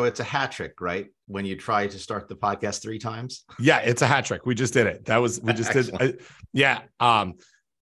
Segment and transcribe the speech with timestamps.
[0.00, 1.08] so it's a hat trick, right?
[1.26, 3.44] When you try to start the podcast three times.
[3.58, 4.46] Yeah, it's a hat trick.
[4.46, 5.04] We just did it.
[5.04, 5.94] That was we just did.
[6.00, 6.14] I,
[6.54, 6.80] yeah.
[6.98, 7.34] Um,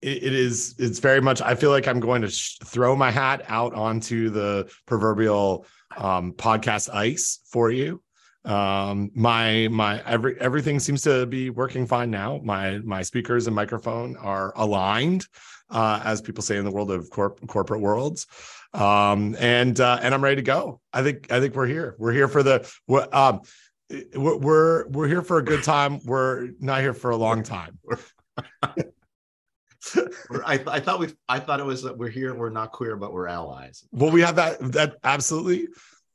[0.00, 0.76] it, it is.
[0.78, 1.42] It's very much.
[1.42, 6.32] I feel like I'm going to sh- throw my hat out onto the proverbial um,
[6.34, 8.00] podcast ice for you.
[8.44, 12.40] Um, my my every everything seems to be working fine now.
[12.44, 15.26] My my speakers and microphone are aligned,
[15.70, 18.26] uh, as people say in the world of corp- corporate worlds
[18.74, 20.80] um, and uh, and I'm ready to go.
[20.92, 21.94] I think I think we're here.
[21.98, 22.70] We're here for the
[23.12, 23.40] um,
[24.14, 26.00] we're we're we're here for a good time.
[26.04, 27.78] We're not here for a long time.
[30.44, 32.34] I, I thought we I thought it was that we're here.
[32.34, 33.84] We're not queer, but we're allies.
[33.92, 35.68] Well, we have that that absolutely.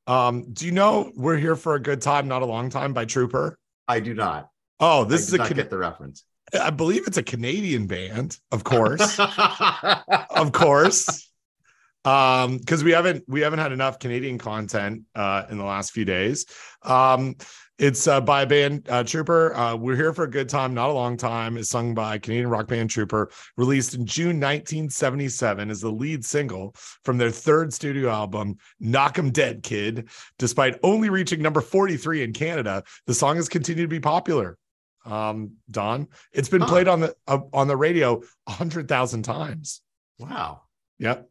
[0.05, 3.05] Um, do you know we're here for a good time, not a long time by
[3.05, 3.57] Trooper?
[3.87, 4.49] I do not.
[4.79, 6.25] Oh, this is a not get the reference.
[6.59, 9.19] I believe it's a Canadian band, of course.
[10.31, 11.28] of course
[12.05, 16.05] um because we haven't we haven't had enough canadian content uh in the last few
[16.05, 16.45] days.
[16.83, 17.35] Um
[17.77, 19.55] it's uh, by a band uh, trooper.
[19.55, 21.55] Uh, we're here for a good time not a long time.
[21.57, 26.75] Is sung by canadian rock band trooper released in june 1977 as the lead single
[27.03, 30.09] from their third studio album knock 'em dead kid.
[30.37, 34.57] Despite only reaching number 43 in canada the song has continued to be popular.
[35.05, 36.67] Um don it's been Huh.
[36.67, 39.81] played on the uh, on the radio a 100000 times.
[40.17, 40.61] Wow.
[40.97, 41.29] yep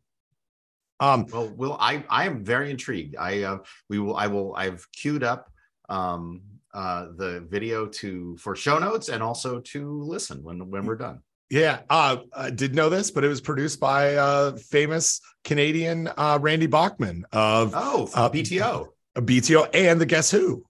[1.00, 3.16] um Well, Will, I I am very intrigued.
[3.16, 5.50] I uh, we will I will I've queued up
[5.88, 6.42] um
[6.74, 11.20] uh the video to for show notes and also to listen when when we're done.
[11.50, 16.38] Yeah, uh, I did know this, but it was produced by uh, famous Canadian uh,
[16.42, 18.88] Randy Bachman of Oh, Uh, BTO.
[19.16, 20.66] BTO and the Guess Who.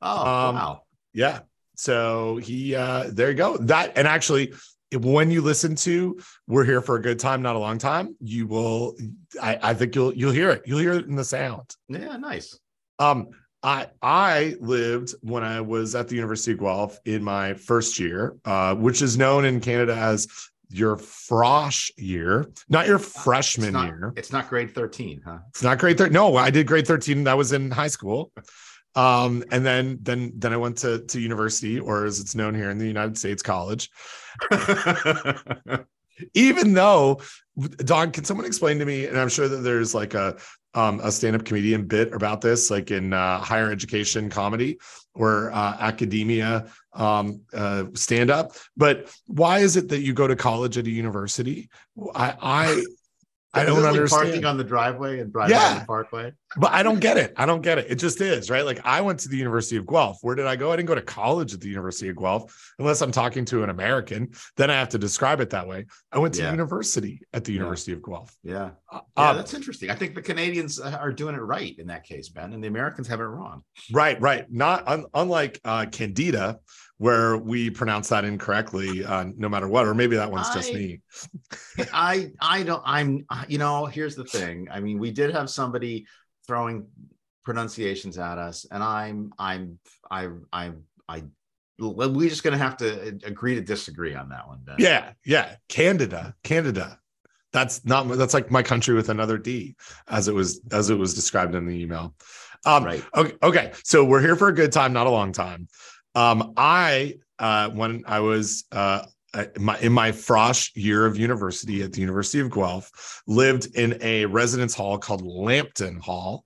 [0.00, 0.82] Oh, um, wow.
[1.12, 1.40] Yeah,
[1.76, 3.58] so he uh, there you go.
[3.58, 4.54] That and actually,
[4.94, 8.46] when you listen to "We're Here for a Good Time, Not a Long Time," you
[8.46, 8.96] will.
[9.40, 10.62] I, I think you'll you'll hear it.
[10.66, 11.74] You'll hear it in the sound.
[11.88, 12.58] Yeah, nice.
[12.98, 13.28] Um,
[13.62, 18.36] I I lived when I was at the University of Guelph in my first year,
[18.44, 20.28] uh, which is known in Canada as
[20.72, 24.12] your frosh year, not your freshman it's not, year.
[24.16, 25.38] It's not grade 13, huh?
[25.50, 26.12] It's not grade 13.
[26.12, 27.24] No, I did grade 13.
[27.24, 28.32] That was in high school.
[28.94, 32.70] Um, and then then then I went to to university, or as it's known here
[32.70, 33.90] in the United States, college.
[36.34, 37.20] Even though
[37.78, 39.06] Don, can someone explain to me?
[39.06, 40.36] And I'm sure that there's like a
[40.74, 44.78] um, a stand-up comedian bit about this, like in uh, higher education comedy
[45.14, 48.52] or uh, academia um, uh, stand-up.
[48.76, 51.68] But why is it that you go to college at a university?
[52.14, 52.84] I I
[53.54, 54.22] I don't like understand.
[54.28, 55.72] Parking on the driveway and driving Yeah.
[55.72, 56.32] on the parkway.
[56.56, 57.34] But I don't get it.
[57.36, 57.86] I don't get it.
[57.90, 58.64] It just is, right?
[58.64, 60.18] Like I went to the University of Guelph.
[60.22, 60.72] Where did I go?
[60.72, 63.68] I didn't go to college at the University of Guelph unless I'm talking to an
[63.70, 64.30] American.
[64.56, 65.84] Then I have to describe it that way.
[66.12, 66.50] I went to Yeah.
[66.50, 67.58] university at the Yeah.
[67.58, 68.34] University of Guelph.
[68.42, 68.70] Yeah.
[68.90, 69.90] Uh, Yeah, um, that's interesting.
[69.90, 72.68] I think the Canadians uh, are doing it right in that case, Ben, and the
[72.68, 73.62] Americans have it wrong.
[73.92, 74.50] right, right.
[74.50, 76.58] Not un- unlike uh, Candida,
[76.98, 79.86] where we pronounce that incorrectly, uh, no matter what.
[79.86, 81.00] Or maybe that one's just me.
[81.92, 86.06] I I don't I'm you know here's the thing I mean we did have somebody
[86.46, 86.86] throwing
[87.44, 89.78] pronunciations at us and I'm I'm
[90.10, 90.72] I I
[91.08, 91.22] I
[91.78, 94.76] we're just gonna have to agree to disagree on that one Ben.
[94.78, 95.56] Yeah, yeah.
[95.68, 96.98] Canada, Canada.
[97.52, 99.74] That's not that's like my country with another D,
[100.08, 102.14] as it was as it was described in the email.
[102.64, 103.72] Um, right Okay, okay.
[103.84, 105.68] So we're here for a good time, not a long time.
[106.14, 109.04] Um, I uh, when I was uh,
[109.34, 113.98] uh, my, in my frosh year of university at the University of Guelph, lived in
[114.02, 116.44] a residence hall called Lambton Hall.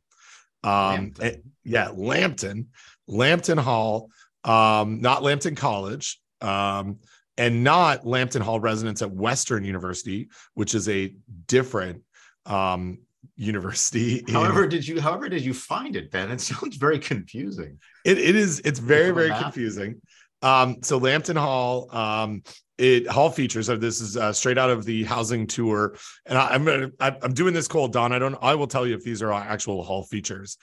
[0.63, 1.25] Um, Lambton.
[1.27, 2.69] eh, yeah, Lambton,
[3.09, 4.11] Lambton Hall,
[4.45, 6.99] um, not Lambton College, um,
[7.37, 11.15] and not Lambton Hall residence at Western University, which is a
[11.47, 12.03] different
[12.47, 12.99] um,
[13.37, 14.19] university.
[14.27, 18.19] in- however did you however did you find it Ben it sounds very confusing It,
[18.19, 20.01] it is it's very very confusing.
[20.47, 22.45] Um, so Lambton Hall, um,
[22.79, 23.67] it hall features.
[23.67, 27.35] This is uh, straight out of the housing tour, and I, I'm gonna I, I'm
[27.35, 28.13] doing this cold, Don.
[28.13, 28.37] I don't.
[28.41, 30.57] I will tell you if these are actual hall features.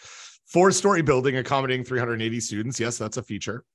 [0.45, 2.79] Four story building accommodating 380 students.
[2.79, 3.65] Yes, that's a feature.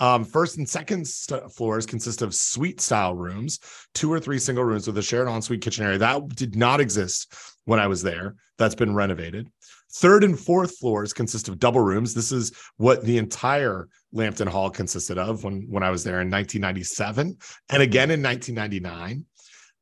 [0.00, 3.60] Um, first and second st- floors consist of suite style rooms,
[3.94, 5.98] two or three single rooms with a shared ensuite kitchen area.
[5.98, 7.32] That did not exist
[7.64, 8.34] when I was there.
[8.58, 9.48] That's been renovated.
[9.94, 12.14] Third and fourth floors consist of double rooms.
[12.14, 16.30] This is what the entire Lambton Hall consisted of when, when I was there in
[16.30, 17.36] 1997
[17.70, 19.24] and again in 1999.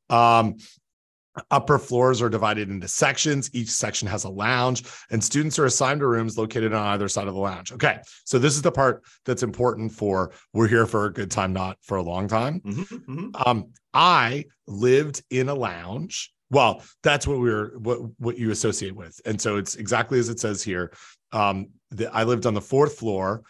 [0.09, 0.57] Um,
[1.49, 3.49] upper floors are divided into sections.
[3.53, 7.27] Each section has a lounge, and students are assigned to rooms located on either side
[7.27, 7.71] of the lounge.
[7.71, 11.53] Okay, so this is the part that's important for we're here for a good time,
[11.53, 12.59] not for a long time.
[12.61, 13.47] Mhm, mhm.
[13.47, 18.95] Um, I lived in a lounge Well, that's what we were what what you associate
[18.95, 20.93] with, and so it's exactly as it says here.
[21.31, 23.41] Um, the, I lived on the fourth floor,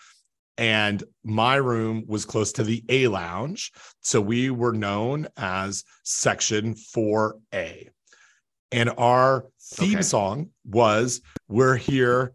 [0.58, 6.76] and my room was close to the A lounge, so we were known as Section
[6.76, 7.90] Four A,
[8.72, 10.02] and our theme Okay.
[10.04, 11.20] song was
[11.50, 12.32] "We're here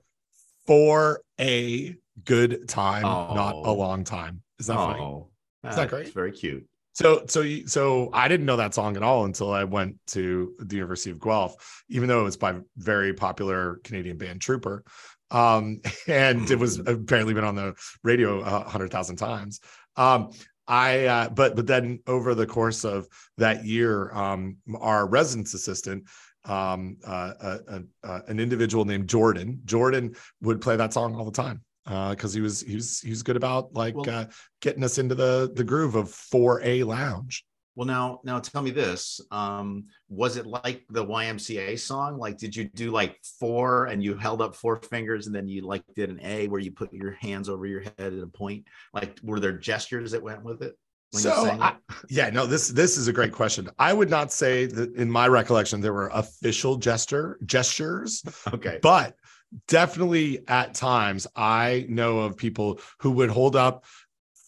[0.66, 3.72] for a good time, not a Oh.
[3.74, 5.00] long time." Is that funny?
[5.00, 5.30] Oh,
[5.64, 6.12] that great?
[6.12, 6.66] very cute.
[6.92, 10.54] So, so, you- so I didn't know that song at all until I went to
[10.58, 11.54] the University of Guelph,
[11.88, 14.84] even though it was by very popular Canadian band Trooper.
[15.30, 19.60] Um, and it was apparently been on the radio a hundred thousand times.
[19.96, 20.30] Um,
[20.66, 23.08] I, uh, but, but then over the course of
[23.38, 26.04] that year, um, our residence assistant,
[26.44, 31.24] um, uh, uh, uh, uh, an individual named Jordan, Jordan would play that song all
[31.24, 31.62] the time.
[31.88, 34.26] Uh, cause he was, he was, he was good about like, Well- uh,
[34.60, 37.44] getting us into the the groove of 4A lounge.
[37.78, 39.20] Well, now, now tell me this.
[39.30, 42.18] Um, was it like the YMCA song?
[42.18, 45.62] Like, did you do like four and you held up four fingers and then you
[45.62, 48.64] like did an A where you put your hands over your head at a point?
[48.92, 50.76] Like, were there gestures that went with it?
[51.12, 51.76] when So I,
[52.10, 53.70] yeah, no, this this is a great question.
[53.78, 58.78] I would not say that in my recollection there were official gesture gestures, okay.
[58.82, 59.14] but
[59.66, 63.84] definitely at times I know of people who would hold up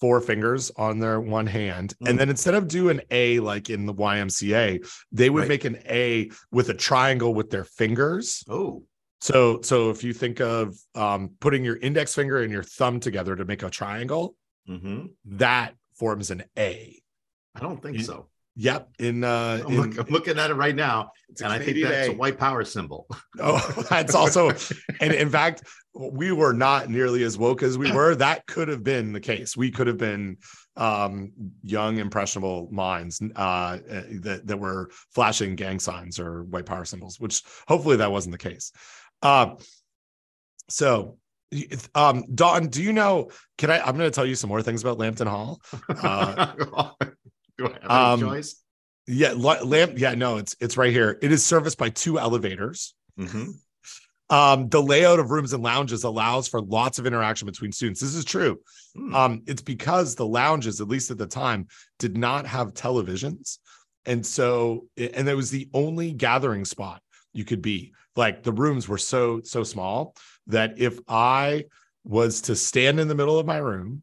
[0.00, 2.08] four fingers on their one hand Mm.
[2.10, 4.80] and then instead of doing a like in the YMCA
[5.12, 5.48] they would Right.
[5.48, 8.84] make an a with a triangle with their fingers Oh,
[9.20, 13.36] so so if you think of um, putting your index finger and your thumb together
[13.36, 14.34] to make a triangle
[14.66, 15.06] mm-hmm.
[15.26, 16.96] that forms an a
[17.54, 18.29] I don't think You- so.
[18.56, 18.88] Yep.
[18.98, 21.12] In uh I'm, in, look- I'm looking at it right now,
[21.42, 23.06] and I think that's a white power symbol.
[23.42, 24.50] Oh, that's also
[25.00, 25.62] and in fact,
[25.94, 28.14] we were not nearly as woke as we were.
[28.14, 29.56] That could have been the case.
[29.56, 30.38] We could have been
[30.76, 31.32] um
[31.62, 37.42] young, impressionable minds uh that, that were flashing gang signs or white power symbols, which
[37.66, 38.72] hopefully that wasn't the case.
[39.22, 39.56] Um
[40.68, 41.16] so
[41.94, 44.98] um Don, do you know can I I'm gonna tell you some more things about
[44.98, 45.60] Lambton Hall.
[45.88, 46.92] Uh,
[47.60, 48.62] Do I have any um, choice?
[49.06, 49.98] Yeah, lamp.
[49.98, 51.18] Yeah, no, it's it's right here.
[51.20, 52.94] It is serviced by two elevators.
[53.18, 53.54] Mhm.
[54.30, 58.00] Um, the layout of rooms and lounges allows for lots of interaction between students.
[58.00, 58.60] This is true.
[58.94, 59.14] Hmm.
[59.14, 61.66] Um, it's because the lounges, at least at the time,
[61.98, 63.58] did not have televisions,
[64.06, 67.02] and so and it was the only gathering spot
[67.32, 67.92] you could be.
[68.16, 70.14] Like the rooms were so so small
[70.46, 71.64] that if I
[72.04, 74.02] was to stand in the middle of my room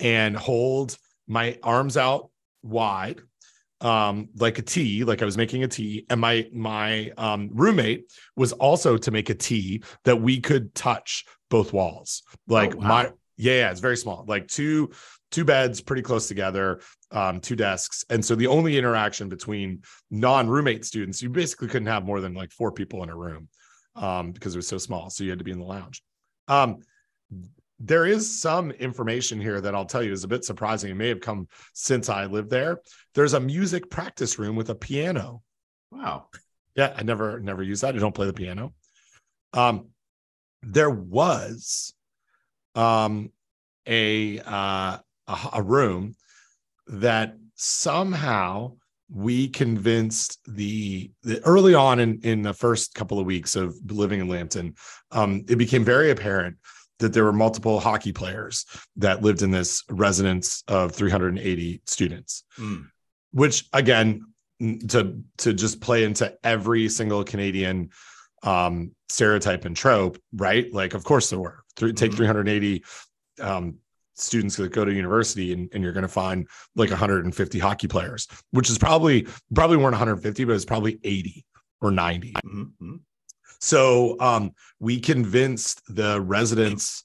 [0.00, 0.96] and hold
[1.26, 2.30] my arms out
[2.66, 3.20] wide
[3.82, 8.10] um like a T, like I was making a T, and my my um roommate
[8.34, 12.22] was also to make a T that we could touch both walls.
[12.48, 12.88] Like Oh, wow.
[12.88, 13.02] my
[13.36, 14.90] yeah, yeah, it's very small, like two
[15.30, 16.80] two beds pretty close together,
[17.10, 18.04] um, two desks.
[18.08, 22.52] And so the only interaction between non-roommate students, you basically couldn't have more than like
[22.52, 23.48] four people in a room
[23.94, 25.10] um because it was so small.
[25.10, 26.02] So you had to be in the lounge.
[26.48, 26.78] Um
[27.78, 30.90] there is some information here that I'll tell you is a bit surprising.
[30.90, 32.80] It may have come since I lived there.
[33.14, 35.42] There's a music practice room with a piano.
[35.90, 36.28] Wow.
[36.74, 37.94] Yeah, I never never used that.
[37.94, 38.74] I don't play the piano.
[39.52, 39.88] Um,
[40.62, 41.94] there was
[42.74, 43.30] um
[43.86, 46.14] a uh a, a room
[46.88, 48.72] that somehow
[49.08, 54.20] we convinced the, the early on in in the first couple of weeks of living
[54.20, 54.74] in Lambton,
[55.12, 56.56] um, it became very apparent
[56.98, 58.64] that there were multiple hockey players
[58.96, 62.82] that lived in this residence of 380 students Hmm.
[63.32, 64.22] which again
[64.88, 67.90] to to just play into every single canadian
[68.42, 72.16] um stereotype and trope right like of course there were Three, take Mhm.
[72.16, 72.84] 380
[73.40, 73.76] um
[74.14, 78.26] students that go to university and, and you're going to find like 150 hockey players
[78.52, 81.44] which is probably probably weren't 150 but it's probably 80
[81.82, 83.00] or 90 Mhm, mhm.
[83.60, 87.04] So um, we convinced the residents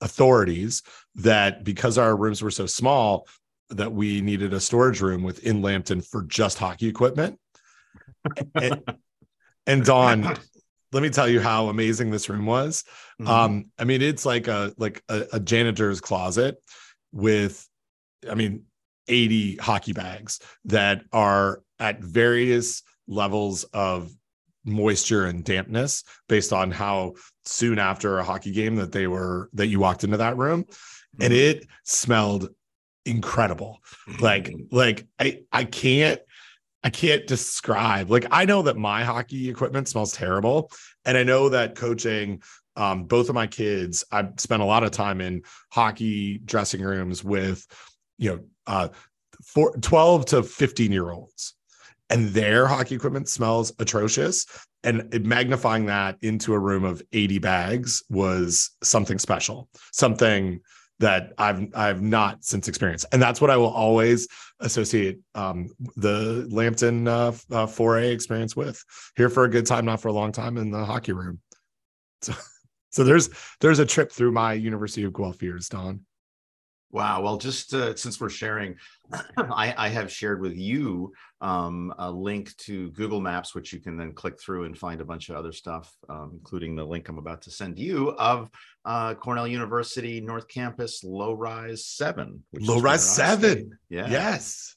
[0.00, 0.82] authorities
[1.16, 3.26] that because our rooms were so small,
[3.70, 7.38] that we needed a storage room within Lambton for just hockey equipment.
[8.54, 8.82] and,
[9.66, 10.36] and Don,
[10.92, 12.84] let me tell you how amazing this room was.
[13.20, 13.28] Mhm.
[13.28, 16.60] Um, I mean, it's like a like a, a janitor's closet
[17.12, 17.66] with,
[18.28, 18.64] I mean,
[19.06, 24.10] 80 hockey bags that are at various levels of
[24.64, 27.14] moisture and dampness based on how
[27.44, 30.64] soon after a hockey game that they were that you walked into that room.
[31.20, 32.50] And it smelled
[33.04, 33.80] incredible.
[34.20, 36.20] Like like i i can't
[36.84, 40.70] i can't describe like i know that my hockey equipment smells terrible.
[41.04, 42.42] And i know that coaching
[42.76, 47.24] um both of my kids i spent a lot of time in hockey dressing rooms
[47.24, 47.66] with
[48.16, 48.88] you know uh
[49.44, 51.54] four, 12 to 15 year olds
[52.10, 54.46] and their hockey equipment smells atrocious.
[54.82, 60.60] And magnifying that into a room of 80 bags was something special, something
[61.00, 64.28] that I've I've not since experienced, and that's what I will always
[64.60, 68.82] associate um, the Lambton uh, uh, 4A experience with.
[69.16, 71.40] Here for a good time, not for a long time in the hockey room.
[72.20, 72.34] So,
[72.90, 76.04] so there's there's a trip through my University of Guelph years, Don.
[76.92, 77.22] Wow.
[77.22, 78.76] Well, just uh, since we're sharing,
[79.36, 83.96] I, I have shared with you um, a link to Google Maps, which you can
[83.96, 87.18] then click through and find a bunch of other stuff, um, including the link I'm
[87.18, 88.50] about to send you of
[88.84, 92.42] uh, Cornell University North Campus Low Rise Seven.
[92.52, 93.50] Low Rise 7.
[93.50, 93.68] stayed.
[93.88, 94.08] Yeah.
[94.10, 94.74] Yes.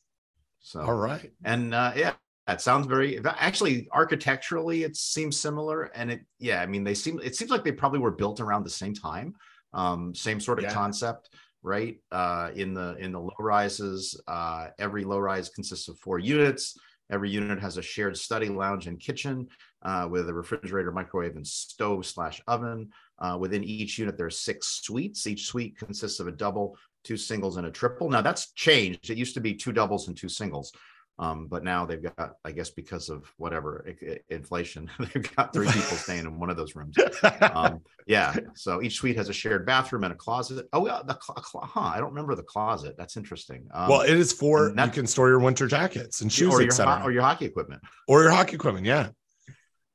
[0.59, 1.31] So All right.
[1.43, 2.13] and uh, yeah
[2.47, 7.19] that sounds very actually architecturally it seems similar and it yeah i mean they seem
[7.23, 9.33] it seems like they probably were built around the same time
[9.73, 10.73] um same sort of Yeah.
[10.73, 11.29] concept
[11.63, 11.97] right?
[12.11, 16.77] Uh in the in the low rises uh every low rise consists of four units.
[17.11, 19.47] Every unit has a shared study lounge and kitchen
[19.83, 22.89] uh, with a refrigerator microwave and stove slash oven.
[23.19, 25.27] Uh, within each unit there are six suites.
[25.27, 28.09] Each suite consists of a double two singles and a triple.
[28.09, 29.09] Now that's changed.
[29.09, 30.71] It used to be two doubles and two singles
[31.19, 33.85] um, but now they've got, I guess, because of whatever
[34.29, 36.95] inflation, they've got three people staying in one of those rooms.
[37.41, 38.35] Um, yeah.
[38.55, 40.67] So each suite has a shared bathroom and a closet.
[40.73, 41.01] Oh, yeah.
[41.05, 42.95] The cl- cl- huh, I don't remember the closet.
[42.97, 43.67] That's interesting.
[43.73, 46.61] Um, well, it is for that- you can store your winter jackets and shoes, or
[46.63, 47.83] your, ho- or your hockey equipment.
[48.07, 48.85] or your hockey equipment.
[48.85, 49.09] Yeah.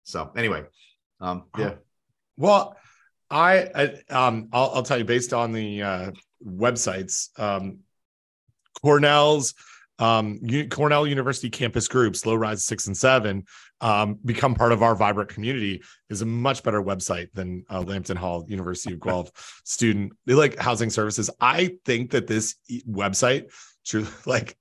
[0.04, 0.64] So anyway,
[1.20, 1.74] um, yeah.
[2.36, 2.76] Well,
[3.28, 6.10] I, I um I'll, I'll tell you based on the uh,
[6.46, 7.80] websites, um,
[8.82, 9.54] Cornell's
[9.98, 10.40] um,
[10.70, 13.44] Cornell University campus groups, low rise six and seven,
[13.80, 18.16] um, become part of our vibrant community is a much better website than uh, Lambton
[18.16, 19.30] Hall University of Guelph
[19.64, 21.30] student they like housing services.
[21.40, 22.56] I think that this
[22.88, 23.52] website,
[23.84, 24.56] true, like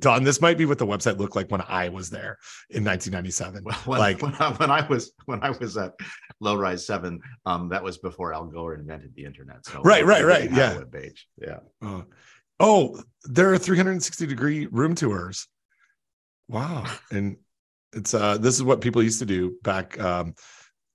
[0.00, 2.38] Don, this might be what the website looked like when I was there
[2.70, 3.62] in 1997.
[3.64, 5.92] Well, when, like when, I, when I was when I was at
[6.40, 9.64] Low Rise Seven, um, that was before Al Gore invented the internet.
[9.66, 11.00] So Right, right, right, didn't have a yeah.
[11.00, 11.28] page.
[11.40, 11.58] Yeah.
[11.82, 12.04] Oh,
[12.60, 15.48] oh, there are 360 degree room tours.
[16.48, 16.86] Wow.
[17.10, 17.36] And
[17.92, 20.34] it's uh this is what people used to do back um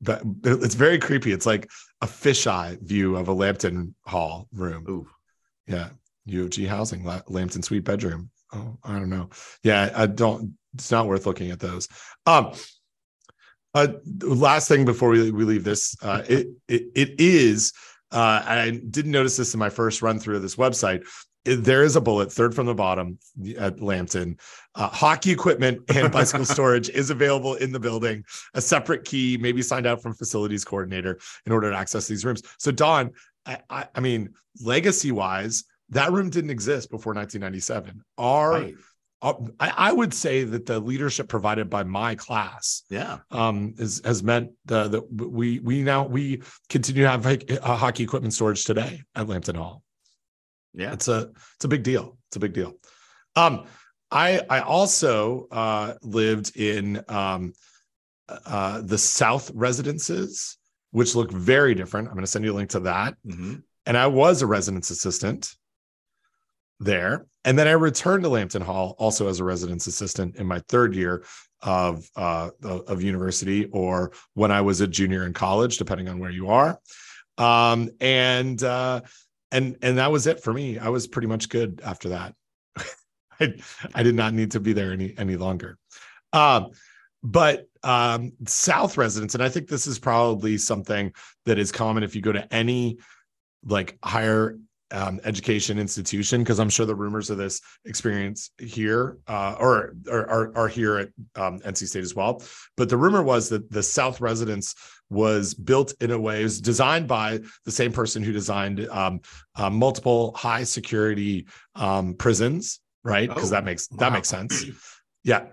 [0.01, 1.31] but it's very creepy.
[1.31, 1.69] It's like
[2.01, 4.85] a fisheye view of a Lambton Hall room.
[4.89, 5.07] Ooh.
[5.67, 5.89] Yeah.
[6.25, 8.29] U of G housing, La- Lambton suite bedroom.
[8.53, 9.29] Oh, I don't know.
[9.63, 11.87] Yeah, I don't it's not worth looking at those.
[12.25, 12.53] Um
[13.73, 13.87] uh
[14.21, 17.73] last thing before we, we leave this, uh it it, it is
[18.11, 21.05] uh I didn't notice this in my first run through of this website.
[21.45, 23.19] There is a bullet third from the bottom
[23.57, 24.37] at Lambton.
[24.73, 28.23] Uh, hockey equipment and bicycle storage is available in the building.
[28.55, 32.25] A separate key, may be signed out from facilities coordinator in order to access these
[32.25, 32.41] rooms.
[32.57, 33.11] So, Don,
[33.45, 34.33] I, I, I mean,
[34.63, 38.01] legacy wise, that room didn't exist before 1997.
[38.17, 38.73] Our, Right.
[39.21, 43.19] uh, I, I would say that the leadership provided by my class Yeah.
[43.29, 48.03] um, is, has meant that we we now we continue to have like, uh, hockey
[48.03, 49.83] equipment storage today at Lambton Hall.
[50.75, 50.93] Yeah.
[50.93, 52.17] It's a it's a big deal.
[52.27, 52.73] It's a big deal.
[53.35, 53.65] Um,
[54.11, 57.53] I I also uh, lived in um,
[58.29, 60.57] uh, the South residences,
[60.91, 62.07] which look very different.
[62.07, 63.15] I'm going to send you a link to that.
[63.25, 63.63] Mhm.
[63.85, 65.53] And I was a residence assistant
[66.79, 70.59] there, and then I returned to Lambton Hall also as a residence assistant in my
[70.67, 71.23] third year
[71.61, 76.19] of uh, of of university, or when I was a junior in college, depending on
[76.19, 76.79] where you are.
[77.37, 79.01] Um, and uh,
[79.55, 80.77] and and that was it for me.
[80.77, 82.35] I was pretty much good after that.
[83.39, 83.53] I
[83.93, 85.77] I did not need to be there any any longer.
[86.33, 86.71] Um,
[87.23, 91.13] but um, South residents, and I think this is probably something
[91.45, 92.97] that is common if you go to any
[93.63, 94.57] like higher
[94.91, 100.29] um, education institution, because I'm sure the rumors of this experience here uh, or, or
[100.29, 102.41] are, are here at um, NC State as well.
[102.77, 104.75] But the rumor was that the South residence
[105.09, 109.21] was built in a way, it was designed by the same person who designed um,
[109.55, 113.29] uh, multiple high security um, prisons, right?
[113.29, 114.15] Because Oh, that makes that wow.
[114.15, 114.65] makes sense.
[115.23, 115.47] Yeah.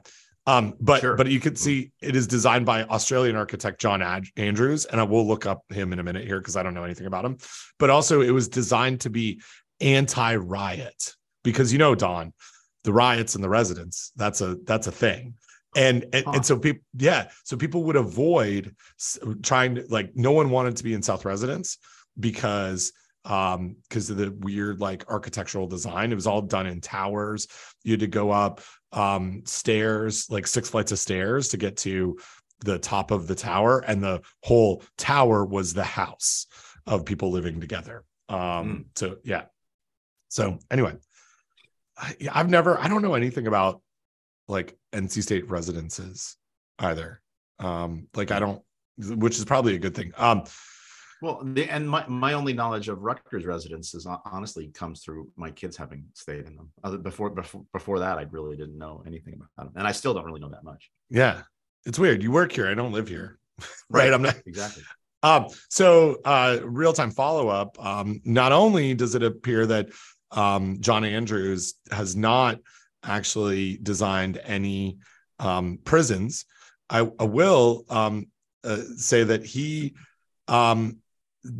[0.47, 1.15] Um, but Sure.
[1.17, 5.05] but you can see it is designed by Australian architect John Ad- Andrews, and I
[5.05, 7.37] will look up him in a minute here because I don't know anything about him.
[7.79, 9.41] But also, it was designed to be
[9.81, 12.33] anti-riot because you know, Don,
[12.85, 15.35] the riots and the residents that's a that's a thing,
[15.77, 16.33] and and, Huh.
[16.35, 18.75] and so people yeah, so people would avoid
[19.43, 21.79] trying to like no one wanted to be in South Residence
[22.19, 22.93] because
[23.25, 27.47] um because of the weird like architectural design it was all done in towers
[27.85, 28.61] you had to go up
[28.93, 32.19] um stairs like six flights of stairs to get to
[32.65, 33.81] the top of the tower.
[33.81, 36.47] And the whole tower was the house
[36.87, 38.05] of people living together.
[38.29, 39.45] Um so yeah.
[40.29, 40.97] So anyway
[41.99, 43.83] I, i've never i don't know anything about
[44.49, 46.37] like NC State residences
[46.79, 47.21] either.
[47.59, 48.63] Um, like I don't,
[48.99, 50.13] which is probably a good thing.
[50.17, 50.45] Um,
[51.23, 55.77] well, the, and my, my only knowledge of Rutgers residences honestly comes through my kids
[55.77, 56.73] having stayed in them.
[56.83, 60.13] Other before before before that, I really didn't know anything about them, and I still
[60.13, 60.91] don't really know that much.
[61.09, 61.43] Yeah,
[61.87, 62.25] it's weird.
[62.25, 63.39] You work here, I don't live here,
[63.89, 64.03] right?
[64.03, 64.13] right?
[64.13, 64.83] I'm not exactly.
[65.25, 67.77] Um, so uh, real time follow up.
[67.79, 69.91] Um, not only does it appear that
[70.33, 72.59] um, John Andrews has not
[73.05, 74.99] actually designed any
[75.39, 76.45] um, prisons,
[76.91, 78.27] I, I will um,
[78.65, 79.95] uh, say that he
[80.49, 81.02] um,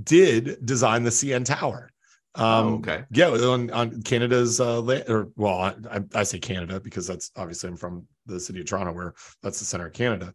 [0.05, 1.91] did design the CN Tower.
[2.35, 3.05] Um, oh, okay.
[3.11, 7.69] Yeah, on, on Canada's uh, land, or well, I, I, say Canada because that's obviously
[7.69, 10.33] I'm from the city of Toronto, where that's the center of Canada.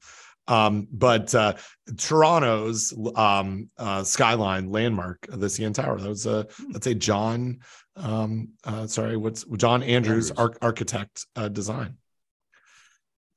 [0.48, 1.56] Um, but uh,
[1.98, 6.72] Toronto's um, uh, skyline landmark, the CN Tower, that was a hmm.
[6.72, 7.60] let's say John,
[7.96, 10.56] um, uh, sorry, what's John Andrews, Andrews.
[10.62, 11.98] Ar- architect uh, design.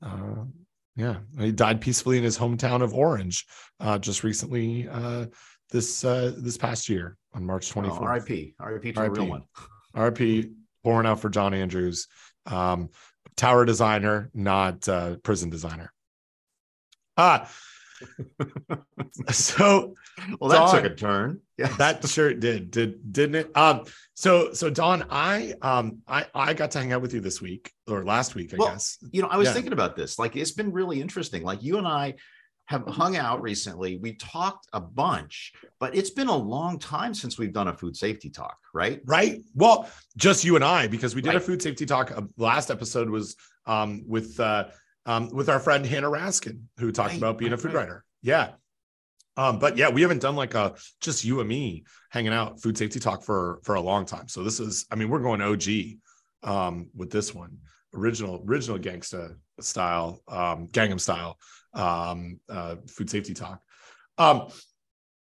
[0.03, 0.45] Uh,
[0.97, 3.47] yeah, he died peacefully in his hometown of Orange
[3.81, 5.27] uh, just recently uh,
[5.71, 7.99] this uh, this past year on March 24th.
[8.01, 9.09] Oh, RIP, RIP to RIP.
[9.09, 9.45] a real one.
[9.95, 10.51] RIP,
[10.85, 12.09] pouring out for John Andrews,
[12.47, 12.91] um,
[13.37, 15.93] tower designer, not uh, prison designer.
[17.17, 17.51] Ah,
[19.31, 19.95] so
[20.39, 21.41] well, that took a turn.
[21.59, 22.71] Yeah, that sure did.
[22.71, 23.57] Did didn't it?
[23.57, 23.85] Um,
[24.15, 27.73] so so Don, I um I I got to hang out with you this week
[27.87, 28.99] or last week, I well, guess.
[29.13, 29.55] You know, I was yeah.
[29.55, 30.19] thinking about this.
[30.19, 31.43] Like, it's been really interesting.
[31.43, 32.15] Like, you and I
[32.71, 33.97] have hung out recently.
[33.97, 37.97] We talked a bunch, but it's been a long time since we've done a food
[37.97, 39.01] safety talk, right?
[39.05, 39.43] Right.
[39.57, 41.37] Well, just you and I, because we did right.
[41.37, 42.13] a food safety talk.
[42.17, 43.35] Uh, last episode was
[43.67, 44.69] um, with uh,
[45.05, 47.19] um, with our friend Hanna Raskin, who talked right.
[47.19, 47.81] about being a food right.
[47.81, 48.05] writer.
[48.23, 48.51] Yeah.
[49.37, 52.79] Um, but yeah, we haven't done like a just you and me hanging out food
[52.79, 54.29] safety talk for for a long time.
[54.29, 57.59] So this is, I mean, we're going OG um, with this one,
[57.95, 61.39] original original gangsta style, um, Gangnam style
[61.75, 63.61] um, uh, food safety talk.
[64.19, 64.49] Um,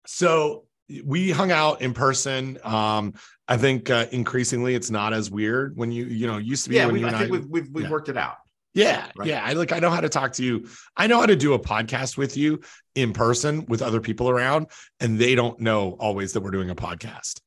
[0.05, 0.65] so
[1.05, 2.57] we hung out in person.
[2.63, 3.13] Um,
[3.47, 6.77] I think uh, increasingly it's not as weird when you you know used to be.
[6.77, 7.91] Yeah, when you I think I, we've we've, we've yeah.
[7.91, 8.35] worked it out.
[8.73, 9.27] Yeah, right.
[9.27, 9.43] yeah.
[9.43, 10.67] I like I know how to talk to you.
[10.95, 12.61] I know how to do a podcast with you
[12.95, 14.67] in person with other people around,
[14.99, 17.41] and they don't know always that we're doing a podcast.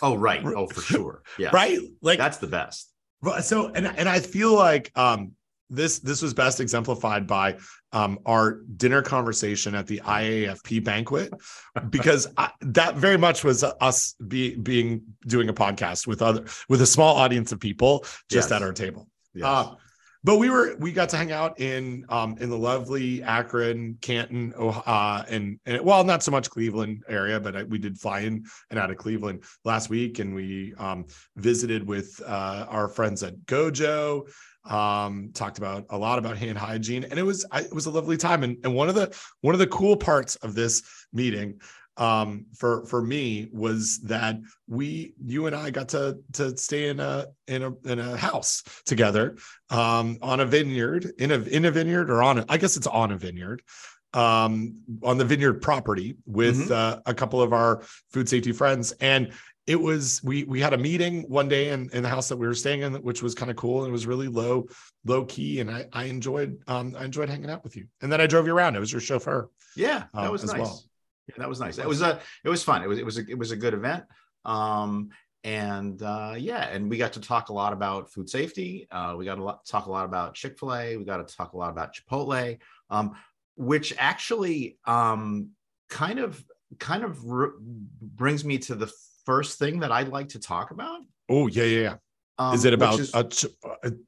[0.00, 0.44] Oh, right.
[0.56, 1.22] Oh, for sure.
[1.38, 1.50] Yeah.
[1.52, 1.78] right.
[2.00, 2.91] Like that's the best.
[3.42, 5.32] So and and I feel like um
[5.72, 7.56] this this was best exemplified by
[7.92, 11.32] um, our dinner conversation at the IAFP banquet
[11.90, 16.82] because I, that very much was us be, being doing a podcast with other with
[16.82, 18.52] a small audience of people just yes.
[18.52, 19.08] at our table.
[19.34, 19.46] Yes.
[19.46, 19.74] Uh,
[20.24, 24.54] but we were we got to hang out in um in the lovely Akron, Canton,
[24.56, 28.44] uh, and, and well, not so much Cleveland area, but I, we did fly in
[28.70, 31.06] and out of Cleveland last week, and we um
[31.36, 34.28] visited with uh, our friends at Gojo
[34.64, 37.90] um talked about a lot about hand hygiene and it was I, it was a
[37.90, 38.44] lovely time.
[38.44, 40.82] And, and one of the one of the cool parts of this
[41.12, 41.60] meeting
[41.96, 47.00] um for for me was that we you and I got to to stay in
[47.00, 49.36] a in a in a house together
[49.68, 52.86] um on a vineyard in a in a vineyard or on a, I guess it's
[52.86, 53.62] on a vineyard
[54.14, 56.72] um on the vineyard property with mm-hmm.
[56.72, 58.92] uh, a couple of our food safety friends.
[58.92, 59.32] And
[59.66, 62.46] it was we we had a meeting one day in, in the house that we
[62.46, 64.66] were staying in which was kind of cool and it was really low
[65.04, 65.60] low key.
[65.60, 67.86] And i i enjoyed um i enjoyed hanging out with you.
[68.00, 68.76] And then i drove you around.
[68.76, 70.82] It was your chauffeur yeah that um, was nice well.
[71.32, 73.22] Yeah that was nice it was a it was fun it was it was a,
[73.28, 74.04] it was a good event
[74.44, 75.10] um
[75.44, 79.24] and uh yeah and we got to talk a lot about food safety uh we
[79.24, 82.58] got to talk a lot about chick-fil-a we got to talk a lot about chipotle
[82.90, 83.12] um
[83.56, 85.50] which actually um
[85.88, 86.42] kind of
[86.78, 87.18] kind of
[88.00, 88.90] brings me to the
[89.24, 91.00] first thing that I'd like to talk about.
[91.28, 91.94] Oh yeah, yeah, yeah.
[92.38, 92.98] Um, is it about?
[92.98, 93.24] Is, uh,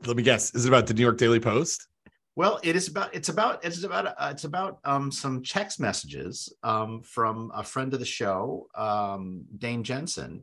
[0.06, 0.54] let me guess.
[0.54, 1.86] Is it about the New York Daily Post?
[2.36, 3.14] Well, it is about.
[3.14, 3.64] It's about.
[3.64, 4.06] It's about.
[4.06, 9.44] Uh, it's about um, some text messages um, from a friend of the show, um,
[9.56, 10.42] Dane Jensen,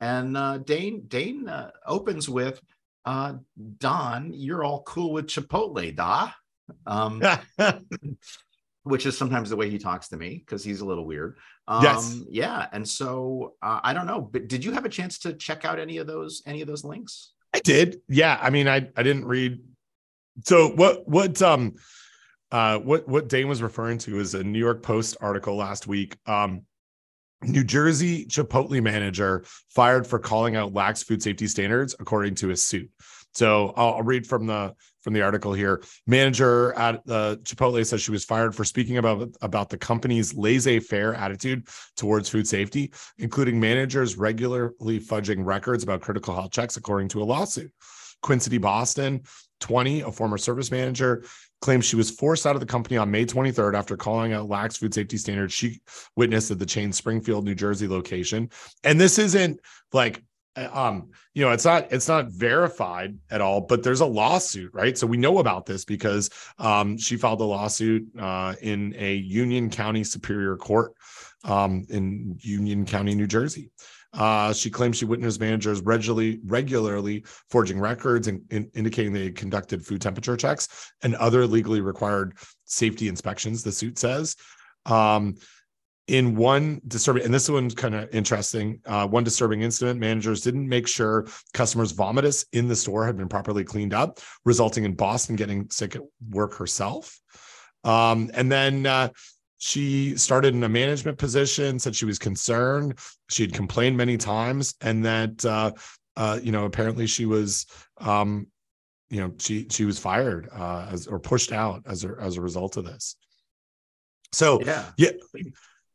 [0.00, 2.60] and uh, Dane Dane uh, opens with,
[3.04, 3.34] uh,
[3.78, 6.30] "Don, you're all cool with Chipotle, da."
[6.86, 7.22] Um,
[8.86, 11.36] which is sometimes the way he talks to me because he's a little weird.
[11.66, 12.20] Um, yes.
[12.30, 12.66] Yeah.
[12.72, 15.80] And so uh, I don't know, but did you have a chance to check out
[15.80, 17.32] any of those any of those links?
[17.52, 18.00] I did.
[18.08, 18.38] Yeah.
[18.40, 19.60] I mean, I I didn't read.
[20.44, 21.74] So what what um
[22.52, 26.16] uh what what Dane was referring to is a New York Post article last week.
[26.26, 26.62] Um
[27.42, 32.66] New Jersey Chipotle manager fired for calling out lax food safety standards, according to his
[32.66, 32.90] suit.
[33.34, 35.82] So I'll, I'll read from the from the article here.
[36.06, 41.14] Manager at uh, Chipotle says she was fired for speaking about about the company's laissez-faire
[41.14, 47.22] attitude towards food safety, including managers regularly fudging records about critical health checks, according to
[47.22, 47.70] a lawsuit.
[48.22, 49.20] Queen City, Boston
[49.60, 51.24] 20, a former service manager,
[51.60, 54.76] claims she was forced out of the company on May 23rd after calling out lax
[54.76, 55.54] food safety standards.
[55.54, 55.80] She
[56.16, 58.50] witnessed at the chain Springfield, New Jersey location.
[58.84, 59.60] And this isn't
[59.92, 60.22] like
[60.56, 64.72] uh, um you know it's not it's not verified at all but there's a lawsuit
[64.72, 64.96] right?
[64.96, 69.70] So we know about this because um she filed a lawsuit uh in a union
[69.70, 70.92] county superior court
[71.44, 73.70] um in union county new jersey
[74.16, 79.84] uh, she claims she witnessed managers regularly regularly forging records and in, indicating they conducted
[79.84, 83.62] food temperature checks and other legally required safety inspections.
[83.62, 84.36] The suit says.
[84.86, 85.36] Um,
[86.08, 88.80] in one disturbing, and this one's kind of interesting.
[88.86, 93.28] Uh, one disturbing incident, managers didn't make sure customers' vomitus in the store had been
[93.28, 97.20] properly cleaned up, resulting in Boston getting sick at work herself.
[97.82, 99.08] Um, and then uh,
[99.58, 102.98] she started in a management position said she was concerned.
[103.30, 105.72] She had complained many times and that uh,
[106.16, 107.66] uh, you know apparently she was
[107.98, 108.46] um,
[109.10, 112.42] you know she she was fired uh, as or pushed out as a, as a
[112.42, 113.16] result of this.
[114.32, 114.90] So yeah.
[114.96, 115.10] yeah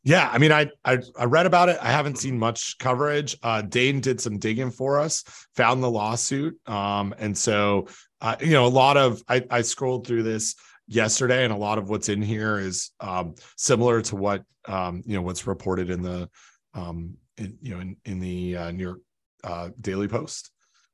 [0.03, 1.77] yeah i mean I, I i read about it.
[1.81, 3.37] I haven't seen much coverage.
[3.43, 5.23] Uh dane did some digging for us
[5.55, 7.87] found the lawsuit um and so
[8.21, 10.55] uh, you know a lot of i i scrolled through this
[10.91, 15.15] yesterday, and a lot of what's in here is um, similar to what um, you
[15.15, 16.29] know what's reported in the
[16.73, 18.99] um, in, you know in, in the uh, New York
[19.43, 20.51] uh, Daily Post.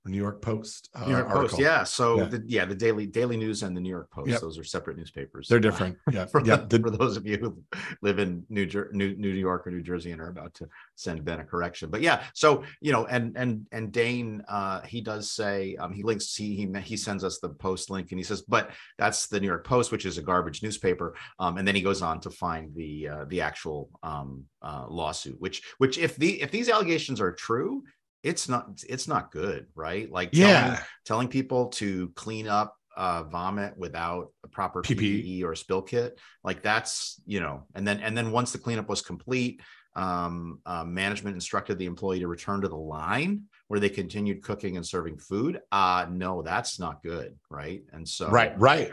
[0.08, 0.90] New York Post.
[0.96, 1.50] Uh, New York article.
[1.50, 1.84] Post, yeah.
[1.84, 2.26] So yeah.
[2.26, 4.30] The, yeah, the Daily Daily News and the New York Post.
[4.30, 4.42] Yep.
[4.42, 5.48] Those are separate newspapers.
[5.48, 5.98] They're different.
[6.12, 6.26] Yeah.
[6.32, 6.70] for, yep.
[6.70, 7.58] The, for those of you who
[8.02, 11.24] live in New, Jer- New New York or New Jersey and are about to send
[11.26, 12.24] Ben a correction, but yeah.
[12.34, 16.56] So you know, and and and Dane, uh, he does say um, he links he
[16.56, 19.66] he he sends us the Post link and he says, but that's the New York
[19.66, 21.16] Post, which is a garbage newspaper.
[21.40, 25.40] Um, and then he goes on to find the uh, the actual um, uh, lawsuit,
[25.40, 27.84] which which if the if these allegations are true,
[28.28, 30.12] it's not it's not good right?
[30.12, 30.62] Like yeah.
[30.62, 35.24] telling, telling people to clean up uh, vomit without a proper PPE.
[35.24, 38.90] PPE or spill kit like that's you know and then and then once the cleanup
[38.90, 39.62] was complete
[39.96, 44.78] um, uh, management instructed the employee to return to the line where they continued cooking
[44.78, 47.84] and serving food uh no that's not good right?
[47.94, 48.92] And so right right.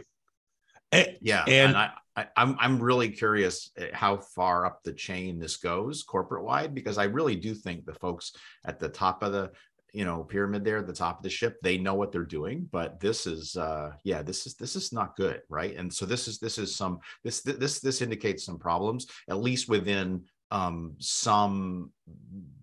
[0.92, 4.92] And, yeah and, and I, I, I'm, I'm really curious eh, how far up the
[4.92, 8.33] chain this goes corporate wide because I really do think the folks
[8.64, 9.50] at the top of the
[9.92, 12.68] you know pyramid there at the top of the ship they know what they're doing
[12.72, 15.77] but this is uh yeah this is this is not good right?
[15.77, 19.68] And so this is this is some this this this indicates some problems at least
[19.68, 21.92] within um some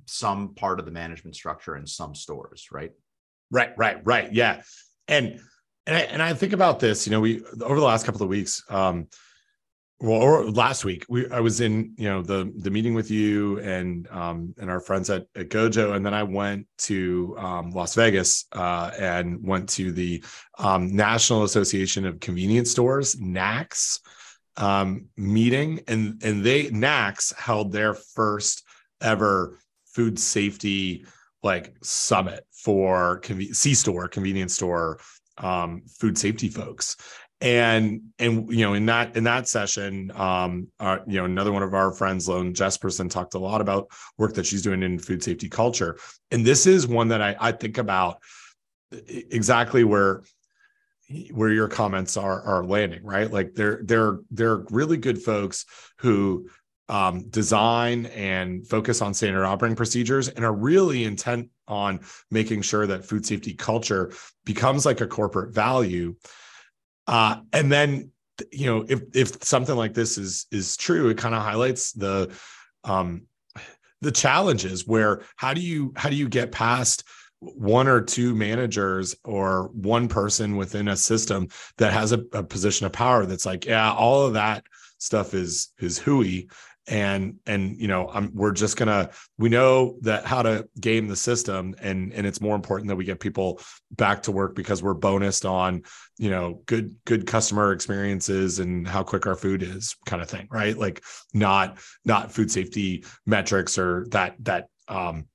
[0.06, 2.92] some part of the management structure in some stores right?
[3.50, 4.62] Right right right yeah.
[5.08, 5.40] And
[5.88, 8.30] and I, and I think about this you know we over the last couple of
[8.30, 9.08] weeks um
[10.02, 13.60] well or last week we i was in you know the the meeting with you
[13.60, 17.94] and um and our friends at, at gojo and then i went to um, las
[17.94, 20.24] vegas uh and went to the
[20.58, 24.00] um national association of convenience stores nacs
[24.58, 28.64] um meeting and and they nacs held their first
[29.02, 31.06] ever food safety
[31.44, 35.00] like summit for conv- c store convenience store
[35.38, 36.98] um, food safety folks
[37.42, 41.64] and and you know in that in that session um our, you know another one
[41.64, 45.24] of our friends Lone Jespersen talked a lot about work that she's doing in food
[45.24, 45.98] safety culture.
[46.30, 48.20] And this is one that i i think about
[49.08, 50.22] exactly where
[51.32, 53.32] where your comments are are landing right?
[53.32, 55.66] Like they're they're they're really good folks
[55.98, 56.48] who
[56.90, 62.86] um, design and focus on standard operating procedures and are really intent on making sure
[62.86, 64.12] that food safety culture
[64.44, 66.16] becomes like a corporate value
[67.08, 68.12] uh, and then
[68.52, 72.36] you know if if something like this is is true, it kind of highlights the
[72.84, 73.24] um
[74.02, 77.04] the challenges where how do you how do you get past
[77.40, 82.86] one or two managers or one person within a system that has a, a position
[82.86, 84.64] of power that's like yeah all of that
[84.98, 86.48] stuff is is hooey
[86.88, 91.16] and and you know I'm, we're just gonna we know that how to game the
[91.16, 93.60] system and and it's more important that we get people
[93.92, 95.84] back to work because we're bonused on
[96.18, 100.48] you know good good customer experiences and how quick our food is kind of thing
[100.50, 100.78] right?
[100.78, 105.28] Like not not food safety metrics or that that um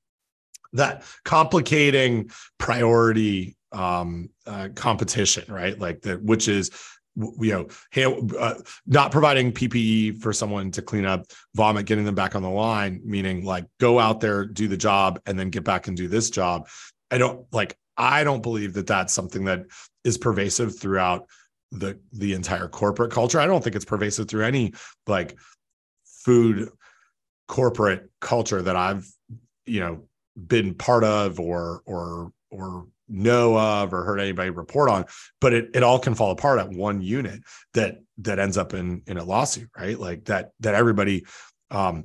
[0.73, 5.79] that complicating priority um uh, competition right?
[5.79, 6.71] Like that which is
[7.17, 8.55] you know, hand, uh,
[8.87, 13.01] not providing PPE for someone to clean up vomit, getting them back on the line,
[13.05, 16.31] meaning like go out there, do the job, and then get back and do this
[16.31, 16.69] job.
[17.11, 17.77] I don't like.
[17.97, 19.67] I don't believe that that's something that
[20.05, 21.27] is pervasive throughout
[21.73, 23.41] the the entire corporate culture.
[23.41, 24.75] I don't think it's pervasive through any
[25.07, 25.39] like
[26.25, 26.71] food
[27.49, 29.09] corporate culture that I've
[29.65, 30.03] you know
[30.37, 35.05] been part of or or or know of or heard anybody report on,
[35.41, 37.41] but it, it all can fall apart at one unit
[37.75, 39.99] that that ends up in in a lawsuit, right?
[39.99, 41.27] Like that that everybody
[41.71, 42.05] um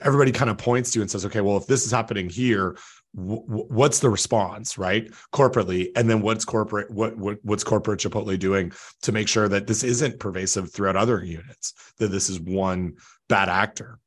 [0.00, 2.76] everybody kind of points to and says, okay, well, if this is happening here,
[3.12, 5.10] what's the response, right?
[5.32, 9.66] Corporately, and then what's corporate what, what what's corporate Chipotle doing to make sure that
[9.66, 12.94] this isn't pervasive throughout other units, that this is one
[13.28, 13.98] bad actor.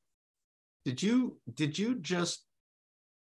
[0.85, 2.43] Did you did you just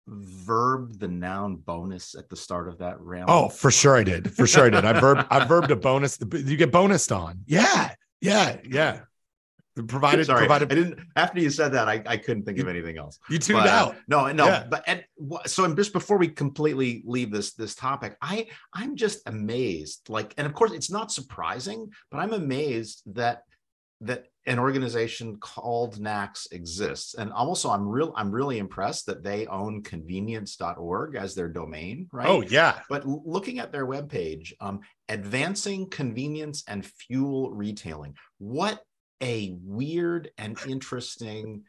[0.08, 3.30] verb the noun bonus at the start of that round?
[3.30, 4.34] Oh, for sure I did.
[4.36, 4.86] For sure I did.
[4.86, 6.20] I verb I verbed a bonus.
[6.22, 7.39] You get bonused on.
[7.46, 7.94] Yeah.
[8.22, 8.58] Yeah.
[8.70, 9.00] Yeah.
[9.88, 13.00] Provided Sorry, provided I didn't after you said that, I, I couldn't think of anything
[13.00, 13.18] else.
[13.28, 13.96] you tuned But, uh, out.
[14.08, 14.68] No, no, Yeah.
[14.70, 15.04] but and,
[15.48, 20.10] so I'm just before we completely leave this this topic, I I'm just amazed.
[20.10, 23.44] Like, and of course, it's not surprising, but I'm amazed that
[24.02, 27.14] that an organization called NACS exists.
[27.16, 32.28] And also, I'm real I'm really impressed that they own convenience.org as their domain, right?
[32.28, 32.80] Oh yeah.
[32.90, 38.16] But looking at their webpage, um, advancing convenience and fuel retailing.
[38.38, 38.82] What
[39.22, 41.64] a weird and interesting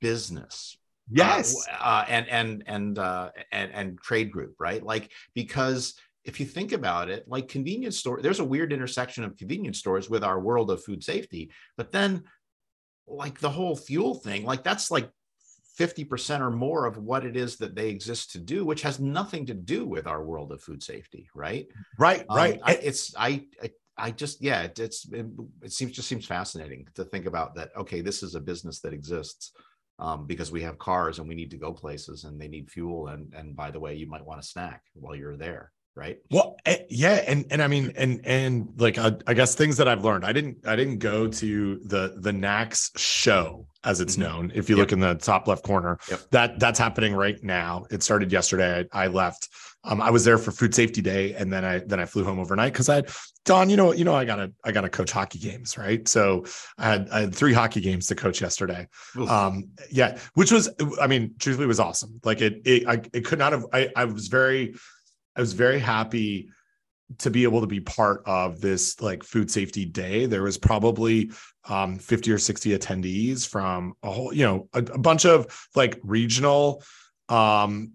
[0.00, 0.76] business.
[1.10, 1.66] Yes.
[1.68, 4.82] Uh, uh, and and and uh, and and trade group, right?
[4.82, 5.94] Like because
[6.26, 10.10] if you think about it, like convenience store, there's a weird intersection of convenience stores
[10.10, 11.50] with our world of food safety.
[11.76, 12.24] But then,
[13.06, 15.08] like the whole fuel thing, like that's like
[15.78, 19.46] 50% or more of what it is that they exist to do, which has nothing
[19.46, 21.68] to do with our world of food safety, right?
[21.98, 22.24] right.
[22.28, 22.60] Um, right.
[22.64, 25.26] I, it's I, I I just yeah, it, it's it,
[25.62, 27.70] it seems just seems fascinating to think about that.
[27.76, 29.52] Okay, this is a business that exists
[29.98, 33.08] um, because we have cars and we need to go places and they need fuel
[33.08, 36.18] and and by the way, you might want a snack while you're there, right?
[36.30, 39.88] Well, eh, yeah, and and I mean, and and like I, I guess things that
[39.88, 40.24] I've learned.
[40.24, 44.20] I didn't I didn't go to the the NACS show as it's Mhm.
[44.20, 44.52] known.
[44.54, 44.82] If you Yep.
[44.82, 46.20] look in the top left corner, Yep.
[46.30, 47.86] that that's happening right now.
[47.90, 48.84] It started yesterday.
[48.92, 49.48] I, I left.
[49.84, 52.38] Um, I was there for Food Safety Day, and then I then I flew home
[52.40, 53.08] overnight because I had
[53.44, 53.70] Don.
[53.70, 56.06] You know, you know, I gotta I gotta coach hockey games, right?
[56.08, 56.44] So
[56.76, 58.88] I had I had three hockey games to coach yesterday.
[59.16, 59.30] Oof.
[59.30, 60.68] Um, yeah, which was
[61.00, 62.20] I mean, truthfully, was awesome.
[62.24, 63.64] Like it it I it could not have.
[63.72, 64.74] I I was very
[65.36, 66.48] I was very happy
[67.18, 70.26] to be able to be part of this like food safety day.
[70.26, 71.30] There was probably
[71.68, 76.00] um 50 or 60 attendees from a whole, you know, a, a bunch of like
[76.02, 76.82] regional
[77.28, 77.92] um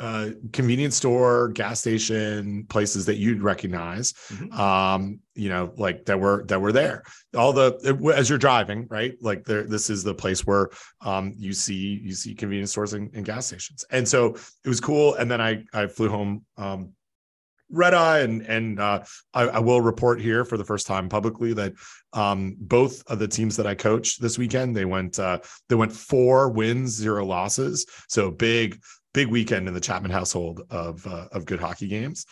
[0.00, 4.12] uh convenience store, gas station places that you'd recognize.
[4.28, 4.52] Mhm.
[4.58, 7.02] Um, you know, like that were that were there.
[7.36, 9.14] All the as you're driving, right?
[9.20, 13.10] Like there, this is the place where um you see you see convenience stores and,
[13.14, 13.84] and gas stations.
[13.90, 15.14] And so it was cool.
[15.14, 16.92] And then I I flew home um
[17.72, 19.02] red eye and and uh,
[19.34, 21.72] I, I will report here for the first time publicly that
[22.12, 25.92] um, both of the teams that I coached this weekend they went uh, they went
[25.92, 28.78] four wins zero losses so big
[29.14, 32.26] big weekend in the Chapman household of uh, of good hockey games.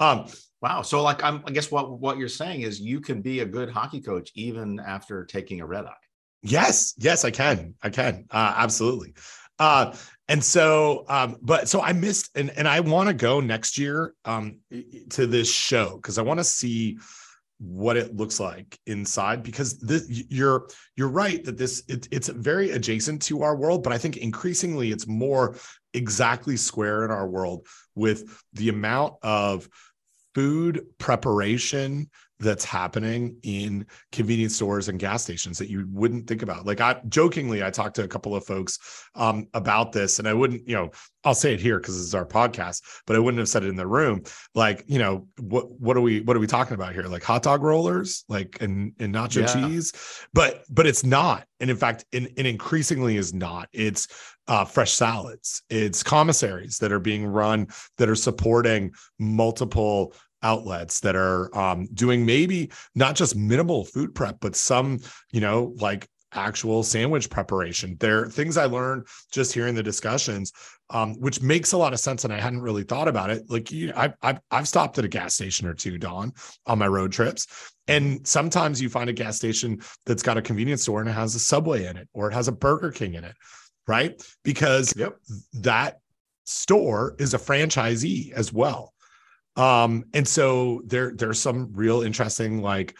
[0.00, 0.26] Um,
[0.64, 0.80] Wow.
[0.80, 3.68] So like I'm I guess what what you're saying is you can be a good
[3.68, 5.92] hockey coach even after taking a red eye.
[6.40, 7.74] Yes, yes, I can.
[7.82, 8.24] I can.
[8.30, 9.12] Uh, absolutely.
[9.58, 9.94] Uh,
[10.26, 14.14] and so, um, but so I missed, and and I want to go next year
[14.24, 14.60] um,
[15.10, 16.96] to this show because I want to see
[17.58, 20.66] what it looks like inside because this, you're
[20.96, 24.90] you're right that this it, it's very adjacent to our world but i think increasingly
[24.90, 25.54] it's more
[25.94, 29.68] exactly square in our world with the amount of
[30.34, 36.66] food preparation that's happening in convenience stores and gas stations that you wouldn't think about.
[36.66, 38.78] Like I jokingly, I talked to a couple of folks
[39.14, 40.90] um, about this, and I wouldn't, you know,
[41.24, 43.68] I'll say it here because this is our podcast, but I wouldn't have said it
[43.68, 44.24] in the room.
[44.54, 47.04] Like, you know, what what are we what are we talking about here?
[47.04, 49.46] Like hot dog rollers, like and, and nacho Yeah.
[49.46, 49.92] cheese,
[50.34, 51.46] but but it's not.
[51.60, 53.68] And in fact, in, it increasingly is not.
[53.72, 54.08] It's
[54.48, 55.62] uh, fresh salads.
[55.70, 60.12] It's commissaries that are being run that are supporting multiple
[60.44, 65.00] outlets that are um, doing maybe not just minimal food prep, but some,
[65.32, 67.96] you know, like actual sandwich preparation.
[68.00, 70.52] There are things I learned just hearing the discussions,
[70.90, 72.24] um, which makes a lot of sense.
[72.24, 73.44] And I hadn't really thought about it.
[73.48, 76.32] Like you, I've, I've, I've stopped at a gas station or two, Don,
[76.66, 77.46] on my road trips.
[77.86, 81.34] And sometimes you find a gas station that's got a convenience store and it has
[81.34, 83.34] a Subway in it or it has a Burger King in it,
[83.86, 84.20] right?
[84.42, 85.16] Because Yep.
[85.54, 85.98] that
[86.44, 88.93] store is a franchisee as well.
[89.56, 92.96] Um, and so there there's some real interesting like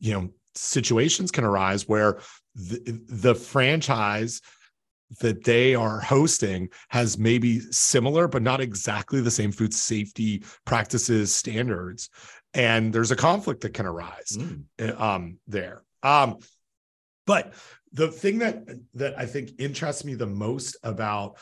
[0.00, 2.18] you know situations can arise where
[2.54, 4.40] the, the franchise
[5.20, 11.34] that they are hosting has maybe similar but not exactly the same food safety practices
[11.34, 12.10] standards
[12.54, 15.00] and there's a conflict that can arise Mm.
[15.00, 16.38] um there um
[17.26, 17.54] but
[17.92, 21.38] the thing that that i think interests me the most about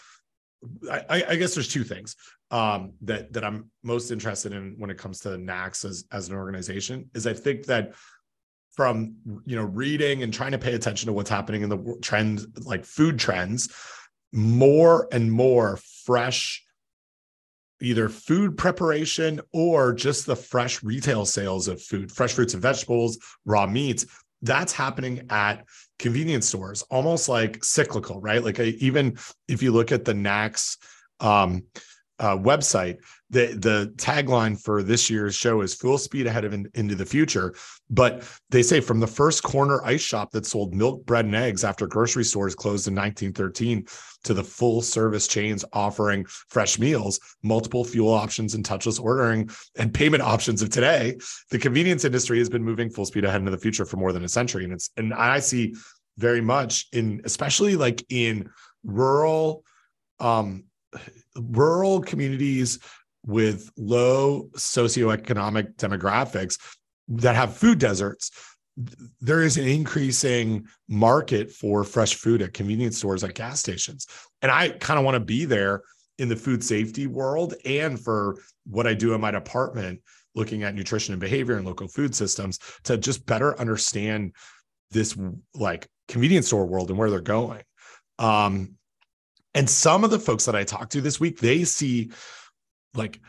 [0.90, 2.16] I, I guess there's two things
[2.50, 6.34] um, that that I'm most interested in when it comes to NACS as as an
[6.34, 7.94] organization is I think that
[8.72, 12.46] from you know reading and trying to pay attention to what's happening in the trends
[12.64, 13.74] like food trends
[14.32, 16.62] more and more fresh
[17.80, 23.18] either food preparation or just the fresh retail sales of food fresh fruits and vegetables
[23.44, 24.06] raw meats
[24.42, 25.64] that's happening at
[25.98, 28.42] convenience stores almost like cyclical right?
[28.42, 29.16] Like even
[29.48, 30.76] if you look at the NACS
[31.20, 31.64] um,
[32.18, 32.98] uh, website,
[33.30, 37.06] the the tagline for this year's show is "Full speed ahead of in, into the
[37.06, 37.54] future."
[37.90, 41.64] But they say from the first corner ice shop that sold milk, bread, and eggs
[41.64, 43.86] after grocery stores closed in 1913
[44.24, 49.92] to the full service chains offering fresh meals, multiple fuel options, and touchless ordering and
[49.92, 51.16] payment options of today,
[51.50, 54.24] the convenience industry has been moving full speed ahead into the future for more than
[54.24, 54.64] a century.
[54.64, 55.74] And it's and I see
[56.18, 58.48] very much in especially like in
[58.84, 59.64] rural
[60.20, 60.64] um
[61.36, 62.78] rural communities
[63.26, 66.58] with low socioeconomic demographics
[67.08, 68.30] that have food deserts
[69.20, 74.06] there is an increasing market for fresh food at convenience stores at gas stations.
[74.42, 75.82] And i kind of want to be there
[76.18, 78.36] in the food safety world and for
[78.66, 80.00] what i do in my department
[80.34, 84.32] looking at nutrition and behavior and local food systems to just better understand
[84.90, 85.16] this
[85.54, 87.62] like convenience store world and where they're going.
[88.18, 88.74] Um,
[89.54, 92.10] and some of the folks that I talked to this week, they see
[92.96, 93.20] like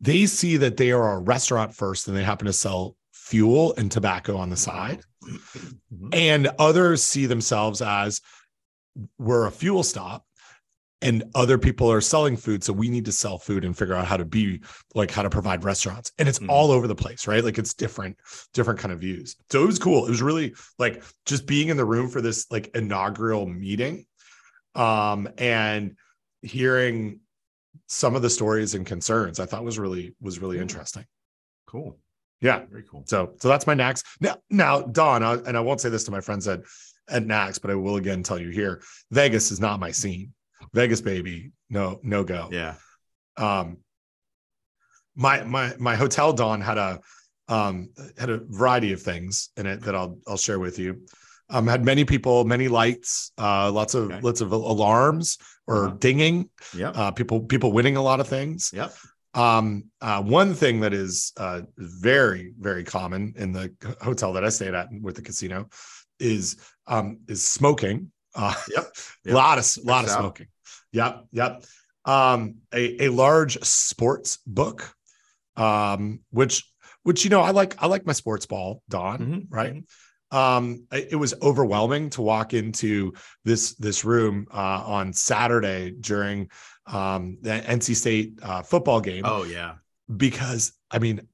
[0.00, 3.90] they see that they are a restaurant first and they happen to sell fuel and
[3.90, 5.00] tobacco on the side.
[5.92, 6.08] Mm-hmm.
[6.12, 8.20] And others see themselves as
[9.18, 10.24] we're a fuel stop
[11.02, 14.06] and other people are selling food so we need to sell food and figure out
[14.06, 14.60] how to be
[14.94, 16.50] like how to provide restaurants and it's mm-hmm.
[16.50, 18.16] all over the place right like it's different
[18.54, 21.76] different kind of views so it was cool it was really like just being in
[21.76, 24.06] the room for this like inaugural meeting
[24.74, 25.96] um, and
[26.42, 27.20] hearing
[27.86, 31.04] some of the stories and concerns I thought was really was really interesting.
[31.66, 31.98] Cool.
[32.40, 33.04] Yeah, very cool.
[33.06, 34.02] So so that's my NACS.
[34.20, 36.60] Now now Don, I, and I won't say this to my friends at
[37.08, 40.32] at NACS, but I will again tell you here: Vegas is not my scene.
[40.74, 42.48] Vegas, baby, no no go.
[42.52, 42.74] Yeah.
[43.36, 43.78] Um.
[45.14, 47.00] My my my hotel Don had a
[47.48, 51.06] um had a variety of things in it that I'll I'll share with you
[51.48, 54.20] um, had many people, many lights, uh, lots of okay.
[54.20, 55.96] lots of alarms or uh-huh.
[55.98, 56.50] dinging.
[56.76, 58.70] Yeah, uh, people people winning a lot of things.
[58.72, 58.94] Yep.
[59.34, 64.48] Um, uh, one thing that is uh, very very common in the hotel that I
[64.48, 65.68] stayed at with the casino
[66.18, 66.56] is
[66.86, 68.10] um, is smoking.
[68.34, 68.88] Uh, yep.
[69.24, 69.34] yep.
[69.34, 70.48] A lot of lot of smoking.
[70.92, 71.26] Yep.
[71.32, 71.64] Yep.
[72.04, 74.92] Um, a a large sports book,
[75.56, 76.64] um, which
[77.04, 79.18] which you know I like I like my sports ball, Don.
[79.18, 79.54] Mm-hmm.
[79.54, 79.74] Right.
[79.74, 79.80] Mm-hmm
[80.30, 83.12] um, it was overwhelming to walk into
[83.44, 86.50] this this room uh, on Saturday during
[86.86, 89.22] um, the NC State uh, football game.
[89.24, 89.74] Oh yeah,
[90.14, 91.28] because I mean,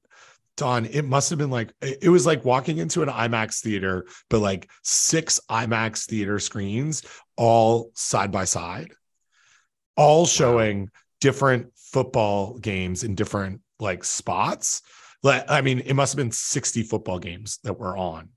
[0.57, 4.39] Don, it must have been like it was like walking into an IMAX theater, but
[4.39, 7.03] like six IMAX theater screens
[7.35, 8.91] all side by side,
[9.97, 10.87] all showing wow.
[11.19, 14.83] different football games in different like spots.
[15.23, 18.29] Like, I mean, it must have been 60 football games that were on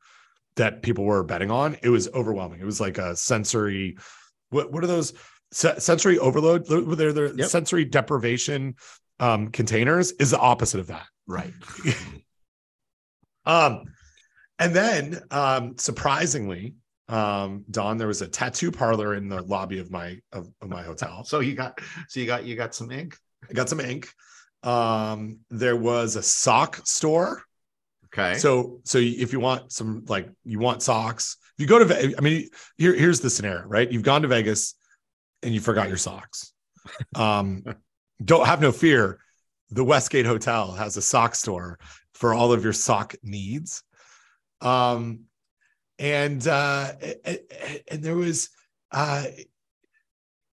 [0.57, 2.61] that people were betting on, it was overwhelming.
[2.61, 3.97] It was like a sensory.
[4.51, 5.13] What what are those
[5.53, 6.67] sensory overload?
[6.67, 7.49] They're, they're yep.
[7.49, 8.75] sensory deprivation
[9.21, 11.07] um, containers is the opposite of that.
[11.27, 11.53] Right.
[13.47, 13.85] um,
[14.59, 16.75] and then um, surprisingly,
[17.09, 20.83] um, Don, there was a tattoo parlor in the lobby of my of, of my
[20.83, 21.25] hotel.
[21.25, 23.17] So you got so you got you got some ink.
[23.49, 24.09] I got some ink.
[24.63, 27.43] Um, there was a sock store
[28.17, 28.39] Okay.
[28.39, 32.21] So so if you want some like you want socks, if you go to I
[32.21, 32.49] mean
[32.79, 33.91] here here's the scenario, right?
[33.91, 34.75] You've gone to Vegas
[35.43, 36.53] and you forgot your socks.
[37.15, 37.63] Um
[38.25, 39.19] don't have no fear.
[39.71, 41.79] The Westgate Hotel has a sock store
[42.15, 43.83] for all of your sock needs.
[44.63, 45.25] Um
[45.99, 46.93] and uh
[47.91, 48.49] and there was
[48.93, 49.25] uh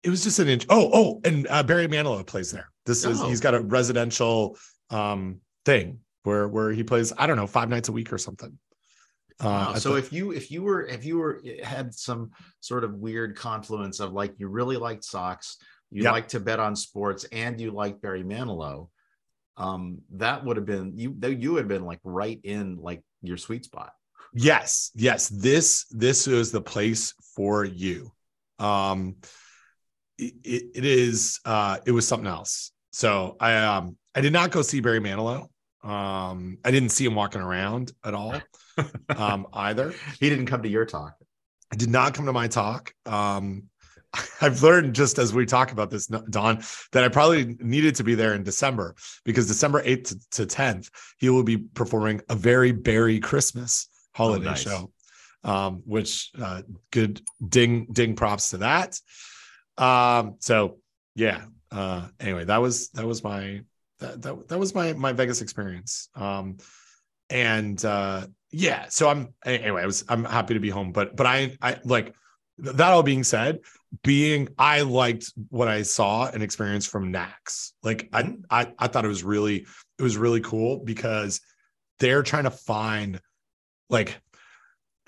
[0.04, 0.66] it was just an inch.
[0.68, 2.72] Oh, oh, and uh, Barry Manilow plays there.
[2.88, 3.28] This is oh.
[3.30, 4.58] he's got a residential
[4.90, 8.58] um thing where where he plays I don't know five nights a week or something.
[9.40, 13.36] Uh, so if you if you were if you were had some sort of weird
[13.36, 15.58] confluence of like you really liked socks,
[15.90, 16.12] you yep.
[16.12, 18.90] like to bet on sports, and you like Barry Manilow,
[19.58, 23.38] um, that would have been you you would have been like right in like your
[23.38, 23.94] sweet spot.
[24.34, 25.28] Yes, yes.
[25.28, 28.12] This this is the place for you.
[28.60, 29.18] Um,
[30.18, 30.34] it,
[30.76, 32.72] it is uh, it was something else.
[32.92, 35.48] So I um I did not go see Barry Manilow.
[35.84, 38.40] Um, I didn't see him walking around at all
[39.10, 39.94] um, either.
[40.20, 41.16] He didn't come to your talk.
[41.72, 42.94] I did not come to my talk.
[43.06, 43.64] Um,
[44.42, 46.62] I've learned just as we talk about this, Don,
[46.92, 51.30] that I probably needed to be there in December because December 8th to, 10th, he
[51.30, 54.62] will be performing a very Barry Christmas holiday oh, nice.
[54.62, 54.92] show.
[55.44, 56.62] Um, which uh,
[56.92, 59.00] good ding ding props to that.
[59.76, 60.78] Um, so
[61.16, 61.46] yeah.
[61.72, 63.62] Uh, anyway, that was that was my
[64.02, 66.10] that that, that was my my Vegas experience.
[66.16, 66.58] Um,
[67.30, 69.84] and uh, yeah, so I'm anyway.
[69.84, 72.14] I was I'm happy to be home, but but I I like
[72.58, 73.60] that all being said,
[74.04, 77.72] being I liked what I saw and experienced from NACS.
[77.82, 78.36] Like I.
[78.50, 79.66] I I thought it was really
[79.98, 81.40] it was really cool because
[82.00, 83.22] they're trying to find
[83.90, 84.20] like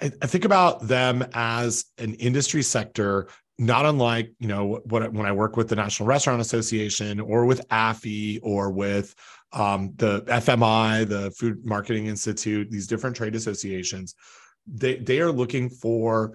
[0.01, 3.27] I, I think about them as an industry sector
[3.59, 7.67] not unlike you know what when I work with the National Restaurant Association or with
[7.69, 9.13] AFI or with
[9.51, 14.15] um, the FMI, the Food Marketing Institute, these different trade associations,
[14.67, 16.33] they they are looking for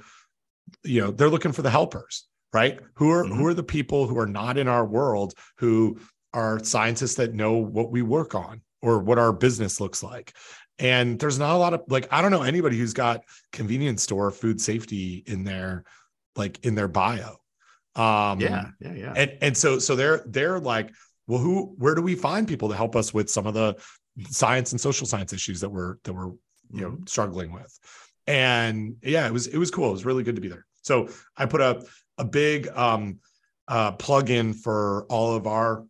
[0.84, 3.34] you know they're looking for the helpers right who are mm-hmm.
[3.34, 5.98] who are the people who are not in our world who
[6.34, 10.34] are scientists that know what we work on or what our business looks like
[10.78, 14.30] and there's not a lot of like i don't know anybody who's got convenience store
[14.30, 15.84] food safety in their
[16.38, 17.36] like in their bio
[17.96, 20.90] um yeah yeah yeah and and so so they're they're like
[21.26, 23.74] well who where do we find people to help us with some of the
[24.30, 26.30] science and social science issues that we're that we're
[26.70, 27.06] you know mm-hmm.
[27.06, 27.78] struggling with
[28.28, 29.88] and yeah, it was it was cool.
[29.88, 30.66] It was really good to be there.
[30.82, 31.82] So I put a
[32.18, 33.18] a big um,
[33.66, 35.84] uh, plug in for all of our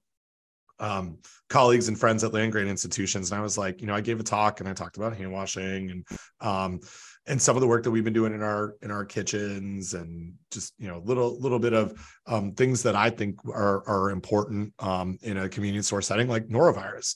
[0.78, 1.18] um,
[1.50, 4.20] colleagues and friends at land grant institutions, and I was like, you know, I gave
[4.20, 6.06] a talk and I talked about hand washing and
[6.40, 6.80] um,
[7.28, 10.34] and some of the work that we've been doing in our in our kitchens and
[10.50, 11.94] just you know little little bit of
[12.26, 16.48] um, things that I think are are important um, in a convenience store setting like
[16.48, 17.14] norovirus.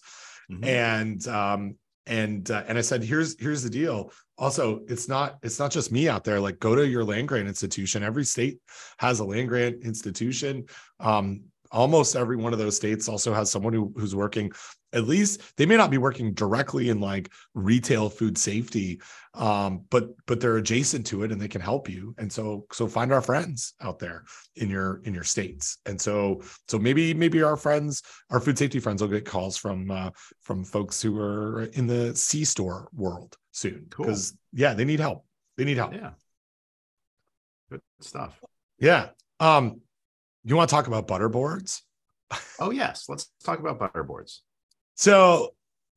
[0.50, 0.64] Mm-hmm.
[0.64, 4.12] And um, and uh, and I said, here's here's the deal.
[4.38, 6.40] Also, it's not it's not just me out there.
[6.40, 8.02] Like, go to your land grant institution.
[8.02, 8.58] Every state
[8.98, 10.64] has a land grant institution.
[11.00, 14.52] Um, almost every one of those states also has someone who, who's working
[14.93, 19.01] at least they may not be working directly in like retail food safety
[19.34, 22.14] um, but but they're adjacent to it and they can help you.
[22.18, 24.24] And so so find our friends out there
[24.57, 25.78] in your in your states.
[25.86, 29.90] And so so maybe maybe our friends our food safety friends will get calls from
[29.90, 30.11] uh,
[30.43, 33.86] from folks who are in the c store world soon.
[33.88, 34.61] Because cool.
[34.61, 35.24] yeah they need help.
[35.57, 35.95] They need help.
[35.95, 36.11] Yeah.
[37.70, 38.38] Good stuff.
[38.78, 39.09] Yeah.
[39.40, 39.80] Um
[40.45, 41.80] you want to talk about butterboards?
[42.59, 44.43] Oh yes, let's talk about butter boards.
[45.03, 45.55] So,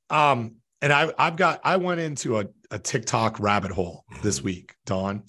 [0.10, 4.74] um, and I I've got I went into a, a TikTok rabbit hole this week,
[4.88, 5.26] Don,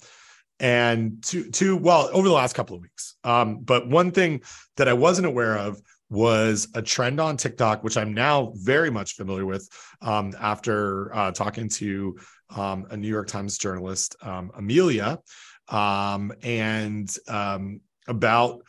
[0.59, 3.17] and to to well over the last couple of weeks.
[3.23, 4.41] Um, but one thing
[4.77, 9.13] that I wasn't aware of was a trend on TikTok, which I'm now very much
[9.13, 9.69] familiar with
[10.01, 12.17] um, after uh, talking to
[12.55, 15.19] um, a New York Times journalist, um, Amelia,
[15.67, 18.63] um, and um, about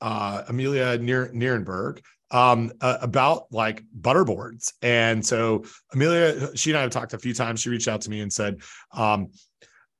[0.00, 2.00] uh, Amelia Nierenberg
[2.30, 4.72] um, uh, about like butterboards.
[4.82, 7.60] And so Amelia, she and I have talked a few times.
[7.60, 8.60] She reached out to me and said,
[8.92, 9.30] um,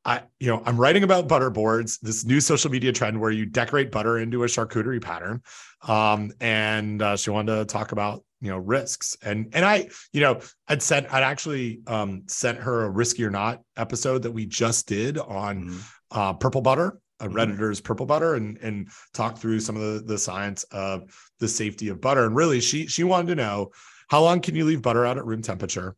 [0.05, 3.91] I, you know, I'm writing about butterboards, this new social media trend where you decorate
[3.91, 5.43] butter into a charcuterie pattern.
[5.87, 9.17] Um, and uh, she wanted to talk about, you know, risks.
[9.23, 13.31] And and I, you know, I'd sent, I'd actually um, sent her a risky or
[13.31, 15.79] not episode that we just did on mm-hmm.
[16.11, 17.35] uh, purple butter a mm-hmm.
[17.35, 21.89] Redditor's purple butter and and talk through some of the, the science of the safety
[21.89, 22.27] of butter.
[22.27, 23.71] And really, she she wanted to know
[24.09, 25.97] how long can you leave butter out at room temperature?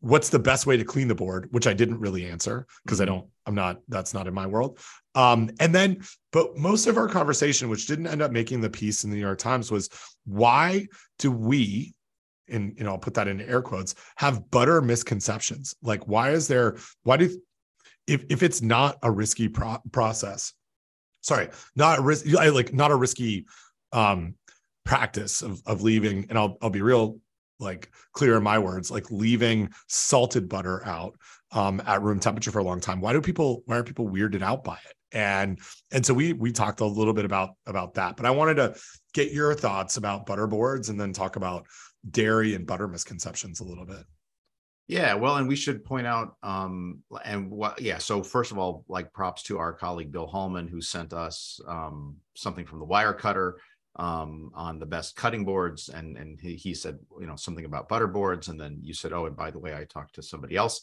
[0.00, 1.48] What's the best way to clean the board?
[1.50, 3.14] Which I didn't really answer because I mm-hmm.
[3.14, 4.78] don't, I'm not, that's not in my world.
[5.14, 9.04] Um, and then, but most of our conversation, which didn't end up making the piece
[9.04, 9.88] in the New York Times, was
[10.26, 11.94] why do we,
[12.48, 15.74] and you know, I'll put that in air quotes, have butter misconceptions?
[15.82, 17.30] Like, why is there, why do
[18.06, 20.52] if if it's not a risky pro- process
[21.24, 23.46] sorry, not a risk, like not a risky
[23.92, 24.34] um,
[24.84, 26.26] practice of of leaving.
[26.28, 27.18] And I'll I'll be real
[27.58, 31.16] like clear in my words, like leaving salted butter out
[31.52, 33.00] um, at room temperature for a long time.
[33.00, 33.62] Why do people?
[33.66, 34.96] Why are people weirded out by it?
[35.12, 35.58] And
[35.92, 38.16] and so we we talked a little bit about about that.
[38.16, 38.76] But I wanted to
[39.14, 41.66] get your thoughts about butter boards and then talk about
[42.10, 44.04] dairy and butter misconceptions a little bit.
[44.86, 47.96] Yeah, well, and we should point out, um, and what, yeah.
[47.96, 52.16] So first of all, like props to our colleague Bill Hallman, who sent us um,
[52.34, 53.54] something from the Wirecutter
[53.96, 57.88] um, on the best cutting boards, and and he, he said, you know, something about
[57.88, 60.54] butter boards, and then you said, oh, and by the way, I talked to somebody
[60.54, 60.82] else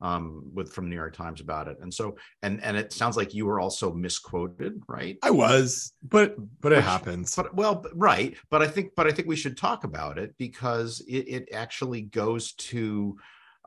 [0.00, 3.16] um, with from the New York Times about it, and so and and it sounds
[3.16, 5.18] like you were also misquoted, right?
[5.22, 7.34] I was, but but it Which, happens.
[7.34, 11.00] But well, right, but I think but I think we should talk about it because
[11.08, 13.16] it, it actually goes to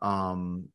[0.04, 0.66] um,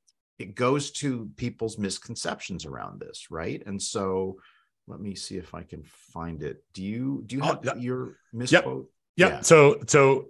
[0.41, 3.63] it goes to people's misconceptions around this, right?
[3.67, 4.39] And so,
[4.87, 6.65] let me see if I can find it.
[6.73, 7.75] Do you do you Oh, have yeah.
[7.77, 8.89] your misquote?
[9.17, 9.31] Yep.
[9.31, 9.41] Yeah.
[9.43, 10.29] So so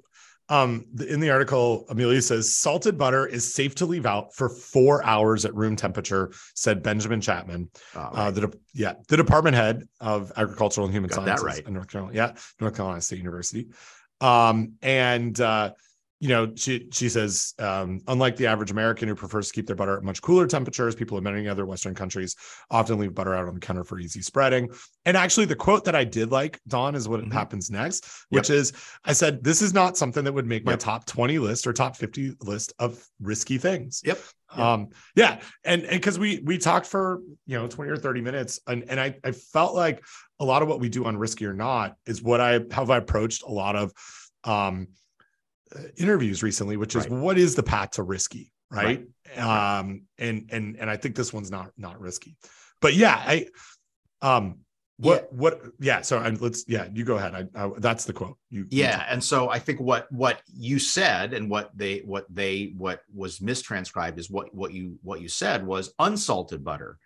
[0.48, 5.04] um in the article, Amelia says salted butter is safe to leave out for four
[5.04, 7.70] hours at room temperature, said Benjamin Chapman.
[7.94, 11.64] Uh, Uh, the de- yeah, the department head of agricultural and human Got sciences right.
[11.66, 12.16] in North Carolina.
[12.16, 13.68] Yeah, North Carolina State University.
[14.20, 15.70] Um, and uh,
[16.20, 19.76] you know, she she says, um, unlike the average American who prefers to keep their
[19.76, 22.34] butter at much cooler temperatures, people in many other Western countries
[22.70, 24.68] often leave butter out on the counter for easy spreading.
[25.04, 27.32] And actually, the quote that I did like, Don, is what Mhm.
[27.32, 28.72] happens next, which is
[29.04, 30.80] I said, This is not something that would make my Yep.
[30.80, 34.02] top 20 list or top 50 list of risky things.
[34.04, 34.18] Yep.
[34.56, 34.58] Yep.
[34.58, 35.40] Um, yeah.
[35.64, 38.98] And and because we we talked for you know 20 or 30 minutes, and, and
[38.98, 40.02] I, I felt like
[40.40, 42.96] a lot of what we do on risky or not is what I have I
[42.96, 43.92] approached a lot of
[44.42, 44.88] um
[45.96, 47.12] interviews recently, which is Right.
[47.20, 49.06] what is the path to risky, right?
[49.36, 49.78] Right.
[49.78, 52.36] Um, and and and I think this one's not not risky,
[52.80, 53.46] but yeah, I
[54.22, 54.60] um
[54.96, 56.00] what what yeah.
[56.00, 57.48] So and let's yeah, you go ahead.
[57.54, 58.36] I, I that's the quote.
[58.50, 59.06] You you yeah talk.
[59.10, 63.38] and so i think what what you said and what they what they what was
[63.38, 66.98] mistranscribed is what what you what you said was unsalted butter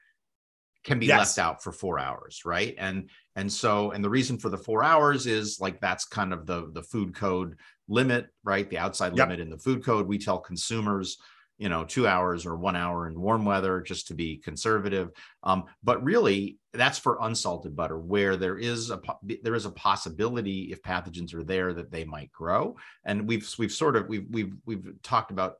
[0.84, 1.18] can be Yes.
[1.36, 4.82] left out for four hours right and and so and the reason for the four
[4.82, 7.58] hours is like that's kind of the the food code
[7.92, 8.68] limit right?
[8.68, 9.28] The outside Yep.
[9.28, 10.06] limit in the food code.
[10.06, 11.18] We tell consumers
[11.58, 15.10] you know two hours or one hour in warm weather just to be conservative.
[15.44, 18.98] Um, but really that's for unsalted butter where there is a
[19.42, 22.76] there is a possibility if pathogens are there that they might grow.
[23.04, 25.56] And we've we've sort of we've we've we've talked about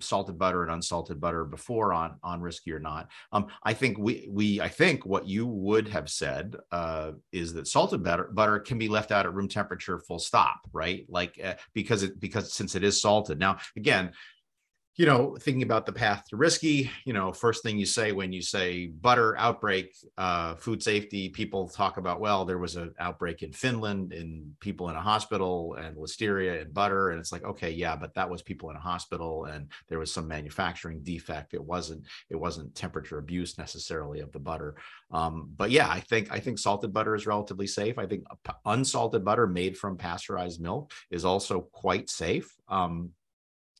[0.00, 3.10] salted butter and unsalted butter before on on risky or not.
[3.32, 7.66] Um, i think we we i think what you would have said uh, is that
[7.66, 11.06] salted butter butter can be left out at room temperature full stop right?
[11.08, 13.38] Like uh, because it because since it is salted.
[13.38, 14.12] Now again
[14.98, 18.32] you know, thinking about the path to risky, you know, first thing you say when
[18.32, 23.44] you say butter outbreak, uh, food safety, people talk about, well, there was an outbreak
[23.44, 27.10] in Finland in people in a hospital and listeria and butter.
[27.10, 30.12] And it's like, okay, yeah, but that was people in a hospital and there was
[30.12, 31.54] some manufacturing defect.
[31.54, 34.74] It wasn't, it wasn't temperature abuse necessarily of the butter.
[35.12, 38.00] Um, but yeah, I think, I think salted butter is relatively safe.
[38.00, 38.24] I think
[38.66, 42.52] unsalted butter made from pasteurized milk is also quite safe.
[42.68, 43.12] Um,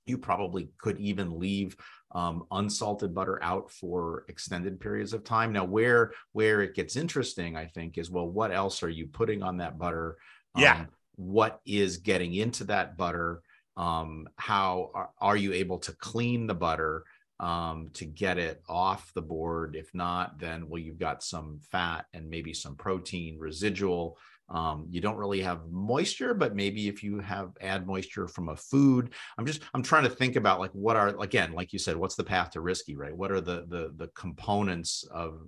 [0.08, 1.76] you probably could even leave
[2.12, 5.52] um, unsalted butter out for extended periods of time.
[5.52, 9.42] Now, where where it gets interesting, I think, is well, what else are you putting
[9.42, 10.16] on that butter?
[10.56, 10.80] Yeah.
[10.80, 13.42] Um, what is getting into that butter?
[13.76, 17.04] Um, how are, are you able to clean the butter
[17.40, 19.76] um, to get it off the board?
[19.76, 24.16] If not, then well, you've got some fat and maybe some protein residual
[24.50, 28.56] um, you don't really have moisture but maybe if you have add moisture from a
[28.56, 31.96] food i'm just i'm trying to think about like what are again like you said
[31.96, 33.16] what's the path to risky right?
[33.16, 35.40] What are the the the components of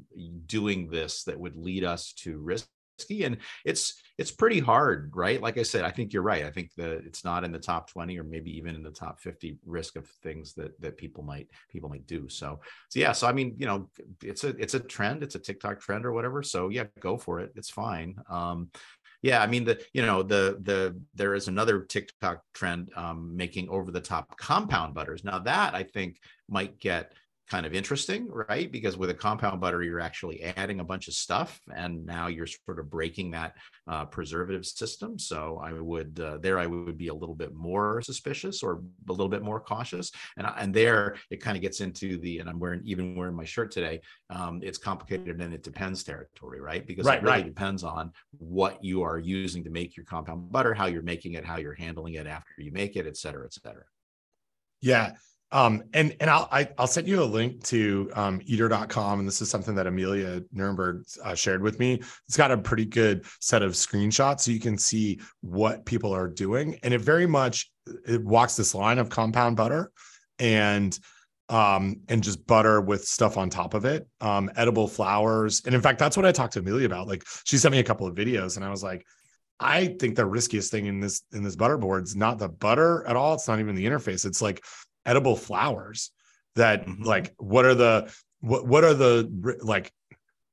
[0.47, 2.39] doing this that would lead us to
[3.09, 5.41] and it's it's pretty hard right?
[5.41, 6.45] Like i said i think you're right.
[6.45, 9.21] I think that it's not in the top 20 or maybe even in the top
[9.21, 12.29] 50 risk of things that that people might people might do.
[12.29, 13.89] So so yeah so i mean you know
[14.23, 16.43] it's a it's a trend it's a tiktok trend or whatever.
[16.43, 17.53] So yeah go for it.
[17.57, 18.17] It's fine.
[18.29, 18.71] Um
[19.23, 23.69] yeah i mean the you know the the there is another tiktok trend um making
[23.69, 25.25] over the top compound butters.
[25.25, 27.13] Now that i think might get
[27.51, 28.71] kind of interesting right?
[28.71, 32.47] Because with a compound butter you're actually adding a bunch of stuff and now you're
[32.47, 33.55] sort of breaking that
[33.89, 35.19] uh, preservative system.
[35.19, 39.13] So i would uh, there i would be a little bit more suspicious or a
[39.13, 40.13] little bit more cautious.
[40.37, 43.45] And and there it kind of gets into the and i'm wearing even wearing my
[43.45, 46.87] shirt today um, it's complicated and it depends territory right?
[46.87, 47.45] Because Right, it really right.
[47.55, 51.45] depends on what you are using to make your compound butter how you're making it
[51.45, 53.85] how you're handling it after you make it et cetera et cetera.
[54.81, 55.13] Yeah.
[55.53, 59.19] Um, and and I'll I, I'll send you a link to um, eater.com.
[59.19, 61.95] And this is something that Amelia Nierenberg uh, shared with me.
[62.29, 66.29] It's got a pretty good set of screenshots so you can see what people are
[66.29, 66.79] doing.
[66.83, 67.71] And it very much
[68.07, 69.91] it walks this line of compound butter
[70.39, 70.99] and
[71.49, 75.63] um and just butter with stuff on top of it um edible flowers.
[75.67, 77.85] and in fact that's what i talked to amelia about like she sent me a
[77.85, 79.05] couple of videos and i was like
[79.59, 83.05] i think the riskiest thing in this in this butter board is not the butter
[83.07, 84.63] at all it's not even the interface it's like
[85.07, 86.11] edible flowers
[86.57, 87.05] that Mhm.
[87.05, 89.93] like what are the what what are the like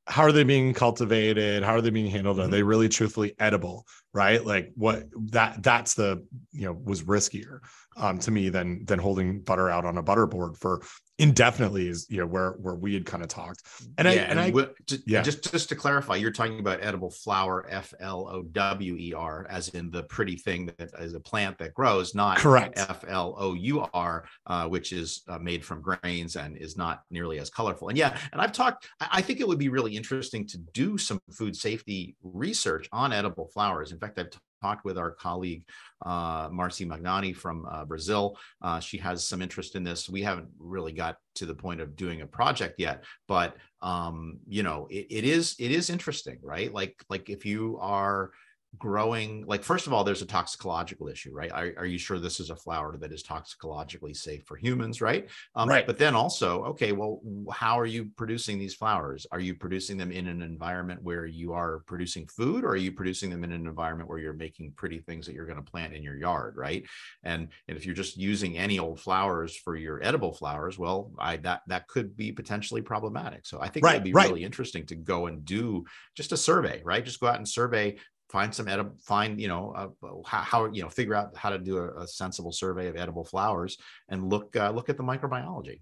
[0.06, 2.52] how are they being cultivated how are they being handled are Mhm.
[2.52, 4.44] they really truthfully edible right?
[4.46, 7.60] Like what that that's the you know was riskier
[7.96, 10.82] um, to me than than holding butter out on a butter board for
[11.20, 13.64] indefinitely is you know where where we had kind of talked.
[13.98, 14.52] And yeah, i and, i
[14.86, 15.22] just, yeah.
[15.22, 20.68] just just to clarify you're talking about edible flower f-l-o-w-e-r as in the pretty thing
[20.78, 22.78] that is a plant that grows not correct.
[22.78, 27.90] F-l-o-u-r uh, which is uh, made from grains and is not nearly as colorful.
[27.90, 31.20] And yeah and i've talked i think it would be really interesting to do some
[31.32, 34.30] food safety research on edible flowers in fact i've
[34.62, 35.64] talked with our colleague
[36.06, 38.38] uh, Marciane Magnani from uh, Brazil.
[38.62, 40.10] Uh, she has some interest in this.
[40.10, 44.64] We haven't really got to the point of doing a project yet, but um, you
[44.64, 46.74] know, it, it is it is interesting, right?
[46.74, 48.32] Like like if you are
[48.80, 51.52] growing like first of all there's a toxicological issue right?
[51.52, 55.30] Are, are you sure this is a flower that is toxicologically safe for humans right?
[55.56, 55.86] Um, right.
[55.86, 57.22] but then also okay well
[57.52, 59.26] how are you producing these flowers?
[59.32, 62.92] Are you producing them in an environment where you are producing food or are you
[62.92, 65.94] producing them in an environment where you're making pretty things that you're going to plant
[65.94, 66.86] in your yard right?
[67.24, 71.38] And and if you're just using any old flowers for your edible flowers well i
[71.38, 73.46] that that could be potentially problematic.
[73.46, 74.30] So i think right, it'd be right.
[74.30, 77.04] really interesting to go and do just a survey right?
[77.04, 77.98] Just go out and survey
[78.30, 81.58] find some edible find you know uh, how, how, you know figure out how to
[81.58, 83.78] do a, a sensible survey of edible flowers
[84.10, 85.82] and look uh, look at the microbiology.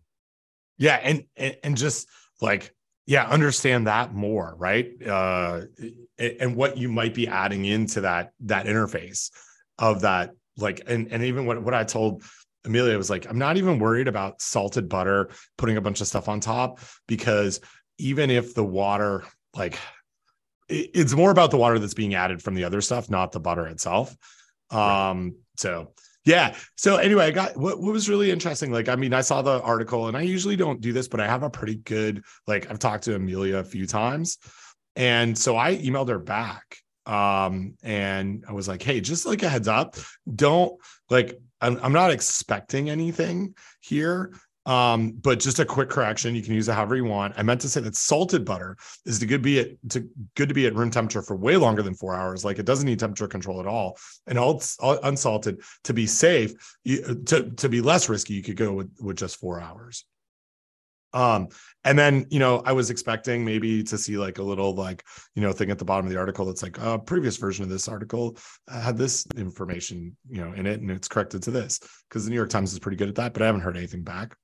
[0.77, 2.07] Yeah and, and and just
[2.41, 2.73] like
[3.05, 4.91] yeah understand that more right?
[5.05, 5.61] Uh
[6.17, 9.31] and what you might be adding into that that interface
[9.79, 12.23] of that like and and even what what i told
[12.63, 16.29] amelia was like i'm not even worried about salted butter putting a bunch of stuff
[16.29, 17.59] on top because
[17.97, 19.23] even if the water
[19.55, 19.77] like
[20.69, 23.67] it's more about the water that's being added from the other stuff, not the butter
[23.67, 24.15] itself.
[24.71, 25.93] Um, so
[26.25, 26.55] yeah.
[26.75, 28.71] So anyway, I got what, what was really interesting.
[28.71, 31.27] Like, I mean, I saw the article and I usually don't do this, but I
[31.27, 34.39] have a pretty good, like, I've talked to Amelia a few times.
[34.95, 36.77] And so I emailed her back.
[37.05, 39.95] Um, and I was like, hey, just like a heads up,
[40.33, 40.73] don't
[41.11, 44.33] like, I'm, I'm not expecting anything here.
[44.65, 47.35] Um, but just a quick correction, you can use it however you want.
[47.37, 50.55] I meant to say that salted butter is to good be at to good to
[50.55, 52.43] be at room temperature for way longer than four hours.
[52.43, 53.97] Like it doesn't need temperature control at all.
[54.25, 56.53] And all, all unsalted to be safe,
[56.83, 60.05] you, to to be less risky, you could go with with just four hours.
[61.15, 61.47] Um,
[61.85, 65.03] and then you know, I was expecting maybe to see like a little like
[65.33, 67.69] you know thing at the bottom of the article that's like a previous version of
[67.69, 68.37] this article
[68.69, 72.35] had this information you know in it, and it's corrected to this because the New
[72.35, 73.33] York Times is pretty good at that.
[73.33, 74.35] But I haven't heard anything back.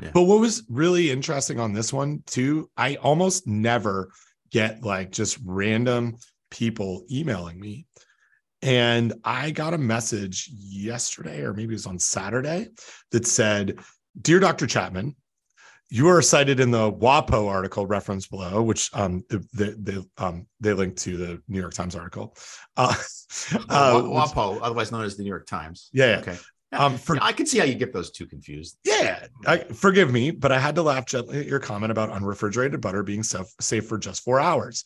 [0.00, 0.10] Yeah.
[0.12, 4.10] But what was really interesting on this one too, I almost never
[4.50, 6.16] get like just random
[6.50, 7.86] people emailing me.
[8.62, 12.68] And I got a message yesterday, or maybe it was on Saturday,
[13.10, 13.78] that said,
[14.20, 14.66] Dear Dr.
[14.66, 15.14] Chapman,
[15.94, 19.22] you are cited in the WAPO article reference below, which um,
[19.52, 22.36] they, they, um, they linked to the New York Times article.
[22.76, 22.92] Uh,
[23.68, 25.90] uh, WAPO, otherwise known as the New York Times.
[25.92, 26.06] Yeah.
[26.06, 26.18] yeah.
[26.18, 26.36] Okay.
[26.72, 28.76] Um, for, I can see how you get those two confused.
[28.82, 32.80] Yeah, I, forgive me, but I had to laugh gently at your comment about unrefrigerated
[32.80, 34.82] butter being safe, safe for just four hours.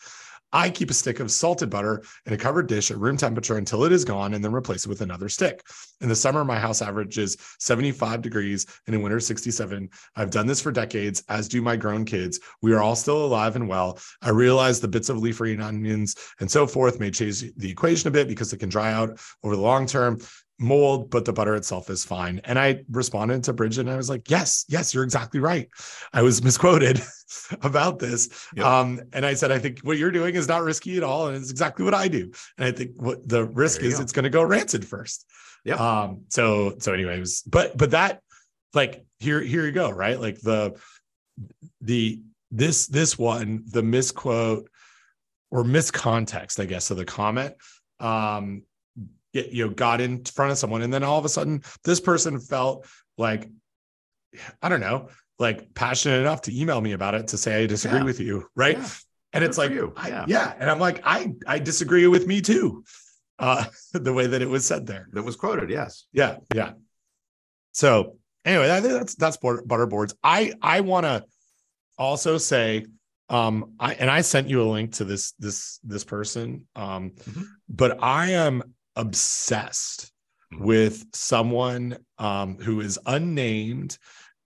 [0.52, 3.84] I keep a stick of salted butter in a covered dish at room temperature until
[3.84, 5.62] it is gone and then replace it with another stick.
[6.00, 9.88] In the summer, my house averages 75 degrees and in winter 67.
[10.16, 12.40] I've done this for decades, as do my grown kids.
[12.62, 13.98] We are all still alive and well.
[14.22, 18.08] I realize the bits of leaf green onions and so forth may change the equation
[18.08, 20.18] a bit because it can dry out over the long term
[20.58, 22.40] mold, but the butter itself is fine.
[22.44, 25.68] And I responded to Bridget and I was like, yes, yes, you're exactly right.
[26.12, 27.00] I was misquoted
[27.62, 28.48] about this.
[28.56, 28.66] Yep.
[28.66, 31.28] Um, and I said, I think what you're doing is not risky at all.
[31.28, 32.32] And it's exactly what I do.
[32.56, 34.02] And I think what the risk is go.
[34.02, 35.26] it's going to go rancid first.
[35.64, 35.74] Yeah.
[35.74, 38.22] Um, so, so anyways, but, but that
[38.74, 39.90] like, here, here you go.
[39.90, 40.20] Right.
[40.20, 40.80] Like the,
[41.80, 44.68] the, this, this one, the misquote
[45.50, 47.54] or miscontext, I guess, of the comment,
[48.00, 48.62] um,
[49.32, 52.00] get you know got in front of someone and then all of a sudden this
[52.00, 53.48] person felt like
[54.62, 55.08] i don't know
[55.38, 58.04] like passionate enough to email me about it to say i disagree yeah.
[58.04, 58.88] with you right yeah.
[59.32, 60.24] and Good it's like I, yeah.
[60.28, 62.84] yeah and i'm like i i disagree with me too
[63.38, 66.72] uh the way that it was said there that was quoted yes yeah yeah
[67.72, 71.24] so anyway I think that's that's butterboards i i want to
[71.98, 72.86] also say
[73.28, 77.42] um i and i sent you a link to this this this person um mm-hmm.
[77.68, 78.62] but i am
[78.98, 80.12] obsessed
[80.52, 80.64] mm-hmm.
[80.64, 83.96] with someone um, who is unnamed,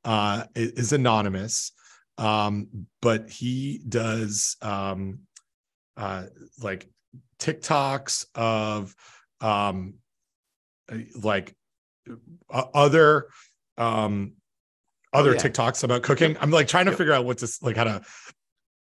[0.04, 1.72] uh, is anonymous,
[2.18, 2.68] um,
[3.00, 5.20] but he does um,
[5.96, 6.26] uh,
[6.60, 6.88] like
[7.38, 8.94] TikToks of
[9.40, 9.94] um,
[11.20, 11.54] like
[12.50, 13.28] uh, other
[13.78, 14.34] um,
[15.12, 15.40] other oh, yeah.
[15.40, 16.36] TikToks about cooking.
[16.40, 18.02] I'm like trying to figure out what to like how to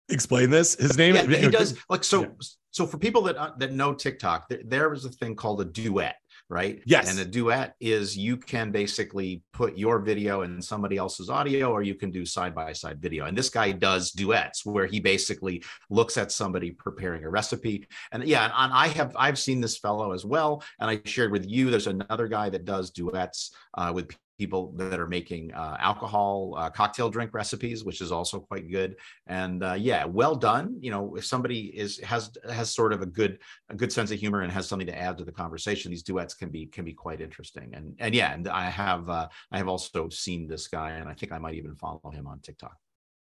[0.10, 0.76] explain this.
[0.76, 2.24] His name yeah, he does like so.
[2.24, 2.30] Yeah
[2.72, 5.66] so for people that uh, that know TikTok, there, there is a thing called a
[5.66, 6.16] duet.
[6.50, 6.82] right?
[6.86, 7.10] Yes.
[7.10, 11.84] And a duet is you can basically put your video in somebody else's audio, or
[11.84, 13.26] you can do side by side video.
[13.26, 17.88] And this guy does duets where he basically looks at somebody preparing a recipe.
[18.12, 21.48] And yeah, and I have I've seen this fellow as well, and I shared with
[21.48, 21.70] you.
[21.70, 26.70] There's another guy that does duets uh, with people that are making uh, alcohol uh,
[26.70, 28.96] cocktail drink recipes, which is also quite good.
[29.28, 30.78] And uh, yeah, well done.
[30.80, 33.38] You know, if somebody is has has sort of a good
[33.70, 36.34] a good sense of humor and has something to add to the conversation, these duets
[36.34, 37.72] can be can be quite interesting.
[37.74, 41.14] And and yeah, and I have uh, I have also seen this guy, and I
[41.14, 42.76] think I might even follow him on TikTok.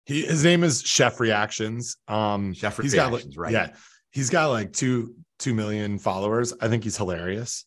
[0.06, 1.96] He his name is Chef Reactions.
[2.06, 3.52] Um, Chef Reactions, got, right?
[3.52, 3.68] Yeah,
[4.12, 6.54] he's got like two two million followers.
[6.60, 7.66] I think he's hilarious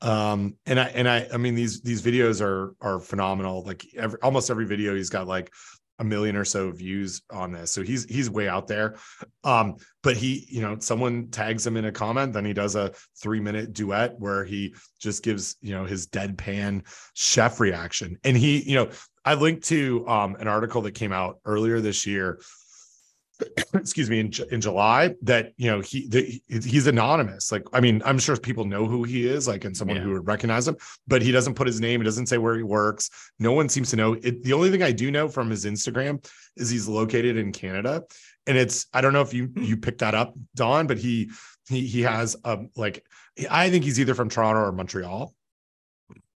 [0.00, 3.62] um and i and i i mean these these videos are are phenomenal.
[3.64, 5.52] Like every almost every video he's got like
[6.00, 7.72] a million or so views on this.
[7.72, 8.96] So he's he's way out there.
[9.42, 12.92] Um but he you know someone tags him in a comment then he does a
[13.20, 18.16] three minute duet where he just gives you know his deadpan chef reaction.
[18.22, 18.90] And he you know
[19.24, 22.40] i linked to um an article that came out earlier this year
[23.74, 28.02] excuse me in, in july that you know he the, he's anonymous like i mean
[28.04, 30.02] i'm sure people know who he is like and someone Yeah.
[30.02, 30.76] who would recognize him
[31.06, 33.90] but he doesn't put his name he doesn't say where he works no one seems
[33.90, 36.24] to know it the only thing i do know from his instagram
[36.56, 38.02] is he's located in canada
[38.46, 41.30] and it's i don't know if you you picked that up don but he
[41.68, 43.04] he he has um like
[43.50, 45.34] i think he's either from toronto or montreal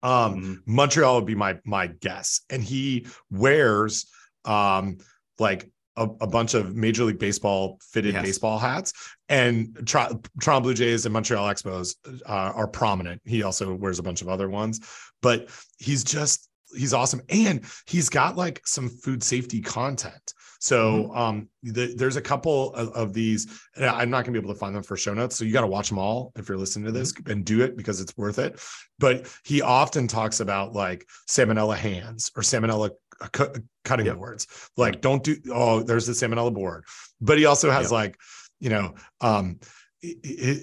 [0.01, 0.57] um Mhm.
[0.65, 2.41] Montreal would be my my guess.
[2.49, 4.05] And he wears
[4.45, 4.97] um
[5.39, 5.69] like
[5.99, 8.23] a, a bunch of Major League Baseball fitted Yes.
[8.23, 8.93] baseball hats,
[9.27, 11.95] and Tr- Toronto Blue Jays and Montreal Expos
[12.25, 13.21] uh, are prominent.
[13.25, 14.79] He also wears a bunch of other ones,
[15.21, 20.33] but he's just he's awesome, and he's got like some food safety content.
[20.61, 23.47] So um, the, there's a couple of, of these.
[23.77, 25.61] And I'm not gonna be able to find them for show notes, so you got
[25.61, 28.39] to watch them all if you're listening to this and do it because it's worth
[28.39, 28.59] it.
[28.99, 32.91] But he often talks about like salmonella hands or salmonella
[33.31, 33.53] cu-
[33.85, 34.17] cutting Yep.
[34.17, 34.47] boards.
[34.77, 35.35] Like, don't do.
[35.51, 36.85] Oh, there's the salmonella board.
[37.21, 37.91] But he also has Yep.
[37.91, 38.17] like,
[38.59, 39.59] you know, um,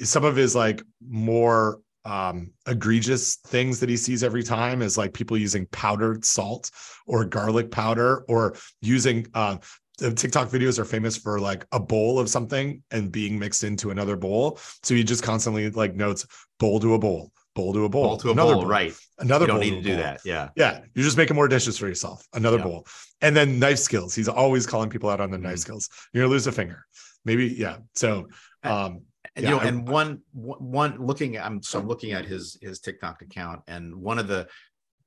[0.04, 5.12] some of his like more um egregious things that he sees every time is like
[5.12, 6.70] people using powdered salt
[7.06, 9.56] or garlic powder or using uh
[9.98, 13.90] the TikTok videos are famous for like a bowl of something and being mixed into
[13.90, 14.58] another bowl.
[14.82, 16.26] So he just constantly like notes
[16.58, 18.94] bowl to a bowl, bowl to a bowl, Bowl to a another bowl, right?
[19.18, 20.02] Another You don't bowl need to do bowl.
[20.04, 20.20] that.
[20.24, 20.50] Yeah.
[20.56, 22.24] Yeah, you're just making more dishes for yourself.
[22.34, 22.64] Another Yeah.
[22.64, 22.86] bowl,
[23.22, 24.14] and then knife skills.
[24.14, 25.60] He's always calling people out on their knife Mhm.
[25.60, 25.88] skills.
[26.12, 26.86] You're gonna lose a finger,
[27.24, 27.46] maybe.
[27.48, 27.78] Yeah.
[27.94, 28.28] So,
[28.62, 29.00] um,
[29.34, 32.24] And, Yeah, you know, I- and one one looking at I'm so I'm looking at
[32.24, 34.46] his his TikTok account, and one of the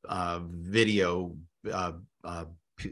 [0.07, 1.35] uh, video
[1.71, 1.93] uh,
[2.23, 2.45] uh,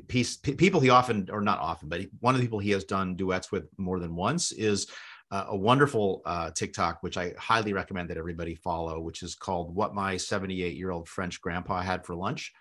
[0.07, 2.71] piece p- people he often or not often, but he, one of the people he
[2.71, 4.87] has done duets with more than once is
[5.29, 9.75] uh, a wonderful uh, TikTok, which I highly recommend that everybody follow, which is called
[9.75, 12.53] "What My 78 Year Old French Grandpa Had for Lunch."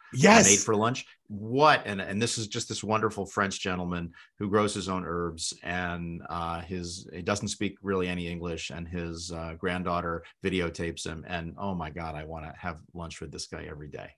[0.48, 1.06] I made for lunch.
[1.28, 5.52] What and and this is just this wonderful French gentleman who grows his own herbs
[5.62, 11.24] and uh, his he doesn't speak really any English and his uh, granddaughter videotapes him
[11.28, 14.10] and oh my god, I want to have lunch with this guy every day.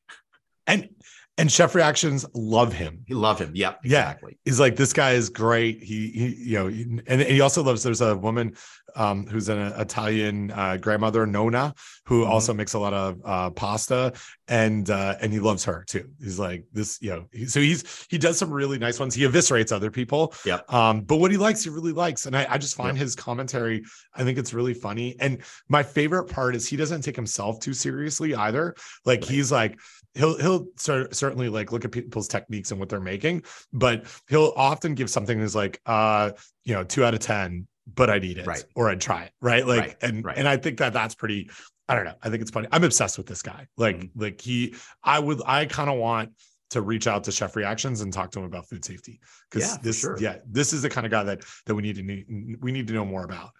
[0.69, 0.89] And
[1.37, 3.05] and chef reactions love him.
[3.07, 3.53] He love him.
[3.55, 4.01] Yep, Yeah.
[4.11, 4.39] exactly.
[4.45, 5.81] He's like, this guy is great.
[5.81, 6.67] He, he you know,
[7.07, 7.85] and he also loves.
[7.85, 8.57] There's a woman
[8.97, 11.75] um, who's an Italian uh, grandmother, Nona,
[12.07, 12.29] who Mhm.
[12.29, 14.15] also makes a lot of uh, pasta,
[14.49, 16.09] and uh, and he loves her too.
[16.21, 17.27] He's like this, you know.
[17.33, 19.15] He, so he's he does some really nice ones.
[19.15, 20.35] He eviscerates other people.
[20.45, 20.73] Yep.
[20.73, 23.03] Um, but what he likes, he really likes, and I, I just find Yep.
[23.05, 23.85] his commentary.
[24.17, 25.15] I think it's really funny.
[25.21, 28.75] And my favorite part is he doesn't take himself too seriously either.
[29.05, 29.31] Like Right.
[29.31, 29.79] he's like
[30.15, 33.43] he'll he'll cer- certainly like look at people's techniques and what they're making,
[33.73, 36.33] but he'll often give something that's like uh
[36.65, 38.65] you know two out of ten, but I'd eat it Right.
[38.75, 39.67] or I'd try it, right?
[39.67, 40.37] Like Right, and right.
[40.39, 41.51] and I think that that's pretty.
[41.91, 42.15] I don't know.
[42.23, 42.69] I think it's funny.
[42.71, 43.67] I'm obsessed with this guy.
[43.79, 44.11] Like Mhm.
[44.15, 46.33] like he, I would I kind of want
[46.71, 49.77] to reach out to Chef Reactions and talk to him about food safety because Yeah,
[49.83, 50.19] this sure.
[50.21, 52.89] yeah this is the kind of guy that that we need to need, we need
[52.89, 53.53] to know more about.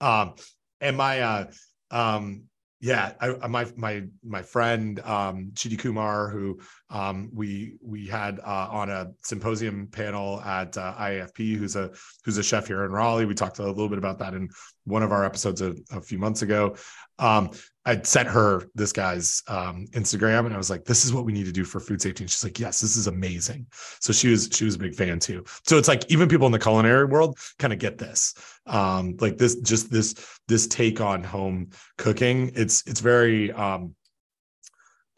[0.00, 0.34] Um,
[0.80, 1.50] and my uh
[1.90, 2.44] um
[2.82, 6.58] yeah I, I- my my my friend um Cheetie Kumar who
[6.90, 11.90] um we we had uh on a symposium panel at uh, iafp who's a
[12.24, 13.24] who's a chef here in raleigh.
[13.24, 14.48] We talked a little bit about that in
[14.84, 16.76] one of our episodes a, a few months ago.
[17.18, 17.50] Um
[17.84, 21.32] i sent her this guy's um instagram and i was like this is what we
[21.32, 22.22] need to do for food safety.
[22.24, 23.66] And she's like yes this is amazing.
[24.00, 25.44] So she was she was a big fan too.
[25.66, 28.34] So it's like even people in the culinary world kind of get this
[28.66, 30.14] um like this just this
[30.46, 33.94] this take on home cooking it's it's very um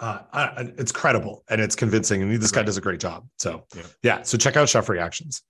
[0.00, 3.64] uh I- it's credible and it's convincing and this guy does a great job so
[3.76, 3.82] Yeah.
[4.02, 5.42] yeah so check out chef reactions.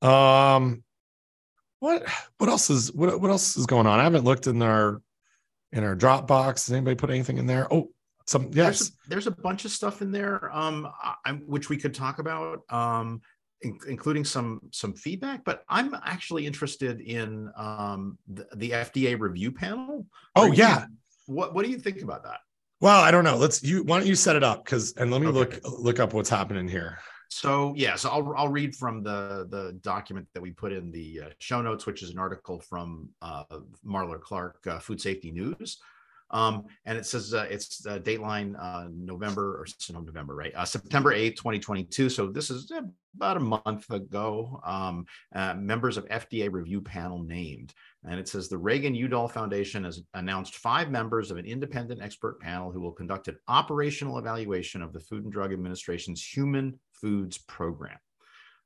[0.00, 0.82] Um
[1.80, 2.04] what
[2.38, 3.98] what else is what what else is going on?
[3.98, 5.00] I haven't looked in our
[5.72, 6.66] in our Dropbox.
[6.66, 7.72] Does anybody put anything in there?
[7.72, 7.90] Oh,
[8.26, 8.54] some yes.
[8.54, 10.88] There's a, there's a bunch of stuff in there, um,
[11.24, 13.20] I, which we could talk about, um,
[13.62, 15.44] in, including some some feedback.
[15.44, 20.06] But I'm actually interested in um, the, the FDA review panel.
[20.36, 20.86] Oh yeah.
[21.26, 22.40] what What do you think about that?
[22.80, 23.36] Well, I don't know.
[23.36, 23.84] Let's you.
[23.84, 24.64] Why don't you set it up?
[24.64, 25.38] Because and let me okay.
[25.38, 26.98] look look up what's happening here.
[27.32, 31.22] So yeah, so I'll I'll read from the the document that we put in the
[31.24, 33.44] uh, show notes, which is an article from uh,
[33.84, 35.78] Marler Clark, uh, Food Safety News.
[36.30, 38.54] Um, and it says uh, it's uh, Dateline
[38.94, 40.52] November or no, November, right?
[40.54, 42.08] Uh, September 8th, 2022.
[42.08, 42.72] So this is
[43.14, 44.60] about a month ago.
[44.64, 45.04] Um,
[45.34, 47.74] uh, members of FDA review panel named.
[48.04, 52.40] And it says the Reagan Udall Foundation has announced five members of an independent expert
[52.40, 57.36] panel who will conduct an operational evaluation of the Food and Drug Administration's Human Foods
[57.36, 57.98] Program.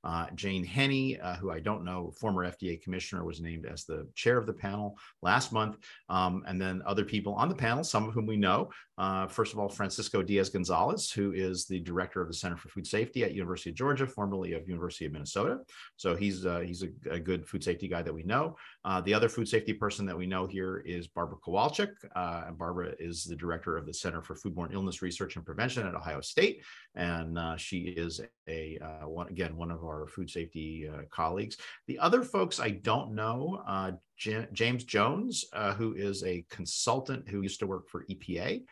[0.07, 4.07] Uh, Jane Henney, uh, who I don't know, former FDA commissioner, was named as the
[4.15, 5.79] chair of the panel last month.
[6.09, 8.71] Um, and then other people on the panel, some of whom we know.
[8.99, 12.69] Uh, first of all, Francisco Diez Gonzalez, who is the director of the Center for
[12.69, 15.59] Food Safety at University of Georgia, formerly of University of Minnesota.
[15.97, 18.57] So he's uh, he's a, a, good food safety guy that we know.
[18.85, 21.91] Uh, the other food safety person that we know here is Barbara Kowalcyk.
[22.15, 25.87] Uh, and Barbara is the director of the Center for Foodborne Illness Research and Prevention
[25.87, 26.63] at Ohio State.
[26.95, 31.57] And she is a, one, again, one of our our food safety uh, colleagues.
[31.87, 37.29] The other folks I don't know, uh, J- James Jones, uh, who is a consultant
[37.29, 38.65] who used to work for EPA,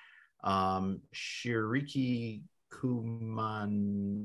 [0.43, 4.25] um, Shiriki Kumanyika,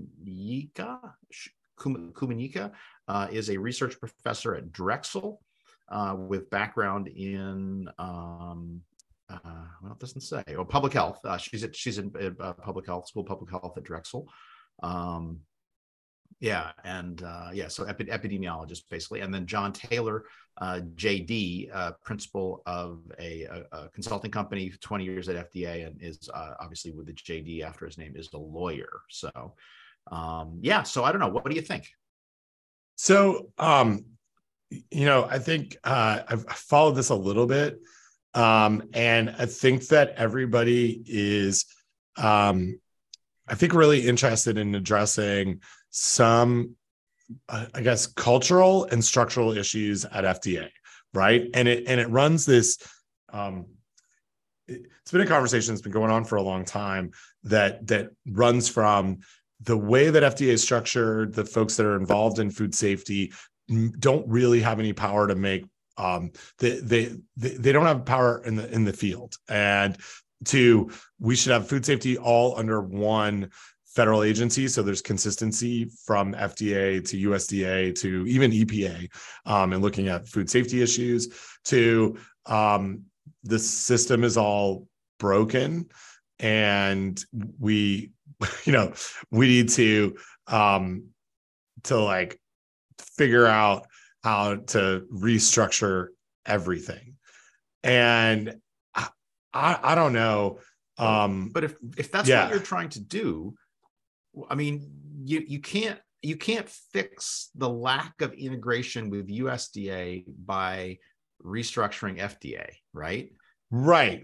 [1.79, 2.71] Kumanyika
[3.07, 5.41] uh, is a research professor at Drexel
[5.89, 8.81] uh, with background in um,
[9.29, 10.43] uh, well, it doesn't say.
[10.57, 11.19] Oh, public health.
[11.23, 14.27] Uh, she's at, she's in uh, public health, school public health at Drexel.
[14.81, 15.41] Um,
[16.39, 20.23] yeah, and uh, yeah, so epi- epidemiologist basically, and then John Taylor,
[20.59, 26.01] uh, JD, uh, principal of a, a, a, consulting company, 20 years at FDA, and
[26.01, 29.01] is uh, obviously with the JD after his name is a lawyer.
[29.09, 29.53] So,
[30.11, 31.27] um, yeah, so I don't know.
[31.27, 31.89] What, what do you think?
[32.95, 34.05] So, um,
[34.69, 37.79] you know, I think uh, I've followed this a little bit,
[38.33, 41.65] um, and I think that everybody is,
[42.17, 42.79] um,
[43.49, 46.75] I think, really interested in addressing some
[47.47, 50.69] uh, I guess cultural and structural issues at FDA,
[51.13, 51.47] right?
[51.53, 52.77] And it and it runs this
[53.31, 53.65] um
[54.67, 57.11] it's been a conversation that's been going on for a long time
[57.43, 59.19] that that runs from
[59.61, 63.33] the way that FDA is structured, the folks that are involved in food safety
[63.99, 65.65] don't really have any power to make
[65.97, 69.97] um, they, they they don't have power in the in the field and
[70.45, 73.49] to we should have food safety all under one
[73.85, 74.67] federal agency.
[74.67, 79.09] So there's consistency from FDA to USDA to even EPA
[79.45, 81.27] um, and looking at food safety issues
[81.65, 83.03] to um,
[83.43, 84.87] the system is all
[85.19, 85.89] broken
[86.39, 87.23] and
[87.59, 88.11] we
[88.63, 88.93] you know
[89.31, 90.15] we need to
[90.47, 91.05] um
[91.83, 92.39] to like
[92.97, 93.87] figure out
[94.23, 96.07] how to restructure
[96.45, 97.15] everything
[97.83, 98.55] and
[99.53, 100.59] i i, don't know
[100.97, 102.43] um but if if that's yeah.
[102.43, 103.53] what you're trying to do
[104.49, 104.89] I mean,
[105.23, 110.97] you you can't you can't fix the lack of integration with USDA by
[111.43, 113.31] restructuring FDA, right?
[113.71, 114.21] Right.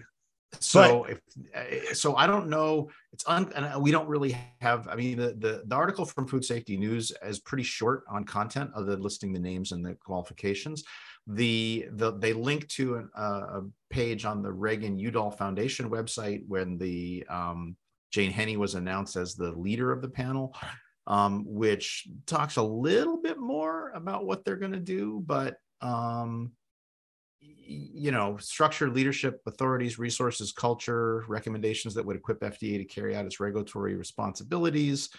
[0.60, 1.20] So but, if
[1.54, 2.90] eh, so, I don't know.
[3.12, 4.88] It's un, and we don't really have.
[4.88, 8.72] I mean, the, the the article from Food Safety News is pretty short on content,
[8.76, 10.84] other than listing the names and the qualifications.
[11.28, 16.44] The the they link to an, uh, a page on the Reagan Udall Foundation website
[16.48, 17.76] when the um,
[18.12, 20.56] Jane Henney was announced as the leader of the panel,
[21.08, 26.52] um, which talks a little bit more about what they're going to do, but um,
[27.42, 33.26] you know, structure, leadership, authorities, resources, culture, recommendations that would equip FDA to carry out
[33.26, 35.10] its regulatory responsibilities,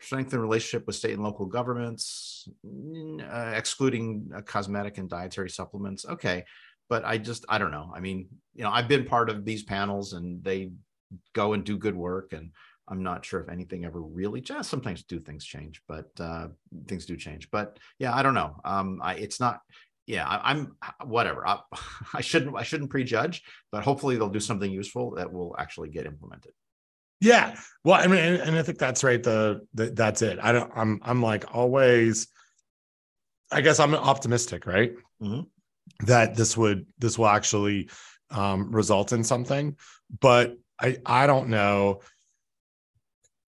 [0.00, 2.48] strengthen relationship with state and local governments,
[3.22, 6.04] uh, excluding uh, cosmetic and dietary supplements.
[6.04, 6.44] Okay,
[6.88, 7.92] but I just I don't know.
[7.94, 10.72] I mean, you know, I've been part of these panels, and they
[11.32, 12.50] go and do good work and
[12.88, 16.48] i'm not sure if anything ever really just sometimes do things change but uh,
[16.86, 19.60] things do change but yeah i don't know um I, it's not
[20.06, 21.60] yeah I, am whatever I,
[22.14, 23.42] I shouldn't i shouldn't prejudge
[23.72, 26.52] but hopefully they'll do something useful that will actually get implemented
[27.20, 27.54] yeah
[27.84, 30.70] well i mean and, and i think that's right the, the that's it i don't
[30.74, 32.28] i'm i'm like always
[33.50, 35.42] i guess i'm optimistic right mm-hmm.
[36.06, 37.88] that this would this will actually
[38.30, 39.76] um, result in something
[40.20, 42.00] but I I don't know.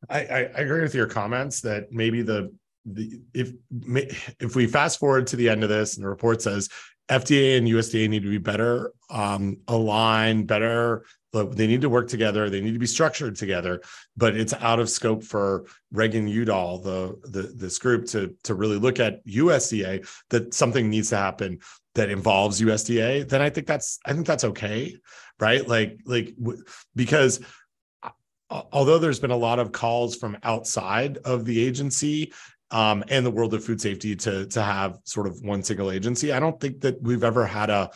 [0.09, 2.55] I, I, I agree with your comments that maybe the
[2.85, 3.53] the if
[4.41, 6.69] if we fast forward to the end of this and the report says
[7.09, 11.05] FDA and USDA need to be better um, aligned, better.
[11.45, 12.49] They need to work together.
[12.49, 13.81] They need to be structured together.
[14.17, 18.79] But it's out of scope for Reagan Udall, the, the this group, to to really
[18.79, 21.61] look at USDA that something needs to happen
[21.95, 23.29] that involves USDA.
[23.29, 24.97] Then I think that's I think that's okay,
[25.41, 25.67] right?
[25.67, 26.35] Like like
[26.95, 27.41] because
[28.51, 32.33] although there's been a lot of calls from outside of the agency
[32.71, 36.33] um, and the world of food safety to to have sort of one single agency.
[36.33, 37.91] I don't think that we've ever had a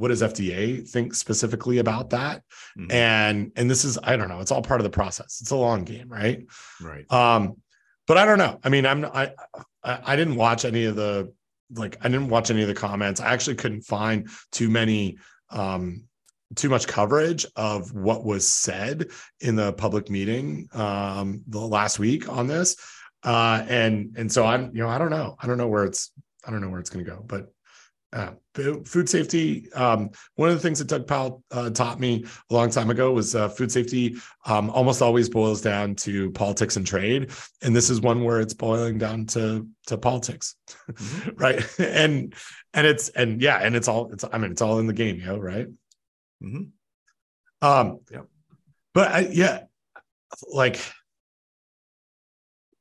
[0.00, 2.42] what does FDA think specifically about that?
[2.78, 2.92] Mm-hmm.
[2.92, 4.40] And and this is I don't know.
[4.40, 5.40] It's all part of the process.
[5.40, 6.44] It's a long game, right?
[6.80, 7.10] Right.
[7.12, 7.56] Um,
[8.06, 8.58] but I don't know.
[8.64, 9.32] I mean, I'm I
[9.82, 11.32] I, didn't watch any of the
[11.74, 13.20] like I didn't watch any of the comments.
[13.20, 15.18] I actually couldn't find too many
[15.50, 16.04] um
[16.56, 19.08] too much coverage of what was said
[19.40, 22.76] in the public meeting um the last week on this
[23.22, 26.10] uh, and and so I'm you know I don't know I don't know where it's
[26.44, 27.52] I don't know where it's going to go, but
[28.12, 29.70] uh, food safety.
[29.72, 33.12] Um, one of the things that Doug Powell uh, taught me a long time ago
[33.12, 37.30] was uh, food safety um, almost always boils down to politics and trade,
[37.62, 40.56] and this is one where it's boiling down to to politics,
[40.90, 41.30] mm-hmm.
[41.36, 41.78] right?
[41.78, 42.34] and
[42.74, 45.16] and it's and yeah, and it's all it's I mean it's all in the game,
[45.20, 45.68] you know, right?
[46.42, 46.62] Mm-hmm.
[47.62, 48.22] Um, yeah,
[48.92, 49.60] but I, yeah,
[50.52, 50.80] like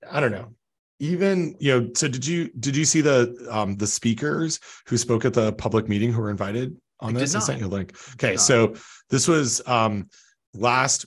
[0.09, 0.55] I don't know.
[0.99, 5.25] Even you know, so did you did you see the um the speakers who spoke
[5.25, 7.35] at the public meeting who were invited on I this?
[7.35, 7.95] I sent you a link.
[8.13, 8.75] Okay, so
[9.09, 10.09] this was um
[10.53, 11.05] last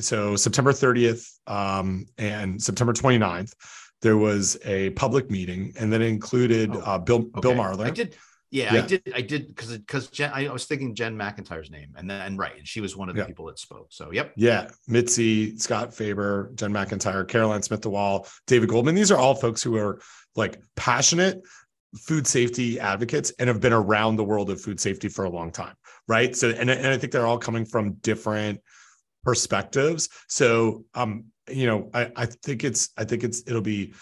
[0.00, 3.52] so September 30th um and September 29th
[4.02, 7.40] there was a public meeting and that included oh, uh, Bill okay.
[7.40, 7.86] Bill Marler.
[7.86, 8.14] I did
[8.54, 9.12] yeah, yeah, I did.
[9.16, 10.30] I did because because Jen.
[10.32, 13.22] I was thinking Jen McIntyre's name, and then right, and she was one of the
[13.22, 13.26] yeah.
[13.26, 13.88] people that spoke.
[13.90, 14.32] So, yep.
[14.36, 18.94] Yeah, Mitzi, Scott Faber, Jen McIntyre, Caroline Smith DeWaal, David Goldman.
[18.94, 20.00] These are all folks who are
[20.36, 21.42] like passionate
[21.96, 25.50] food safety advocates and have been around the world of food safety for a long
[25.50, 25.74] time,
[26.06, 26.36] right?
[26.36, 28.60] So, and and I think they're all coming from different
[29.24, 30.08] perspectives.
[30.28, 33.94] So, um, you know, I I think it's I think it's it'll be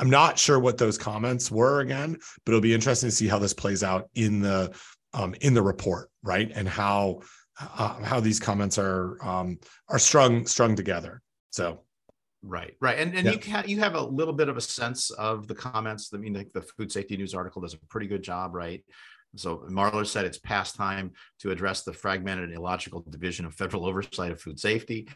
[0.00, 3.38] I'm not sure what those comments were again, but it'll be interesting to see how
[3.38, 4.74] this plays out in the
[5.12, 6.50] um, in the report, right?
[6.54, 7.20] And how
[7.60, 11.22] uh, how these comments are um, are strung strung together.
[11.50, 11.80] So
[12.42, 15.46] Right, right, and and you can you have a little bit of a sense of
[15.46, 16.10] the comments.
[16.14, 18.82] I mean, the Food Safety News article does a pretty good job, right?
[19.36, 23.86] So Marler said it's past time to address the fragmented and illogical division of federal
[23.86, 25.06] oversight of food safety.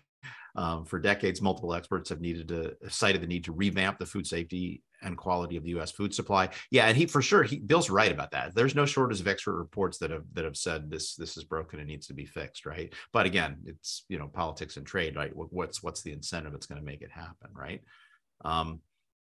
[0.56, 4.26] Um, for decades, multiple experts have needed to cited the need to revamp the food
[4.26, 5.90] safety and quality of the U.S.
[5.90, 6.48] food supply.
[6.70, 8.54] Yeah, and he for sure, he Bill's right about that.
[8.54, 11.80] There's no shortage of expert reports that have that have said this this is broken
[11.80, 12.92] and needs to be fixed, right?
[13.12, 15.32] But again, it's you know politics and trade, right?
[15.34, 17.82] What's what's the incentive that's going to make it happen, right?
[18.44, 18.80] Um,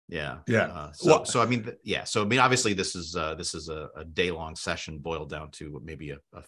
[0.09, 0.67] yeah, yeah.
[0.67, 2.05] Uh, so, well, so I mean, yeah.
[2.05, 5.31] So I mean, obviously, this is uh, this is a, a day long session boiled
[5.31, 6.43] down to maybe a, a,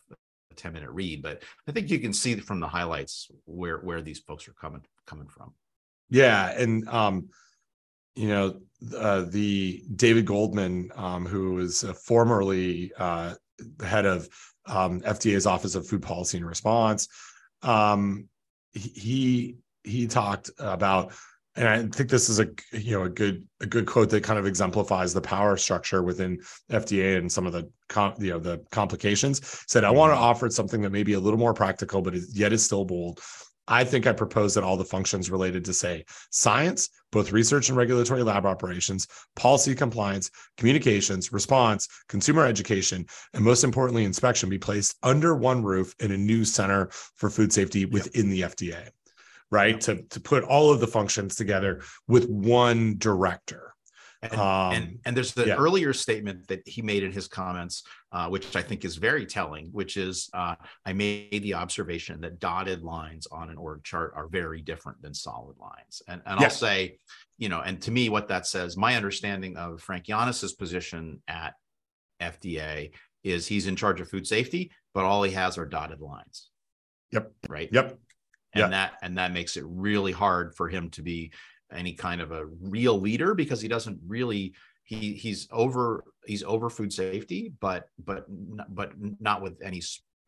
[0.56, 4.20] 10 minute read, but I think you can see from the highlights where where these
[4.20, 5.52] folks are coming coming from.
[6.10, 7.28] Yeah, and um,
[8.14, 8.60] you know,
[8.96, 13.34] uh, the David Goldman, um, who was formerly uh,
[13.84, 14.28] head of
[14.66, 17.08] um, FDA's Office of Food Policy and Response,
[17.62, 18.28] um,
[18.72, 21.12] he he talked about
[21.56, 24.38] and I think this is a you know a good a good quote that kind
[24.38, 26.40] of exemplifies the power structure within
[26.70, 27.70] FDA and some of the
[28.18, 29.40] you know the complications.
[29.68, 30.24] Said I want to mm-hmm.
[30.24, 33.20] offer something that may be a little more practical, but yet is still bold.
[33.66, 37.78] I think I propose that all the functions related to say science, both research and
[37.78, 44.96] regulatory lab operations, policy compliance, communications, response, consumer education, and most importantly, inspection be placed
[45.02, 48.90] under one roof in a new center for food safety within the FDA
[49.50, 49.80] right?
[49.82, 53.74] To to put all of the functions together with one director.
[54.22, 55.56] And, um, and, and, there's the yeah.
[55.56, 59.66] earlier statement that he made in his comments, uh, which I think is very telling,
[59.66, 60.54] which is uh,
[60.86, 65.12] I made the observation that dotted lines on an org chart are very different than
[65.12, 66.00] solid lines.
[66.08, 66.46] And, and yeah.
[66.46, 66.96] I'll say,
[67.36, 71.52] you know, and to me, what that says, my understanding of Frank Yiannas's position at
[72.18, 72.92] FDA
[73.24, 76.48] is he's in charge of food safety, but all he has are dotted lines.
[77.12, 77.30] Yep.
[77.50, 77.68] Right.
[77.70, 77.98] Yep
[78.54, 78.68] and yeah.
[78.68, 81.32] that and that makes it really hard for him to be
[81.72, 86.70] any kind of a real leader because he doesn't really he he's over he's over
[86.70, 88.24] food safety but but
[88.68, 89.82] but not with any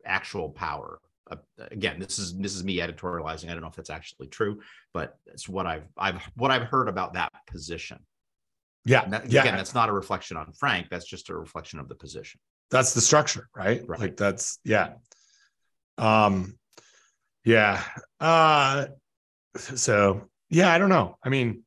[0.05, 0.99] actual power.
[1.29, 1.35] Uh,
[1.71, 3.49] again this is this is me editorializing.
[3.49, 4.61] I don't know if that's actually true
[4.93, 7.99] but it's what i've i've what i've heard about that position.
[8.85, 9.05] Yeah.
[9.07, 9.41] That, yeah.
[9.41, 10.87] again that's not a reflection on frank.
[10.89, 12.39] That's just a reflection of the position.
[12.71, 13.99] That's the structure right, right.
[13.99, 14.93] like that's yeah.
[15.97, 16.56] Um
[17.47, 17.81] yeah.
[18.19, 18.87] Uh
[19.57, 21.17] so yeah, I don't know.
[21.23, 21.63] I mean,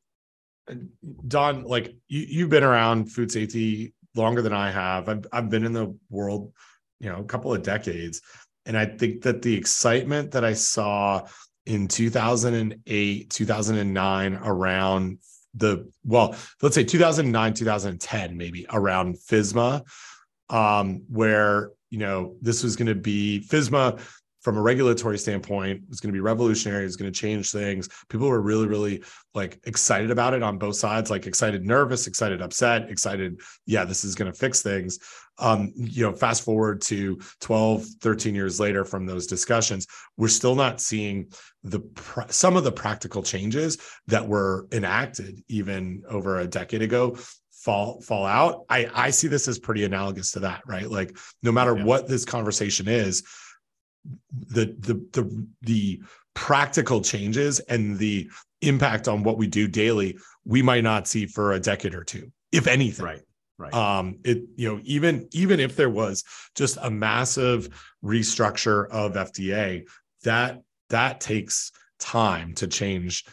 [1.27, 5.09] Don, like you, you've been around food safety longer than I have.
[5.09, 6.53] I've I've been in the world,
[6.99, 8.21] you know, a couple of decades,
[8.65, 11.27] and I think that the excitement that I saw
[11.65, 15.17] in 2008, 2009 around
[15.55, 19.81] the well, let's say 2009, 2010, maybe around FSMA,
[20.49, 23.99] um, where you know this was going to be FSMA
[24.41, 27.89] from a regulatory standpoint it's going to be revolutionary it's going to change things.
[28.09, 32.41] People were really really like excited about it on both sides like excited nervous excited
[32.41, 34.99] upset excited yeah this is going to fix things.
[35.39, 39.87] Um you know fast forward to 12 13 years later from those discussions
[40.17, 41.31] we're still not seeing
[41.63, 43.77] the pr- some of the practical changes
[44.07, 47.15] that were enacted even over a decade ago
[47.51, 48.65] fall fall out.
[48.69, 50.89] I i see this as pretty analogous to that right?
[50.89, 51.83] Like no matter yeah.
[51.83, 53.23] what this conversation is
[54.31, 56.01] the the the the
[56.33, 58.29] practical changes and the
[58.61, 62.31] impact on what we do daily we might not see for a decade or two
[62.51, 63.05] if anything.
[63.05, 63.21] Right
[63.57, 63.73] right.
[63.73, 66.23] Um it you know even even if there was
[66.55, 67.69] just a massive
[68.03, 69.87] restructure of fda
[70.23, 73.25] that that takes time to change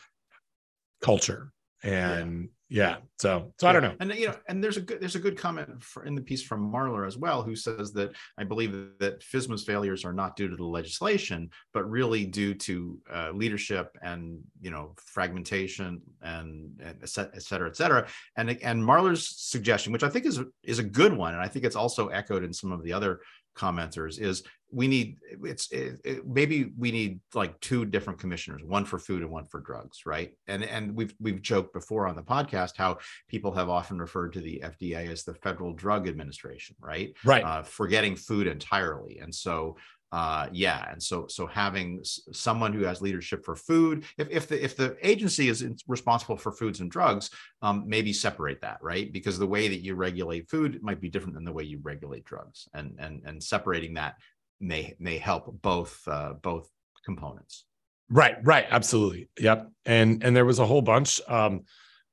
[1.01, 1.53] culture
[1.83, 3.95] and yeah so so i don't know.
[4.01, 6.43] And you know and there's a good there's a good comment for, in the piece
[6.43, 10.49] from Marler as well who says that i believe that FSMA's failures are not due
[10.49, 16.97] to the legislation but really due to uh, leadership and you know fragmentation and, and
[17.03, 18.07] et cetera et cetera.
[18.37, 21.64] And and Marler's suggestion which i think is is a good one and i think
[21.64, 23.21] it's also echoed in some of the other
[23.59, 28.85] commenters is we need it's it, it, maybe we need like two different commissioners one
[28.85, 30.33] for food and one for drugs right?
[30.47, 32.99] And and we've we've joked before on the podcast how
[33.29, 37.15] people have often referred to the fda as the federal drug administration right?
[37.25, 37.45] Right.
[37.45, 39.19] Uh, forgetting food entirely.
[39.19, 39.77] And so
[40.13, 42.01] uh, yeah and so so having
[42.33, 46.51] someone who has leadership for food if, if the if the agency is responsible for
[46.51, 47.31] foods and drugs
[47.63, 49.13] um, maybe separate that right?
[49.13, 52.25] Because the way that you regulate food might be different than the way you regulate
[52.25, 54.17] drugs and and and separating that
[54.61, 56.69] may may help both uh, both
[57.05, 57.65] components.
[58.11, 61.65] Right right absolutely yep and and there was a whole bunch um,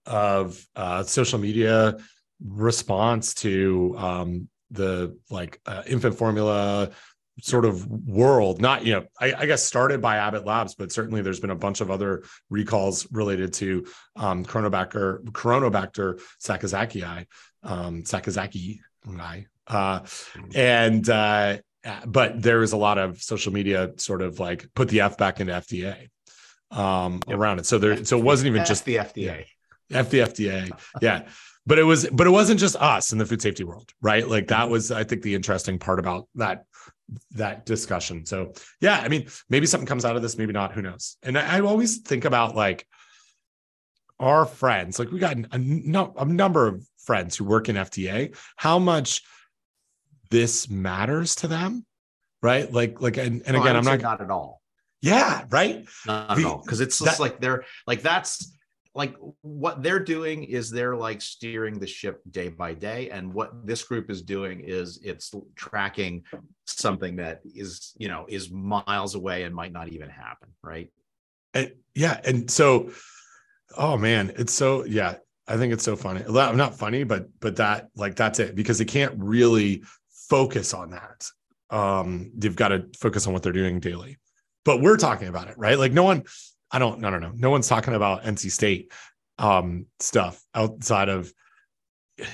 [0.06, 1.98] of uh, social media
[2.46, 6.90] response to um, the like uh, infant formula
[7.42, 11.22] sort of world not you know I, I, guess started by abbott labs but certainly
[11.22, 17.26] there's been a bunch of other recalls related to um Cronobacter Cronobacter sakazakii
[17.64, 18.80] um sakazaki
[19.68, 20.00] uh
[20.54, 21.58] and uh
[22.06, 25.42] but there is a lot of social media sort of like put the f back
[25.42, 26.08] into fda
[26.72, 27.38] um yep.
[27.38, 27.66] around it.
[27.66, 29.46] So there so it wasn't even just the fda
[29.92, 30.72] f the fda
[31.02, 31.28] yeah.
[31.68, 34.28] But it was but it wasn't just us in the food safety world right?
[34.28, 36.66] Like that was i think the interesting part about that
[37.32, 38.26] that discussion.
[38.26, 40.74] So yeah, I mean, maybe something comes out of this, maybe not.
[40.74, 41.18] Who knows?
[41.24, 42.88] And I, I always think about like
[44.20, 45.00] our friends.
[45.00, 48.36] Like we got a, no, a number of friends who work in FDA.
[48.56, 49.22] How much
[50.32, 51.86] this matters to them,
[52.42, 52.72] right?
[52.72, 54.62] Like like and, and again, I'm not not at all.
[55.02, 55.86] Yeah, right.
[56.08, 58.52] Not the, at all because it's just that, like they're like that's
[58.96, 63.68] like what they're doing is they're like steering the ship day by day and what
[63.68, 66.24] this group is doing is it's tracking
[66.66, 70.90] something that is you know is miles away and might not even happen right?
[71.54, 72.92] And yeah and so
[73.78, 75.16] oh man it's so yeah
[75.48, 76.24] i think it's so funny.
[76.26, 79.84] I'm not funny but but that like that's it because they can't really
[80.30, 81.28] focus on that.
[81.70, 84.18] Um they've got to focus on what they're doing daily.
[84.64, 85.78] But we're talking about it right?
[85.78, 86.24] Like no one
[86.76, 87.32] I don't, no, no, no.
[87.34, 88.92] No one's talking about NC State
[89.40, 91.32] um, stuff outside of,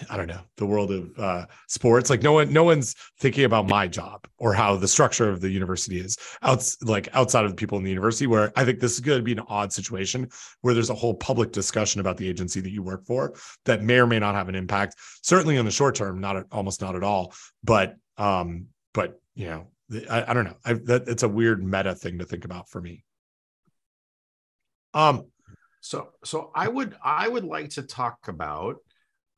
[0.09, 2.09] I don't know, the world of uh, sports.
[2.09, 5.49] Like no one, no one's thinking about my job or how the structure of the
[5.51, 6.18] university is.
[6.41, 8.26] Outs like outside of the people in the university.
[8.26, 10.27] Where I think this is going to be an odd situation
[10.61, 13.35] where there's a whole public discussion about the agency that you work for
[13.65, 14.95] that may or may not have an impact.
[15.22, 17.35] Certainly in the short term, not at, almost not at all.
[17.63, 19.68] But um, but you know,
[20.09, 20.57] I, I don't know.
[20.65, 23.03] I, that it's a weird meta thing to think about for me.
[24.93, 25.27] Um,
[25.81, 28.77] so so I would I would like to talk about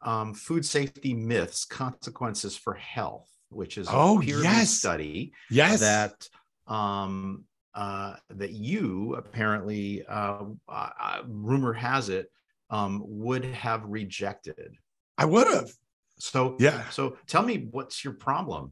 [0.01, 6.27] um, food safety myths, consequences for health, which is a oh yes study yes that
[6.67, 12.29] um, uh, that you apparently uh, uh, rumor has it
[12.69, 14.75] um, would have rejected.
[15.17, 15.71] I would have.
[16.19, 16.89] So yeah.
[16.89, 18.71] So tell me what's your problem?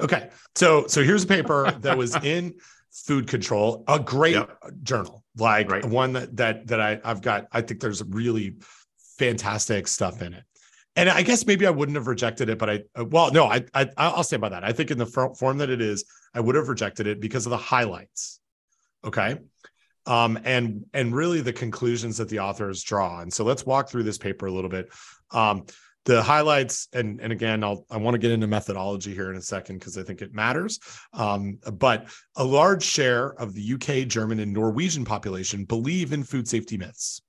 [0.00, 0.30] Okay.
[0.54, 2.54] So so here's a paper that was in
[3.06, 4.58] food control, a great yep.
[4.82, 5.84] journal, like right.
[5.84, 7.46] one that that that I I've got.
[7.52, 8.56] I think there's really
[9.18, 10.44] fantastic stuff in it.
[10.96, 13.64] And I guess maybe I wouldn't have rejected it, but I uh, well, no, I,
[13.74, 14.64] I I'll stand by that.
[14.64, 16.04] I think in the form that it is,
[16.34, 18.40] I would have rejected it because of the highlights.
[19.04, 19.38] Okay.
[20.06, 23.20] Um, and and really the conclusions that the authors draw.
[23.20, 24.90] And so let's walk through this paper a little bit.
[25.30, 25.66] Um,
[26.08, 29.42] the highlights, and and again, I'll I want to get into methodology here in a
[29.42, 30.80] second because I think it matters.
[31.12, 36.48] Um, but a large share of the UK, German, and Norwegian population believe in food
[36.48, 37.20] safety myths.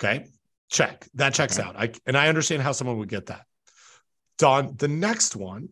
[0.00, 0.28] Okay,
[0.70, 1.68] check that checks Okay.
[1.68, 1.76] out.
[1.76, 3.44] I and I understand how someone would get that.
[4.38, 5.68] Don, the next one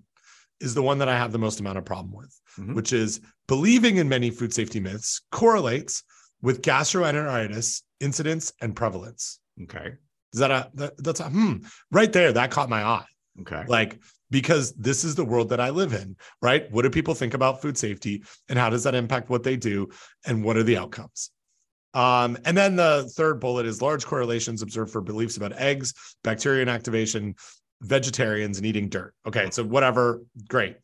[0.61, 2.75] is the one that I have the most amount of problem with, Mhm.
[2.75, 6.03] which is believing in many food safety myths correlates
[6.43, 9.41] with gastroenteritis incidence and prevalence.
[9.63, 9.95] Okay.
[10.33, 11.57] Is that a that, that's a hmm
[11.91, 12.33] right there?
[12.33, 13.07] That caught my eye.
[13.41, 13.65] Okay.
[13.67, 13.99] Like
[14.31, 16.71] because this is the world that I live in, right?
[16.71, 19.89] What do people think about food safety, and how does that impact what they do,
[20.27, 21.31] and what are the outcomes?
[21.95, 26.65] Um, and then the third bullet is large correlations observed for beliefs about eggs, bacteria
[26.65, 27.35] inactivation,
[27.81, 29.15] vegetarians, and eating dirt.
[29.27, 30.77] Okay, so whatever, great.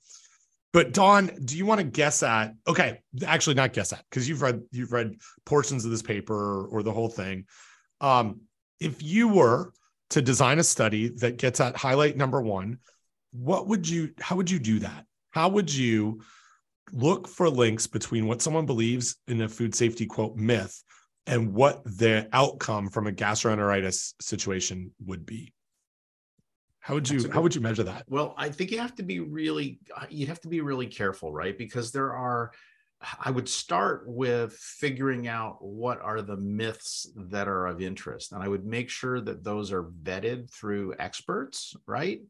[0.72, 2.54] But Don, do you want to guess at?
[2.66, 6.66] Okay, actually, not guess at because you've read you've read portions of this paper or,
[6.66, 7.44] or the whole thing.
[8.00, 8.40] Um,
[8.80, 9.72] if you were
[10.10, 12.78] to design a study that gets at highlight number one,
[13.32, 14.10] what would you?
[14.20, 15.04] How would you do that?
[15.30, 16.20] How would you
[16.92, 20.82] look for links between what someone believes in a food safety quote myth
[21.26, 25.52] and what the outcome from a gastroenteritis situation would be?
[26.80, 28.04] How would you how would you measure that?
[28.08, 29.80] Well, I think you have to be really
[30.10, 31.56] you have to be really careful, right?
[31.56, 32.52] Because there are
[33.20, 38.42] I would start with figuring out what are the myths that are of interest and
[38.42, 42.20] I would make sure that those are vetted through experts, right?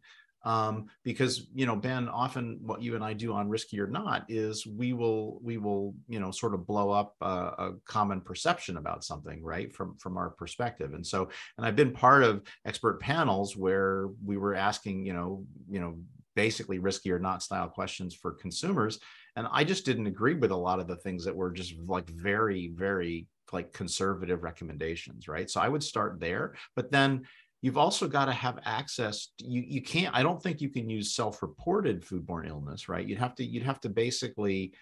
[0.45, 4.27] Um, because you know, Ben, often what you and I do on Risky or Not
[4.29, 8.77] is we will we will you know sort of blow up a, a common perception
[8.77, 9.73] about something, right?
[9.75, 14.37] From from our perspective, and so and I've been part of expert panels where we
[14.37, 15.99] were asking you know you know
[16.37, 18.99] basically risky or not style questions for consumers
[19.37, 22.09] and i just didn't agree with a lot of the things that were just like
[22.11, 25.49] very very like conservative recommendations right?
[25.51, 27.23] So i would start there but then
[27.63, 31.15] you've also got to have access you you can't i don't think you can use
[31.15, 33.07] self-reported foodborne illness right?
[33.07, 34.75] You'd have to you'd have to basically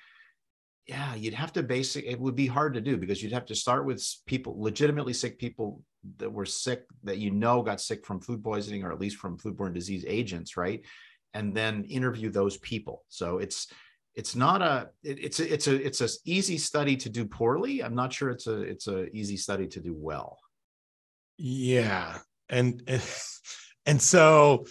[0.86, 3.54] yeah you'd have to basic it would be hard to do because you'd have to
[3.54, 5.80] start with people legitimately sick people
[6.16, 9.38] that were sick that you know got sick from food poisoning or at least from
[9.38, 10.84] foodborne disease agents right?
[11.34, 13.04] And then interview those people.
[13.08, 13.68] So it's
[14.14, 17.82] it's not a it, it's a it's a it's a easy study to do poorly
[17.82, 20.38] i'm not sure it's a it's a easy study to do well
[21.38, 22.18] Yeah.
[22.48, 22.82] And
[23.86, 24.66] and so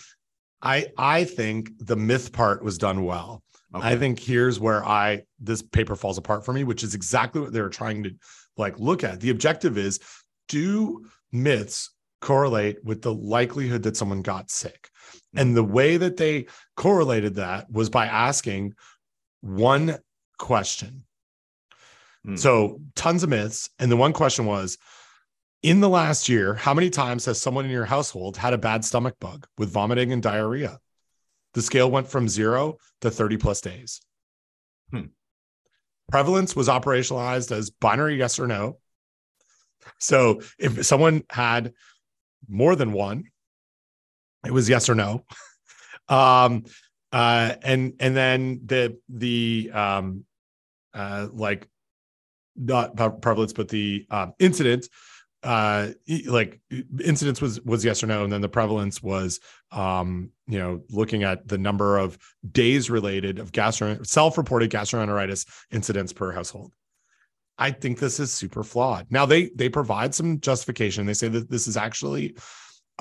[0.62, 3.44] I I think the myth part was done well.
[3.74, 7.54] I think here's where I this paper falls apart for me, which is exactly what
[7.54, 8.12] they were trying to
[8.58, 9.22] like look at.
[9.22, 10.02] The objective is
[10.50, 11.90] do myths
[12.20, 14.90] correlate with the likelihood that someone got sick?
[15.36, 15.56] And mm-hmm.
[15.56, 18.74] the way that they correlated that was by asking
[19.42, 19.98] one
[20.38, 21.04] question.
[22.26, 22.36] Hmm.
[22.36, 23.70] So tons of myths.
[23.80, 24.78] And the one question was
[25.64, 28.84] in the last year, how many times has someone in your household had a bad
[28.84, 30.80] stomach bug with vomiting and diarrhea?
[31.54, 34.02] The scale went from zero to 30 plus days.
[34.92, 35.08] Hmm.
[36.10, 38.80] Prevalence was operationalized as binary yes or no.
[40.00, 41.74] So if someone had
[42.48, 43.26] more than one,
[44.46, 45.26] it was yes or no.
[46.10, 46.66] Um,
[47.12, 50.26] uh, and and then the the um,
[50.94, 51.68] uh, like
[52.56, 54.88] not prevalence, but the um, incident,
[55.44, 55.90] uh,
[56.28, 56.60] like
[57.04, 59.40] incidence was was yes or no, and then the prevalence was
[59.72, 62.18] um, you know looking at the number of
[62.52, 66.72] days related of gastro self-reported gastroenteritis incidents per household.
[67.58, 69.08] I think this is super flawed.
[69.10, 71.06] Now they they provide some justification.
[71.06, 72.36] They say that this is actually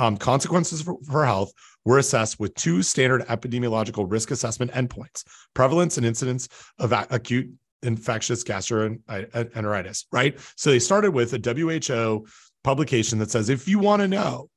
[0.01, 1.53] um, consequences for, for health
[1.85, 5.25] were assessed with two standard epidemiological risk assessment endpoints:
[5.55, 6.49] prevalence and incidence
[6.79, 7.51] of a- acute
[7.83, 10.07] infectious gastroenteritis.
[10.11, 10.39] Right.
[10.57, 12.27] So they started with a WHO
[12.65, 14.51] publication that says if you want to know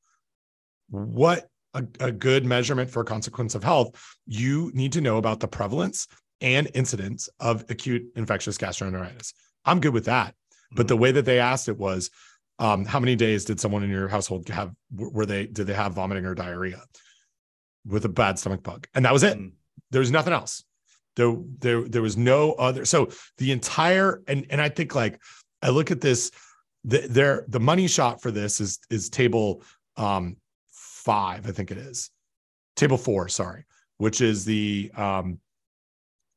[0.89, 5.47] what a, a good measurement for consequence of health, you need to know about the
[5.47, 6.07] prevalence
[6.41, 9.33] and incidence of acute infectious gastroenteritis.
[9.65, 10.35] I'm good with that.
[10.75, 12.09] But the way that they asked it was,
[12.63, 14.71] um, how many days did someone in your household have?
[14.95, 16.81] Were they did they have vomiting or diarrhea
[17.85, 18.87] with a bad stomach bug?
[18.95, 19.37] And that was it.
[19.37, 19.51] Mm.
[19.91, 20.63] There was nothing else.
[21.17, 22.85] There, there, there was no other.
[22.85, 25.21] So the entire and and I think like
[25.61, 26.31] I look at this,
[26.85, 29.61] the there the money shot for this is is table
[29.97, 30.37] um
[30.71, 32.11] five, I think it is
[32.77, 33.65] table four, sorry,
[33.97, 35.39] which is the um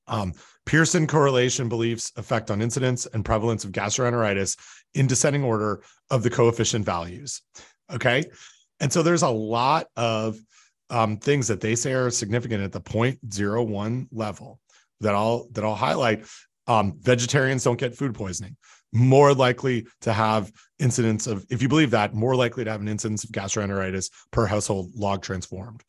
[0.08, 0.32] um,
[0.64, 4.56] Pearson correlation beliefs effect on incidence and prevalence of gastroenteritis
[4.94, 7.42] in descending order of the coefficient values.
[7.92, 8.24] Okay.
[8.80, 10.38] And so there's a lot of
[10.90, 14.60] um, things that they say are significant at the 0.01 level
[15.00, 16.26] that I'll that I'll highlight.
[16.66, 18.56] Um, vegetarians don't get food poisoning.
[18.92, 22.88] More likely to have incidents of, if you believe that, more likely to have an
[22.88, 25.82] incidence of gastroenteritis per household log transformed.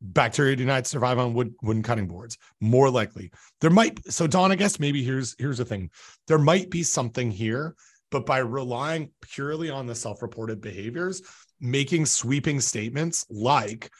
[0.00, 2.38] Bacteria do not survive on wood wooden cutting boards.
[2.60, 4.00] More likely, there might.
[4.12, 5.90] So, Don, I guess maybe here's here's the thing:
[6.28, 7.74] there might be something here,
[8.10, 11.22] but by relying purely on the self-reported behaviors,
[11.60, 13.90] making sweeping statements like,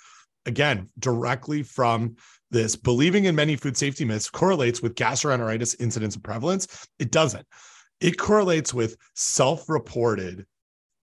[0.47, 2.15] again, directly from
[2.51, 6.87] this believing in many food safety myths correlates with gastroenteritis incidence and prevalence.
[6.99, 7.47] It doesn't.
[8.01, 10.47] It correlates with self reported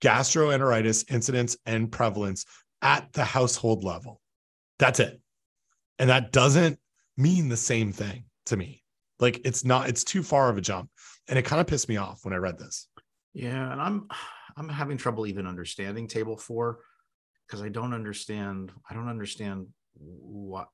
[0.03, 2.45] gastroenteritis incidence and prevalence
[2.83, 4.21] at the household level.
[4.83, 5.21] That's it.
[6.01, 6.77] And that doesn't
[7.17, 8.83] mean the same thing to me.
[9.21, 10.91] Like it's not, it's too far of a jump.
[11.29, 12.89] And it kind of pissed me off when I read this.
[13.33, 13.71] Yeah.
[13.71, 14.09] And I'm,
[14.57, 16.81] I'm having trouble even understanding table four
[17.47, 18.73] because I don't understand.
[18.91, 19.69] I don't understand
[20.01, 20.67] what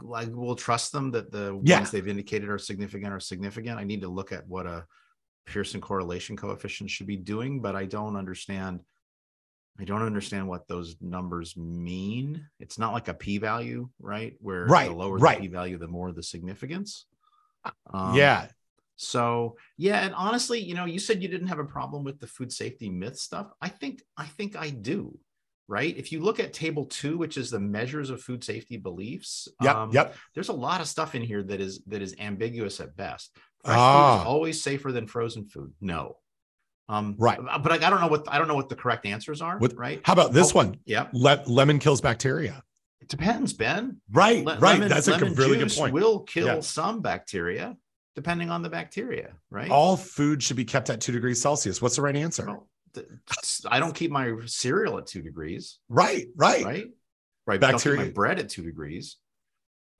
[0.00, 1.76] like we'll trust them that the Yeah.
[1.76, 3.78] ones they've indicated are significant are significant.
[3.78, 4.84] I need to look at what a
[5.46, 8.80] Pearson correlation coefficient should be doing, but I don't understand.
[9.80, 12.46] I don't understand what those numbers mean.
[12.60, 14.34] It's not like a p-value, right?
[14.40, 15.38] Where Right, the lower right.
[15.38, 17.06] the p-value, the more the significance.
[17.92, 18.48] Um, yeah.
[18.96, 22.26] so yeah, and honestly, you know, you said you didn't have a problem with the
[22.26, 23.50] food safety myth stuff.
[23.60, 25.18] I think I think I do.
[25.68, 25.96] Right.
[25.96, 29.76] If you look at table two, which is the measures of food safety beliefs, Yep.
[29.76, 30.16] um, yep.
[30.34, 33.30] there's a lot of stuff in here that is that is ambiguous at best.
[33.64, 34.20] Fresh food Ah.
[34.20, 35.72] is always safer than frozen food.
[35.80, 36.16] No.
[36.88, 37.38] Um, Right.
[37.62, 39.58] But I, I don't know what I don't know what the correct answers are.
[39.58, 40.00] Right.
[40.04, 40.78] How about this Oh, one?
[40.84, 41.08] Yeah.
[41.12, 42.62] Le- lemon kills bacteria.
[43.00, 44.00] It depends, Ben.
[44.10, 44.44] Right.
[44.44, 44.72] Le- right.
[44.74, 45.92] lemon- That's a really good point.
[45.94, 47.76] Will kill some bacteria
[48.14, 49.32] depending on the bacteria.
[49.50, 49.70] Right.
[49.70, 51.80] All food should be kept at two degrees Celsius.
[51.80, 52.44] What's the right answer?
[52.46, 53.06] Well, th-
[53.70, 56.26] I don't keep my cereal at two degrees, Right.
[56.36, 56.64] Right.
[56.64, 56.86] right?
[57.46, 57.58] Right.
[57.60, 59.16] but I don't keep Bacteria- my bread at two degrees.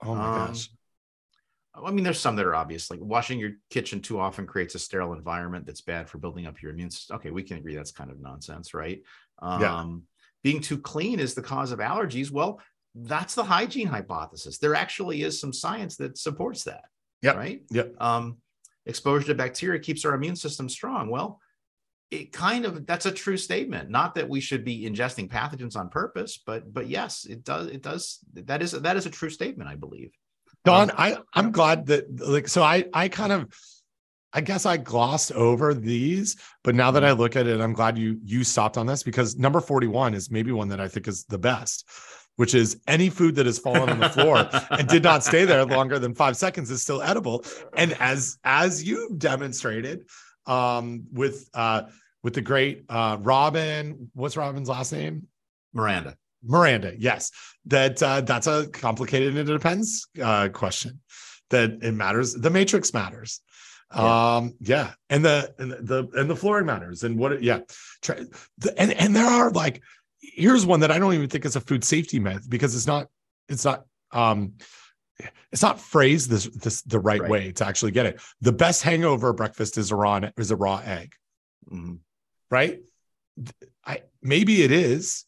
[0.03, 0.69] Oh my Um, gosh.
[1.75, 4.79] I mean, there's some that are obvious, like washing your kitchen too often creates a
[4.79, 7.15] sterile environment that's bad for building up your immune system.
[7.15, 9.01] Okay, we can agree that's kind of nonsense, right?
[9.39, 9.93] Um, Yeah.
[10.43, 12.29] Being too clean is the cause of allergies.
[12.29, 12.59] Well,
[12.93, 14.57] that's the hygiene hypothesis.
[14.57, 16.83] There actually is some science that supports that.
[17.21, 17.31] Yeah.
[17.31, 17.63] Right.
[17.71, 17.95] Yep.
[17.99, 18.37] Um,
[18.85, 21.09] exposure to bacteria keeps our immune system strong.
[21.09, 21.39] Well,
[22.11, 23.89] it kind of that's a true statement.
[23.89, 27.67] Not that we should be ingesting pathogens on purpose, but but yes, it does.
[27.67, 28.19] It does.
[28.33, 30.11] That is that is a true statement, I believe.
[30.65, 33.53] Don, Um, I I'm glad that like so I I kind of
[34.33, 37.97] I guess I glossed over these, but now that I look at it, I'm glad
[37.97, 41.23] you you stopped on this because number 41 is maybe one that I think is
[41.25, 41.87] the best,
[42.37, 45.65] which is any food that has fallen on the floor and did not stay there
[45.65, 47.45] longer than five seconds is still edible.
[47.75, 50.07] And as as you demonstrated
[50.47, 51.83] um with uh
[52.23, 55.27] with the great uh Robin, what's Robin's last name?
[55.73, 56.15] Miranda.
[56.45, 57.31] Miranda, yes,
[57.65, 60.99] that uh, that's a complicated and it depends uh, question.
[61.49, 62.33] That it matters.
[62.33, 63.41] The matrix matters.
[63.95, 64.35] Yeah.
[64.37, 67.03] Um, yeah, and the and the and the flooring matters.
[67.03, 67.43] And what?
[67.43, 67.59] Yeah,
[68.77, 69.81] and and there are like
[70.19, 73.07] here's one that I don't even think is a food safety myth because it's not
[73.49, 74.53] it's not um
[75.51, 77.29] it's not phrased this this the right, Right.
[77.29, 78.19] way to actually get it.
[78.41, 81.13] The best hangover breakfast is a raw is a raw egg
[81.71, 81.99] Mhm.
[82.49, 82.79] right?
[83.85, 85.25] I maybe it is,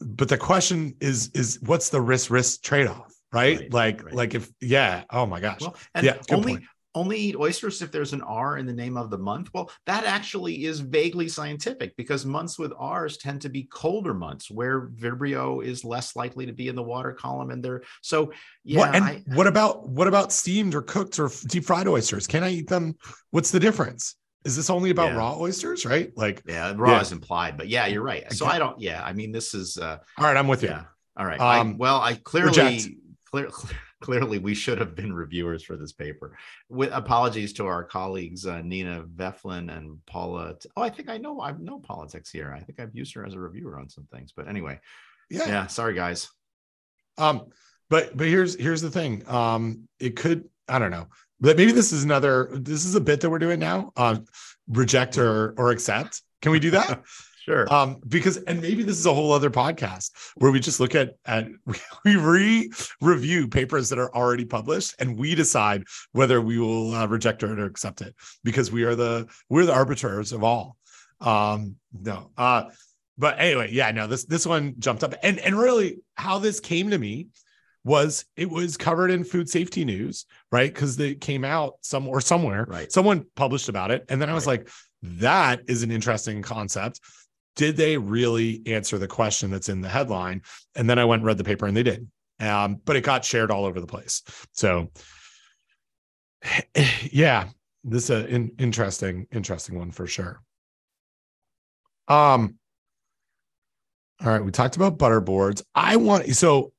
[0.00, 3.58] but the question is is what's the risk risk trade off, right?
[3.60, 4.14] Right, Like right.
[4.14, 6.64] like if yeah, oh my gosh, Well, and yeah, only point.
[6.94, 9.50] only eat oysters if there's an R in the name of the month.
[9.52, 14.50] Well, that actually is vaguely scientific because months with R's tend to be colder months
[14.50, 17.50] where Vibrio is less likely to be in the water column.
[17.50, 18.32] And they're so
[18.64, 18.78] yeah.
[18.80, 22.26] what and I, what about what about steamed or cooked or deep fried oysters?
[22.26, 22.96] Can I eat them?
[23.30, 24.14] What's the difference?
[24.44, 25.18] Is this only about Yeah.
[25.18, 26.12] raw oysters, right?
[26.16, 27.00] Like, yeah, raw Yeah.
[27.00, 28.30] is implied, but yeah, you're right.
[28.32, 28.54] So Okay.
[28.54, 28.80] I don't.
[28.80, 29.76] Yeah, I mean, this is.
[29.76, 30.68] uh all right, I'm with you.
[30.70, 30.84] Yeah.
[31.16, 31.40] All right.
[31.40, 33.00] Um, I, well, I clearly,
[33.30, 33.50] clear,
[34.00, 36.36] clearly, we should have been reviewers for this paper.
[36.68, 40.54] With apologies to our colleagues uh, Nina Veflin and Paula.
[40.60, 41.40] T- Oh, I think I know.
[41.40, 42.56] I know Paula Teixeira.
[42.56, 44.32] I think I've used her as a reviewer on some things.
[44.34, 44.78] But anyway,
[45.28, 45.48] Yeah.
[45.48, 45.66] yeah.
[45.66, 46.28] Sorry, guys.
[47.18, 47.46] Um,
[47.90, 49.28] but but here's here's the thing.
[49.28, 51.08] Um, it could I don't know,
[51.40, 52.48] but maybe this is another.
[52.52, 53.92] This is a bit that we're doing now.
[53.96, 54.18] Uh,
[54.68, 56.22] reject or or accept.
[56.42, 57.02] Can we do that?
[57.48, 57.72] Sure.
[57.72, 61.14] um because and maybe this is a whole other podcast where we just look at
[61.24, 61.48] at
[62.04, 62.70] we re
[63.00, 67.64] review papers that are already published and we decide whether we will uh, reject or
[67.64, 70.76] accept it because we are the we're the arbiters of all
[71.22, 72.64] um no uh
[73.16, 76.90] but anyway yeah no this this one jumped up and and really how this came
[76.90, 77.28] to me
[77.84, 82.20] was it was covered in food safety news right because it came out some or
[82.20, 82.90] somewhere Right.
[82.92, 84.60] someone published about it and then i was Right.
[84.60, 84.68] like
[85.02, 87.00] that is an interesting concept
[87.56, 90.42] did they really answer the question that's in the headline
[90.74, 92.06] and then i went and read the paper and they did
[92.40, 94.22] um, but it got shared all over the place
[94.52, 94.88] so
[97.10, 97.48] yeah,
[97.84, 100.40] this is an interesting, interesting one for sure.
[102.06, 102.56] Um,
[104.20, 105.62] all right, we talked about butter boards.
[105.74, 106.72] I want so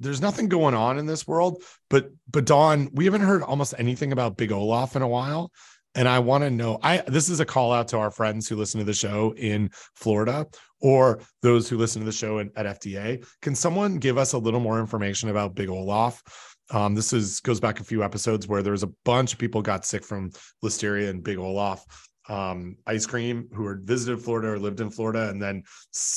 [0.00, 4.12] there's nothing going on in this world, but but Don, we haven't heard almost anything
[4.12, 5.50] about Big Olaf in a while.
[5.96, 8.56] And I want to know, I this is a call out to our friends who
[8.56, 10.46] listen to the show in Florida
[10.80, 13.26] or those who listen to the show in, at FDA.
[13.42, 16.22] Can someone give us a little more information about Big Olaf?
[16.70, 19.62] Um, this is goes back a few episodes where there was a bunch of people
[19.62, 20.30] got sick from
[20.62, 21.84] listeria and Big Olaf
[22.30, 25.64] um, ice cream who had visited Florida or lived in Florida, and then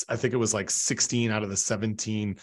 [0.08, 2.36] I think it was like 16 out of the 17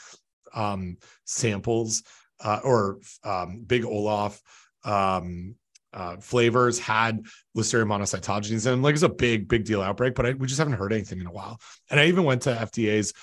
[0.53, 2.03] um, samples
[2.43, 4.41] uh, or um, Big Olaf
[4.83, 5.55] um,
[5.93, 7.25] uh, flavors had
[7.55, 8.81] Listeria monocytogenes in.
[8.81, 11.27] Like it's a big, big deal outbreak, but I, we just haven't heard anything in
[11.27, 11.59] a while.
[11.89, 13.13] And I even went to FDA's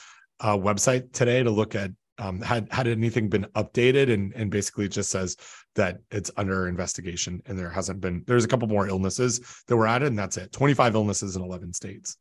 [0.40, 4.86] uh, website today to look at um, had had anything been updated, and and basically
[4.86, 5.36] it just says
[5.76, 8.24] that it's under investigation, and there hasn't been.
[8.26, 10.50] There's a couple more illnesses that were added, and that's it.
[10.50, 12.16] 25 illnesses in 11 states.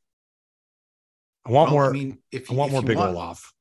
[1.46, 1.90] I want well, more.
[1.90, 3.52] I mean, if you, I want more Big want, Olaf.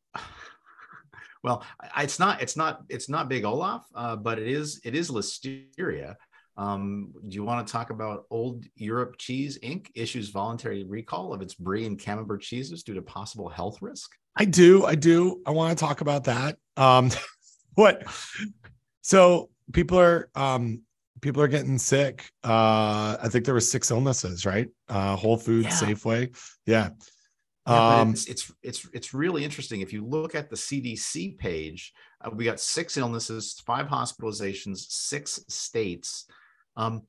[1.47, 1.65] Well,
[1.97, 2.43] it's not.
[2.43, 2.83] It's not.
[2.89, 4.81] It's not Big Olaf, uh, but it is.
[4.85, 6.17] It is Listeria.
[6.57, 9.87] Um, do you want to talk about Old Europe Cheese Inc.
[9.95, 14.11] issues voluntary recall of its brie and camembert cheeses due to possible health risk?
[14.35, 14.85] I do.
[14.85, 15.41] I do.
[15.47, 16.57] I want to talk about that.
[16.77, 17.13] Um,
[17.75, 18.03] what?
[19.03, 20.83] So people are um,
[21.21, 22.29] people are getting sick.
[22.43, 24.67] Uh, I think there were six illnesses, right?
[24.89, 25.89] Uh, Whole Foods, yeah.
[25.89, 26.37] Safeway,
[26.67, 26.89] yeah.
[27.67, 29.81] Yeah, um, it's, it's, it's it's really interesting.
[29.81, 31.93] If you look at the CDC page,
[32.25, 36.27] uh, we got six illnesses, five hospitalizations, six states.
[36.77, 37.03] Um,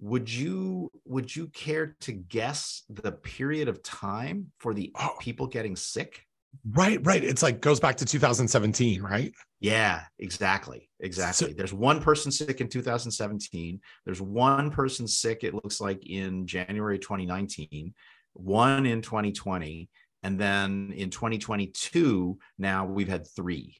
[0.00, 5.16] would you would you care to guess the period of time for the oh.
[5.18, 6.22] people getting sick?
[6.70, 7.22] Right, right.
[7.22, 9.32] It's like goes back to 2017, right?
[9.60, 10.88] Yeah, exactly.
[11.00, 11.48] Exactly.
[11.48, 13.80] So, There's one person sick in 2017.
[14.04, 17.92] There's one person sick, it looks like in January 2019,
[18.38, 19.88] one in 2020.
[20.22, 23.76] And then in 2022, now we've had three.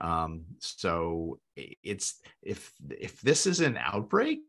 [0.00, 4.40] Um, so it's if if this is an outbreak,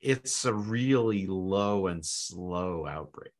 [0.00, 3.32] it's a really low and slow outbreak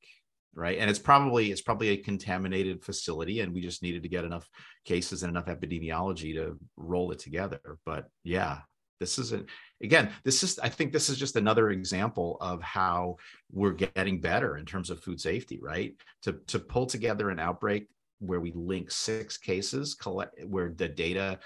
[0.54, 4.24] right and it's probably it's probably a contaminated facility and we just needed to get
[4.24, 4.48] enough
[4.84, 8.58] cases and enough epidemiology to roll it together but yeah
[9.00, 9.48] this isn't
[9.84, 13.16] again this is i think this is just another example of how
[13.52, 15.94] we're getting better in terms of food safety right?
[16.22, 17.88] To to pull together an outbreak
[18.18, 21.38] where we link six cases collect where the data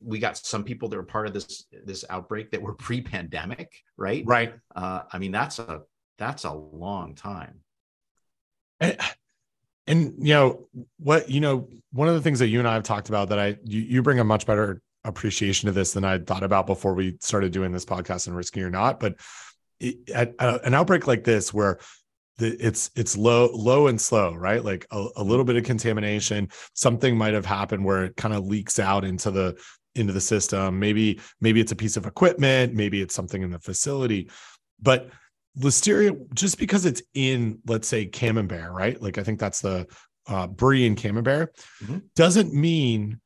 [0.00, 4.24] we got some people that were part of this this outbreak that were pre-pandemic right?
[4.26, 4.54] Right.
[4.74, 5.82] Uh, i mean that's a
[6.16, 7.60] that's a long time.
[8.78, 8.96] And,
[9.86, 10.68] and you know
[10.98, 13.38] what you know one of the things that you and i have talked about that
[13.38, 16.94] i you, you bring a much better appreciation of this than i thought about before
[16.94, 19.16] we started doing this podcast and Risky or Not but
[19.80, 21.78] it, at, an outbreak like this where
[22.38, 26.48] the, it's it's low low and slow right like a, a, little bit of contamination
[26.72, 29.56] something might have happened where it kind of leaks out into the
[29.94, 30.78] into the system.
[30.78, 34.30] Maybe maybe it's a piece of equipment, maybe it's something in the facility.
[34.80, 35.10] But
[35.58, 39.00] listeria, just because it's in, let's say, camembert, right?
[39.00, 39.86] Like I think that's the
[40.26, 41.98] uh, brie and camembert, mm-hmm.
[42.16, 43.20] doesn't mean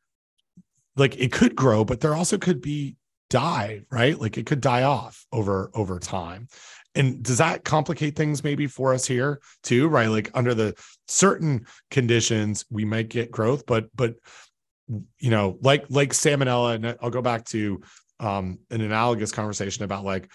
[0.99, 2.97] like it could grow, but there also could be
[3.31, 4.19] die, right?
[4.19, 6.49] Like it could die off over over time.
[6.95, 10.09] And does that complicate things maybe for us here too, right?
[10.09, 10.75] Like under the
[11.07, 14.17] certain conditions, we might get growth, but but
[15.19, 17.81] you know, like like salmonella, and I'll go back to
[18.21, 20.31] um, an analogous conversation about like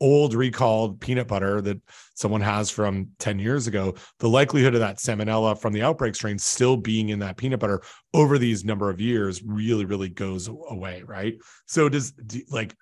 [0.00, 1.80] old recalled peanut butter that
[2.14, 6.38] someone has from 10 years ago the likelihood of that salmonella from the outbreak strain
[6.38, 7.82] still being in that peanut butter
[8.14, 11.34] over these number of years really really goes away right
[11.66, 12.74] so does do, like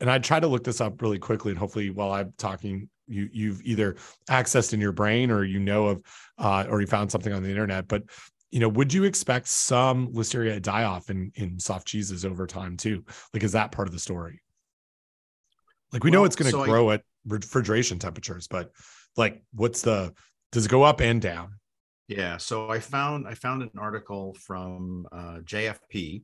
[0.00, 3.28] and i try to look this up really quickly and hopefully while i'm talking you
[3.32, 3.96] you've either
[4.28, 6.02] accessed in your brain or you know of
[6.38, 8.02] uh, or you found something on the internet but
[8.52, 12.76] you know, would you expect some listeria die off in in soft cheeses over time
[12.76, 13.04] too?
[13.34, 14.40] Like, is that part of the story?
[15.92, 18.70] Like, we well, know it's going to so grow I, at refrigeration temperatures, but
[19.16, 20.12] like, what's the
[20.52, 21.54] does it go up and down?
[22.08, 22.36] Yeah.
[22.36, 26.22] So I found I found an article from uh, JFP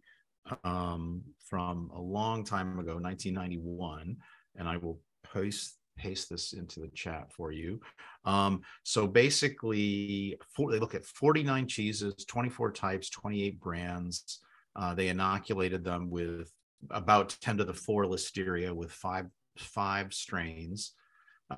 [0.64, 4.16] um, from a long time ago, 1991,
[4.56, 7.80] and I will post paste this into the chat for you.
[8.24, 14.40] Um, so basically, for, they look at 49 cheeses, 24 types, 28 brands.
[14.74, 16.50] Uh, they inoculated them with
[16.90, 19.26] about 10 to the 4 listeria with five
[19.58, 20.92] five strains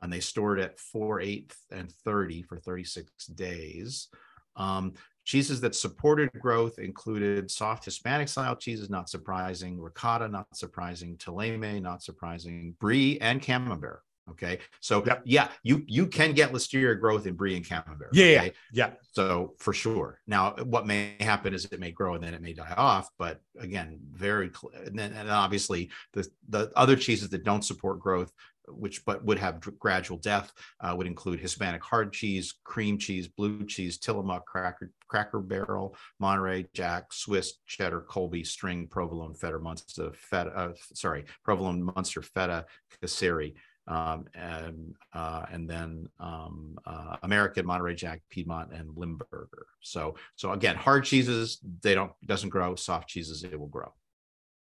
[0.03, 4.09] and they stored at 4 8 and 30 for 36 days
[4.57, 4.95] um,
[5.25, 11.83] cheeses that supported growth included soft Hispanic style cheeses, not surprising, ricotta, not surprising, Teleme,
[11.83, 14.03] not surprising, brie, and camembert.
[14.31, 14.59] Okay.
[14.81, 15.23] So yep.
[15.25, 18.11] yeah, you you can get listeria growth in brie and camembert.
[18.13, 18.53] Yeah, okay?
[18.73, 18.91] yeah.
[19.13, 20.21] So for sure.
[20.27, 23.11] Now, what may happen is it may grow and then it may die off.
[23.19, 28.01] But again, very cl- and then and obviously the the other cheeses that don't support
[28.01, 28.33] growth,
[28.67, 33.67] which but would have gradual death, uh, would include Hispanic hard cheese, cream cheese, blue
[33.67, 40.51] cheese, Tillamook, cracker Cracker Barrel, Monterey Jack, Swiss Cheddar, Colby, String, Provolone, Feta, Munster, Feta.
[40.51, 42.65] Uh, sorry, Provolone, Munster, Feta,
[43.03, 43.55] Kasseri
[43.86, 49.66] um, and uh, and then um, uh, American, Monterey Jack, Piedmont, and Limburger.
[49.81, 52.74] So so again, hard cheeses they don't doesn't grow.
[52.77, 53.93] Soft cheeses it will grow.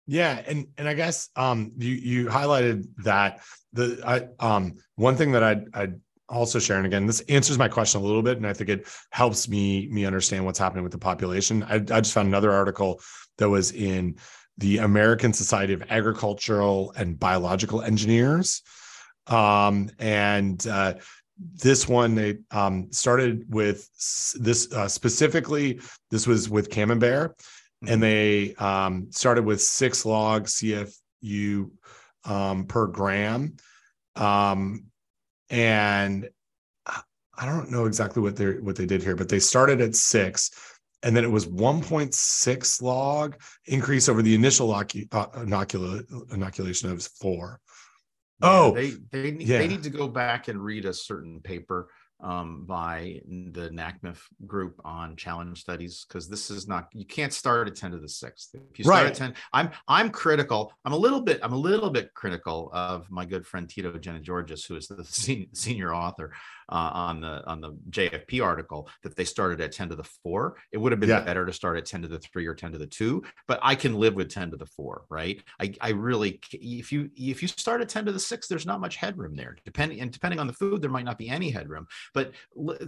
[0.06, 3.40] Yeah, and and I guess um, you you highlighted that
[3.72, 5.88] the I um one thing that I I
[6.28, 8.86] also share and again this answers my question a little bit and I think it
[9.10, 11.62] helps me me understand what's happening with the population.
[11.64, 13.00] I, I just found another article
[13.38, 14.16] that was in
[14.58, 18.62] the American Society of Agricultural and Biological Engineers
[19.26, 20.94] um, and uh,
[21.38, 23.88] this one they um, started with
[24.38, 25.80] this uh, specifically.
[26.10, 27.92] This was with Camembert, mm-hmm.
[27.92, 31.70] and they um, started with six log CFU
[32.24, 33.56] um, per gram,
[34.16, 34.84] um,
[35.50, 36.28] and
[37.36, 40.50] I don't know exactly what they what they did here, but they started at six,
[41.02, 43.36] and then it was 1.6 log
[43.66, 47.60] increase over the initial uh, inocula, inoculation of four
[48.44, 49.58] oh, they they need, yeah.
[49.58, 51.88] they need to go back and read a certain paper
[52.24, 57.68] um, by the NACMCF group on challenge studies because this is not you can't start
[57.68, 58.54] at 10 to the sixth.
[58.54, 59.10] If you start right.
[59.10, 60.72] at 10, I'm I'm critical.
[60.84, 64.66] I'm a little bit I'm a little bit critical of my good friend Tito Genigeorgis,
[64.66, 66.32] who is the senior, senior author
[66.70, 70.56] uh, on the on the JFP article that they started at 10 to the four.
[70.72, 71.20] It would have been yeah.
[71.20, 73.74] better to start at 10 to the three or 10 to the two, but I
[73.74, 75.42] can live with 10 to the four, right?
[75.60, 78.80] I, I really if you if you start at 10 to the six, there's not
[78.80, 79.56] much headroom there.
[79.64, 81.86] Depending and depending on the food, there might not be any headroom.
[82.14, 82.32] But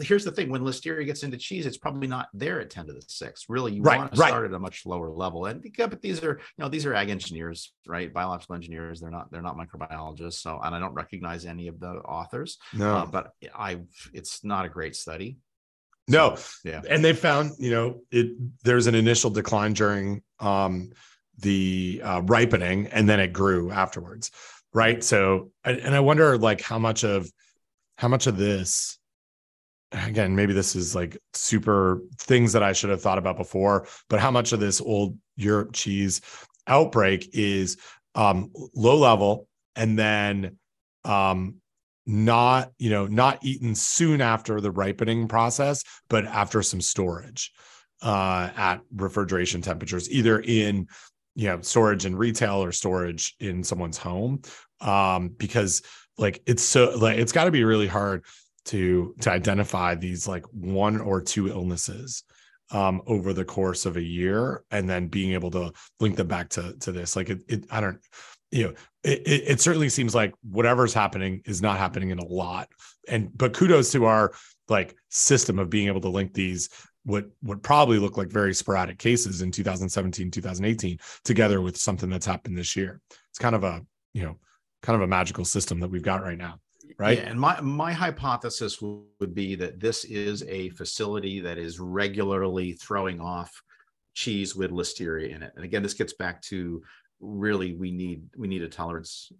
[0.01, 2.93] here's the thing: when listeria gets into cheese, it's probably not there at 10 to
[2.93, 3.47] the six.
[3.48, 4.28] Really, you right, want to right.
[4.28, 5.47] start at a much lower level.
[5.47, 8.12] And yeah, but these are you know these are ag engineers, right?
[8.12, 9.01] Biological engineers.
[9.01, 10.35] They're not they're not microbiologists.
[10.35, 12.59] So and I don't recognize any of the authors.
[12.73, 13.81] No, uh, but I
[14.15, 15.39] it's not a great study.
[16.09, 18.28] No, so, yeah, and they found you know it.
[18.62, 20.93] There's an initial decline during um,
[21.39, 24.31] the uh, ripening, and then it grew afterwards,
[24.73, 25.03] right?
[25.03, 27.28] So, and I wonder like how much of
[27.98, 28.98] how much of this
[29.92, 34.20] again maybe this is like super things that i should have thought about before but
[34.20, 36.20] how much of this old europe cheese
[36.66, 37.76] outbreak is
[38.14, 39.46] um low level
[39.76, 40.56] and then
[41.04, 41.54] um
[42.06, 47.52] not you know not eaten soon after the ripening process but after some storage
[48.02, 50.86] uh, at refrigeration temperatures either in
[51.34, 54.42] you know storage in retail or storage in someone's home.
[54.80, 55.82] Um, because
[56.18, 58.24] like it's so like it's got to be really hard
[58.66, 62.24] to to identify these like one or two illnesses
[62.72, 66.51] um, over the course of a year and then being able to link them back
[66.51, 67.16] to to this.
[67.16, 67.98] Like it, it i don't
[68.51, 72.68] you know it, it certainly seems like whatever's happening is not happening in a lot.
[73.09, 74.32] And but kudos to our
[74.68, 76.68] like system of being able to link these
[77.05, 82.26] what would probably look like very sporadic cases in 2017 2018 together with something that's
[82.26, 83.01] happened this year.
[83.30, 83.82] It's kind of a
[84.12, 84.38] you know
[84.82, 86.59] kind of a magical system that we've got right now
[86.98, 87.18] right?
[87.18, 92.72] Yeah, and my my hypothesis would be that this is a facility that is regularly
[92.72, 93.62] throwing off
[94.14, 95.52] cheese with listeria in it.
[95.56, 96.82] And again this gets back to
[97.20, 99.30] really we need we need a tolerance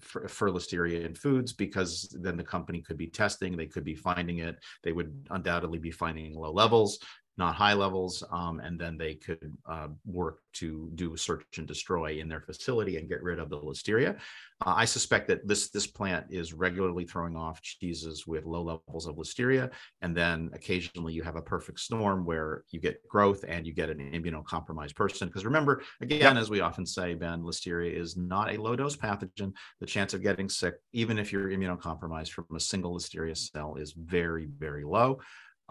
[0.00, 3.94] for, for listeria in foods because then the company could be testing they could be
[3.94, 6.98] finding it they would undoubtedly be finding low levels
[7.38, 12.18] not high levels, um, and then they could uh, work to do search and destroy
[12.18, 14.16] in their facility and get rid of the listeria.
[14.64, 19.06] Uh, I suspect that this this plant is regularly throwing off cheeses with low levels
[19.06, 19.70] of listeria,
[20.02, 23.88] and then occasionally you have a perfect storm where you get growth and you get
[23.88, 25.28] an immunocompromised person.
[25.28, 29.52] Because remember, again, as we often say, Ben, listeria is not a low dose pathogen.
[29.80, 33.92] The chance of getting sick, even if you're immunocompromised from a single listeria cell, is
[33.92, 35.18] very very low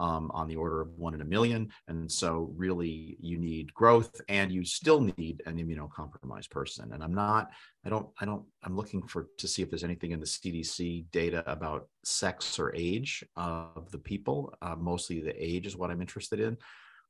[0.02, 1.70] um, on the order of one in a million.
[1.86, 6.92] And so, really, you need growth and you still need an immunocompromised person.
[6.92, 7.50] And I'm not,
[7.86, 11.06] I don't, I don't, I'm looking for to see if there's anything in the CDC
[11.12, 14.52] data about sex or age of the people.
[14.60, 16.56] Uh, mostly the age is what I'm interested in.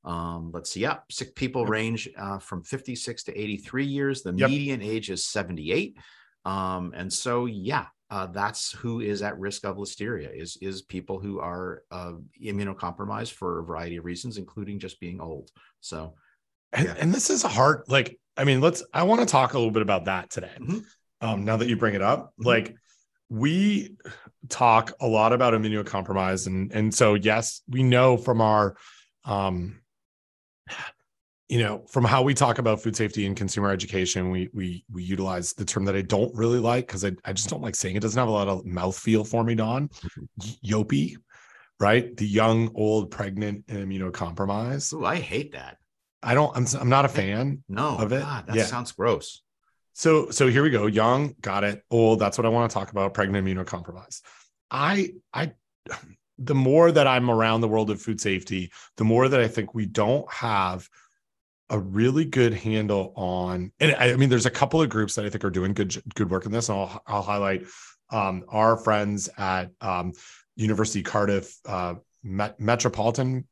[0.05, 0.81] Um, let's see.
[0.81, 4.23] Yeah, sick people range uh, from 56 to 83 years.
[4.23, 4.51] The yep.
[4.51, 5.97] median age is 78.
[6.45, 11.19] Um, and so, yeah, uh, that's who is at risk of listeria is is people
[11.19, 12.13] who are uh,
[12.45, 16.15] immunocompromised for a variety of reasons including just being old so
[16.75, 16.95] and, yeah.
[17.01, 19.73] and this is a hard like i mean let's i want to talk a little
[19.73, 20.85] bit about that today Mhm.
[21.23, 22.45] um now that you bring it up Mhm.
[22.45, 22.77] like
[23.31, 23.97] we
[24.51, 28.77] talk a lot about immunocompromised and and so yes we know from our
[29.25, 29.81] um
[31.53, 35.03] you know from how we talk about food safety and consumer education we we we
[35.03, 37.95] utilize the term that i don't really like because I, I just don't like saying
[37.95, 40.67] it doesn't have a lot of mouthfeel for me don mm-hmm.
[40.67, 41.17] yopi
[41.79, 45.77] right the young old pregnant and immunocompromised Ooh, i hate that
[46.23, 48.23] i don't i'm, I'm not a fan no Of it?
[48.23, 48.65] God, that Yeah.
[48.65, 49.43] sounds gross
[49.93, 50.87] so so here we go.
[50.87, 51.83] Young, got it.
[51.91, 53.13] Old, that's what I want to talk about.
[53.13, 54.23] Pregnant immunocompromised.
[54.71, 55.53] I I
[56.39, 59.75] the more that I'm around the world of food safety, the more that I think
[59.75, 60.89] we don't have
[61.73, 63.73] a really good handle on.
[63.81, 66.01] And I, I mean, there's a couple of groups that I think are doing good
[66.15, 66.69] good work in this.
[66.69, 67.65] And I'll I'll highlight
[68.11, 70.13] um, our friends at um,
[70.55, 73.47] University Cardiff uh, Met- Metropolitan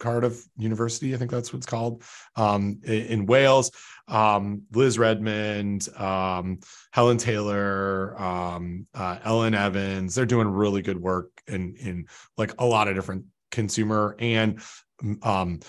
[0.00, 2.02] Cardiff University, I think that's what it's called,
[2.34, 3.70] um, in, in Wales.
[4.08, 6.58] Um, Liz Redmond, um,
[6.90, 12.06] Helen Taylor, um, uh, Ellen Evans, they're doing really good work in in
[12.36, 14.60] like a lot of different consumer and
[15.22, 15.60] um,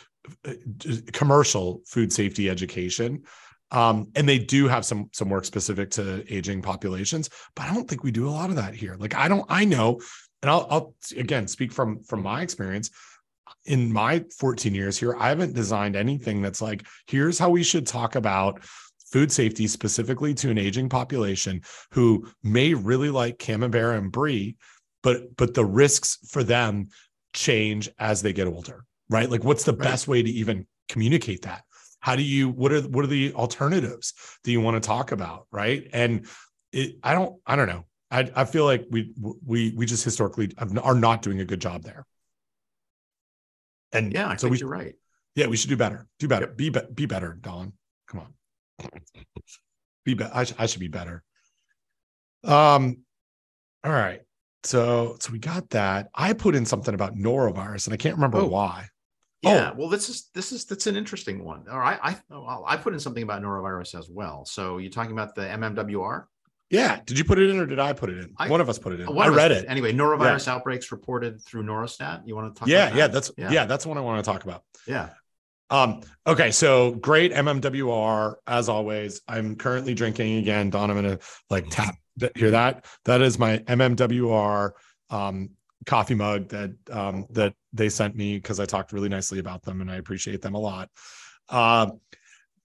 [1.11, 3.23] commercial food safety education.
[3.72, 7.88] Um, and they do have some some work specific to aging populations, but I don't
[7.88, 8.98] think we do a lot of that here.
[8.99, 10.02] Like I don't, I know,
[10.41, 12.89] and I'll, I'll again speak from from my experience
[13.65, 17.85] in my 14 years here, I haven't designed anything that's like, here's how we should
[17.85, 18.64] talk about
[19.11, 21.61] food safety specifically to an aging population
[21.91, 24.56] who may really like camembert and brie,
[25.03, 26.88] but but the risks for them
[27.34, 29.29] change as they get older, right?
[29.29, 29.81] Like, what's the Right.
[29.91, 31.63] best way to even communicate that?
[31.99, 34.13] How do you what are what are the alternatives
[34.43, 35.88] that you want to talk about, right?
[35.93, 36.25] And
[36.71, 37.85] it, I don't I don't know.
[38.09, 39.13] I I feel like we
[39.45, 42.07] we we just historically are not doing a good job there.
[43.93, 44.95] And yeah i so think we you're right
[45.33, 46.07] yeah, we should do better.
[46.19, 46.47] Do better.
[46.47, 47.71] Be be, be better, Don.
[48.09, 48.89] Come on.
[50.03, 50.31] Be better.
[50.33, 51.23] I, sh- I should be better.
[52.43, 52.97] Um.
[53.85, 54.21] All right.
[54.65, 56.09] So so we got that.
[56.13, 58.47] I put in something about norovirus, and I can't remember Oh.
[58.47, 58.88] why.
[59.41, 61.65] Yeah, well, this is this is that's an interesting one.
[61.69, 64.45] All right, I well, I put in something about norovirus as well.
[64.45, 66.26] So you're talking about the MMWR?
[66.69, 67.01] Yeah.
[67.05, 68.34] Did you put it in, or did I put it in?
[68.38, 69.07] I- One of us put it in.
[69.09, 69.65] I us read it.
[69.68, 69.91] anyway.
[69.93, 72.22] Norovirus outbreaks reported through Norostat.
[72.26, 72.69] You want to talk?
[72.69, 73.07] Yeah, about yeah.
[73.07, 73.13] that?
[73.13, 73.51] That's Yeah.
[73.51, 73.65] yeah.
[73.65, 74.63] That's what I want to talk about.
[74.88, 75.09] yeah.
[75.69, 79.22] Um, okay, so great MMWR as always.
[79.27, 80.69] I'm currently drinking again.
[80.69, 81.19] Don, I'm gonna
[81.49, 81.95] like tap
[82.35, 82.85] hear that.
[83.05, 84.72] That is my MMWR
[85.09, 85.51] um
[85.85, 89.81] coffee mug that um that they sent me because I talked really nicely about them
[89.81, 90.89] and I appreciate them a lot.
[91.49, 91.99] Um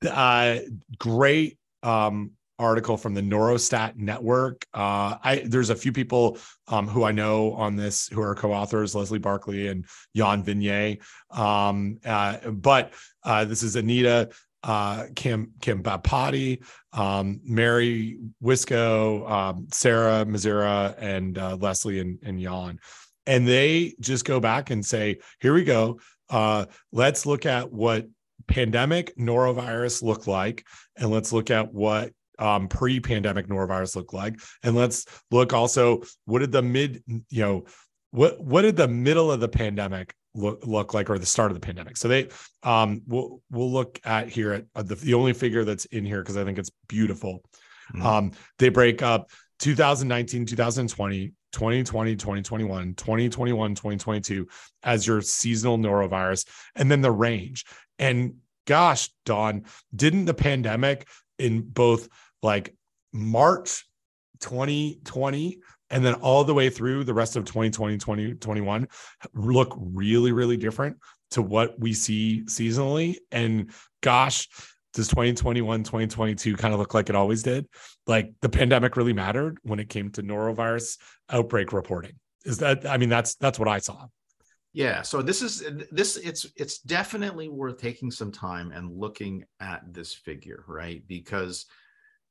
[0.09, 0.59] uh
[0.99, 4.67] great um article from the Norostat network.
[4.73, 6.39] Uh I there's a few people
[6.69, 9.85] um who I know on this who are co-authors, Leslie Barclay and
[10.15, 11.03] Jan Vinjé.
[11.31, 12.93] Um, uh, but
[13.25, 14.31] uh, this is Anita
[14.67, 16.63] uh, Kim Kambhampati,
[16.93, 22.81] um, Mary Wikswo, um, Sarah Mazura, and uh, Leslie and, and Jan.
[23.27, 26.01] And they just go back and say, here we go.
[26.31, 28.07] Uh, let's look at what
[28.47, 30.65] pandemic norovirus looked like,
[30.97, 36.41] and let's look at what um, pre-pandemic norovirus look like, and let's look also what
[36.41, 37.65] did the mid, you know,
[38.11, 41.55] what what did the middle of the pandemic look, look like or the start of
[41.55, 42.29] the pandemic so they
[42.63, 46.37] um we'll we'll look at here at the, the only figure that's in here because
[46.37, 47.43] i think it's beautiful
[47.95, 48.03] Mhm.
[48.05, 54.47] um they break up 2019 2020 2020 2021 2021 2022
[54.83, 57.65] as your seasonal norovirus and then the range.
[57.99, 58.35] And
[58.67, 59.65] gosh don
[59.95, 61.09] didn't the pandemic
[61.39, 62.09] in both
[62.43, 62.75] like
[63.13, 63.87] march
[64.41, 65.59] 2020
[65.89, 68.89] and then all the way through the rest of 2020 2021
[69.35, 70.97] look really really different
[71.31, 73.17] to what we see seasonally?
[73.33, 73.71] And
[74.03, 74.49] gosh
[74.97, 77.67] does 2021 2022 kind of look like it always did
[78.07, 80.99] like the pandemic really mattered when it came to norovirus
[81.31, 82.15] outbreak reporting
[82.45, 84.07] is that i mean that's that's what i saw
[84.77, 89.81] Yeah, so this is this it's it's definitely worth taking some time and looking at
[89.91, 91.03] this figure, right?
[91.09, 91.65] Because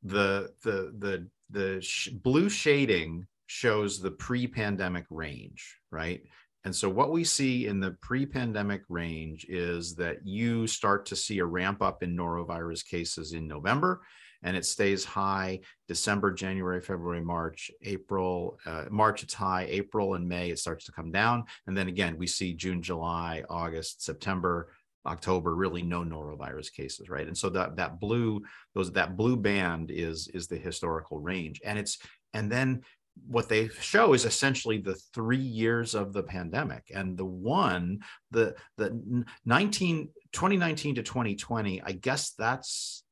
[0.04, 6.22] the the the the sh- blue shading shows the pre-pandemic range, right?
[6.66, 11.38] And so what we see in the pre-pandemic range is that you start to see
[11.38, 14.02] a ramp up in norovirus cases in November
[14.42, 20.28] and it stays high December, January, February, March, April, uh, March it's high, April and
[20.28, 21.46] May it starts to come down.
[21.68, 24.72] And then again, we see June, July, August, September,
[25.06, 27.28] October, really no norovirus cases, right?
[27.28, 28.42] And so that that blue,
[28.74, 31.62] those that blue band is is the historical range.
[31.64, 32.00] And it's
[32.34, 32.84] and then
[33.28, 36.92] what they show is essentially the three years of the pandemic.
[36.94, 38.00] And the one
[38.32, 43.05] the the 19 2019 to 2020 i guess that's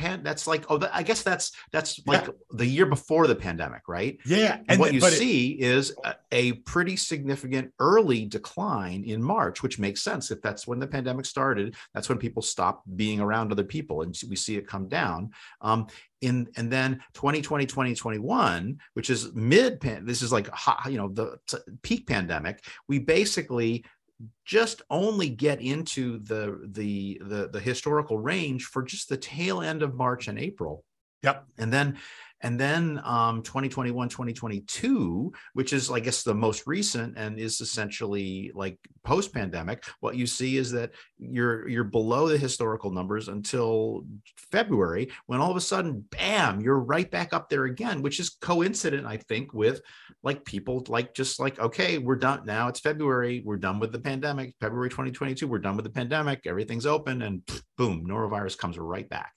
[0.00, 2.32] pan that's like oh i guess that's that's like yeah.
[2.52, 4.18] the year before the pandemic right?
[4.24, 9.22] Yeah and, and what you see it, is a, a, pretty significant early decline in
[9.22, 10.30] march which makes sense.
[10.30, 14.18] If that's when the pandemic started that's when people stopped being around other people and
[14.28, 15.32] we see it come down.
[15.60, 15.86] Um,
[16.20, 20.48] in and then 2020 2021 which is mid this is like
[20.86, 21.38] you know the
[21.82, 23.84] peak pandemic we basically
[24.44, 29.82] just only get into the, the the the historical range for just the tail end
[29.82, 30.84] of March and April.
[31.22, 31.46] Yep.
[31.58, 31.98] And then
[32.42, 38.50] and then um, 2021, 2022, which is, I guess, the most recent and is essentially
[38.54, 44.04] like post-pandemic, what you see is that you're you're below the historical numbers until
[44.36, 48.30] February, when all of a sudden, bam, you're right back up there again, which is
[48.30, 49.82] coincident, I think, with
[50.22, 52.68] like people like just like, okay, we're done now.
[52.68, 54.54] It's February, we're done with the pandemic.
[54.60, 56.46] February 2022, we're done with the pandemic.
[56.46, 57.42] Everything's open, and
[57.76, 59.32] boom, norovirus comes right back.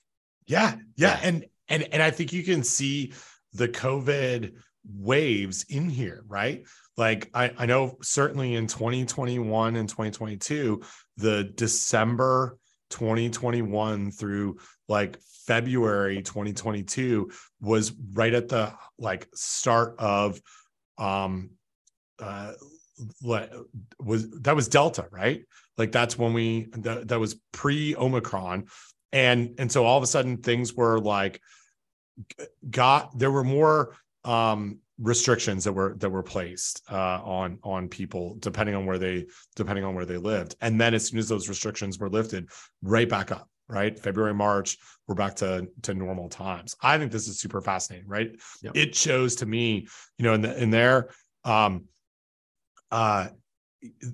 [0.46, 3.12] Yeah, yeah, and and and I think you can see
[3.52, 4.52] the COVID
[4.86, 6.64] waves in here, right?
[6.96, 10.82] Like I, I know certainly in 2021 and 2022,
[11.16, 12.58] the December
[12.90, 14.58] 2021 through
[14.88, 17.30] like February 2022
[17.60, 20.40] was right at the like start of
[20.98, 21.50] um
[22.20, 22.52] uh
[24.00, 25.42] was that was delta right
[25.76, 28.64] like that's when we that, that was pre omicron
[29.14, 31.40] and and so all of a sudden things were like
[32.68, 38.36] got there were more um restrictions that were that were placed uh on on people
[38.40, 39.24] depending on where they
[39.56, 40.56] depending on where they lived.
[40.60, 42.50] And then as soon as those restrictions were lifted
[42.82, 43.98] right back up right?
[43.98, 44.76] February march
[45.06, 46.74] we're back to to normal times.
[46.82, 48.32] I think this is super fascinating right?
[48.62, 48.76] Yep.
[48.76, 49.86] it shows to me
[50.18, 51.10] you know in the in there
[51.44, 51.84] um
[52.90, 53.28] uh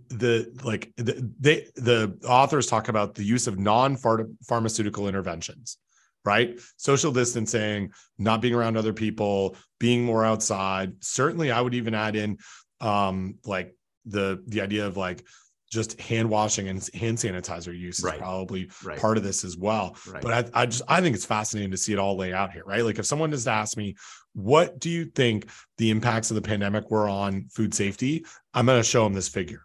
[0.09, 5.79] the like the, they the authors talk about the use of non-pharmaceutical interventions
[6.25, 6.61] right?
[6.77, 10.93] Social distancing not being around other people being more outside.
[11.03, 12.39] Certainly i would even add in
[12.81, 13.75] um like
[14.07, 15.25] the the idea of like
[15.71, 18.99] just hand washing and hand sanitizer use is probably right.
[18.99, 19.97] part of this as well.
[20.09, 20.21] Right.
[20.23, 22.65] But I, I just I think it's fascinating to see it all lay out here,
[22.67, 22.85] right?
[22.85, 23.95] Like if someone just asked me,
[24.35, 25.49] what do you think
[25.79, 28.25] the impacts of the pandemic were on food safety?
[28.53, 29.63] I'm going to show them this figure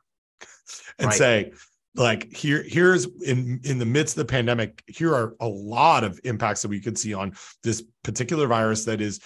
[0.99, 1.53] and say,
[1.95, 6.19] like here here's in in the midst of the pandemic here are a lot of
[6.23, 7.34] impacts that we could see on
[7.64, 9.22] this particular virus that is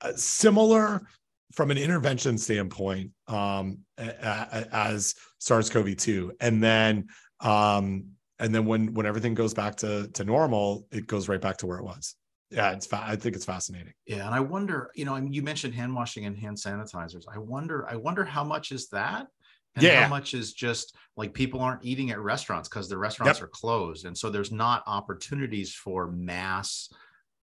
[0.00, 1.02] uh, similar
[1.52, 7.06] from an intervention standpoint um, as SARS-CoV-2 and then
[7.40, 8.06] um,
[8.38, 11.66] and then when when everything goes back to to normal it goes right back to
[11.66, 12.14] where it was.
[12.50, 13.92] Yeah it's fa- i think it's fascinating.
[14.06, 17.24] Yeah and i wonder you know I mean, you mentioned hand washing and hand sanitizers.
[17.32, 19.26] I wonder i wonder how much is that?
[19.74, 20.02] And yeah.
[20.02, 23.44] how much is just like people aren't eating at restaurants because the restaurants yep.
[23.44, 24.06] are closed.
[24.06, 26.88] And so there's not opportunities for mass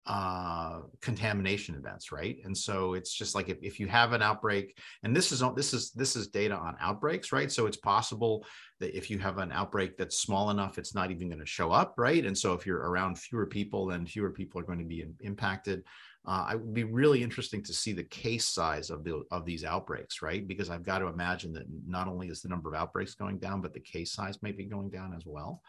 [0.05, 4.77] uh contamination events right and so it's just like if, if you have an outbreak
[5.03, 8.45] and this is this is this is data on outbreaks right so it's possible
[8.81, 11.71] that if you have an outbreak that's small enough it's not even going to show
[11.71, 14.83] up right and so if you're around fewer people then fewer people are going to
[14.83, 15.83] be in, impacted
[16.25, 19.65] uh, it would be really interesting to see the case size of the of these
[19.65, 20.47] outbreaks, right?
[20.47, 23.59] Because I've got to imagine that not only is the number of outbreaks going down,
[23.59, 25.61] but the case size may be going down as well.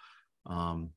[0.47, 0.91] Um,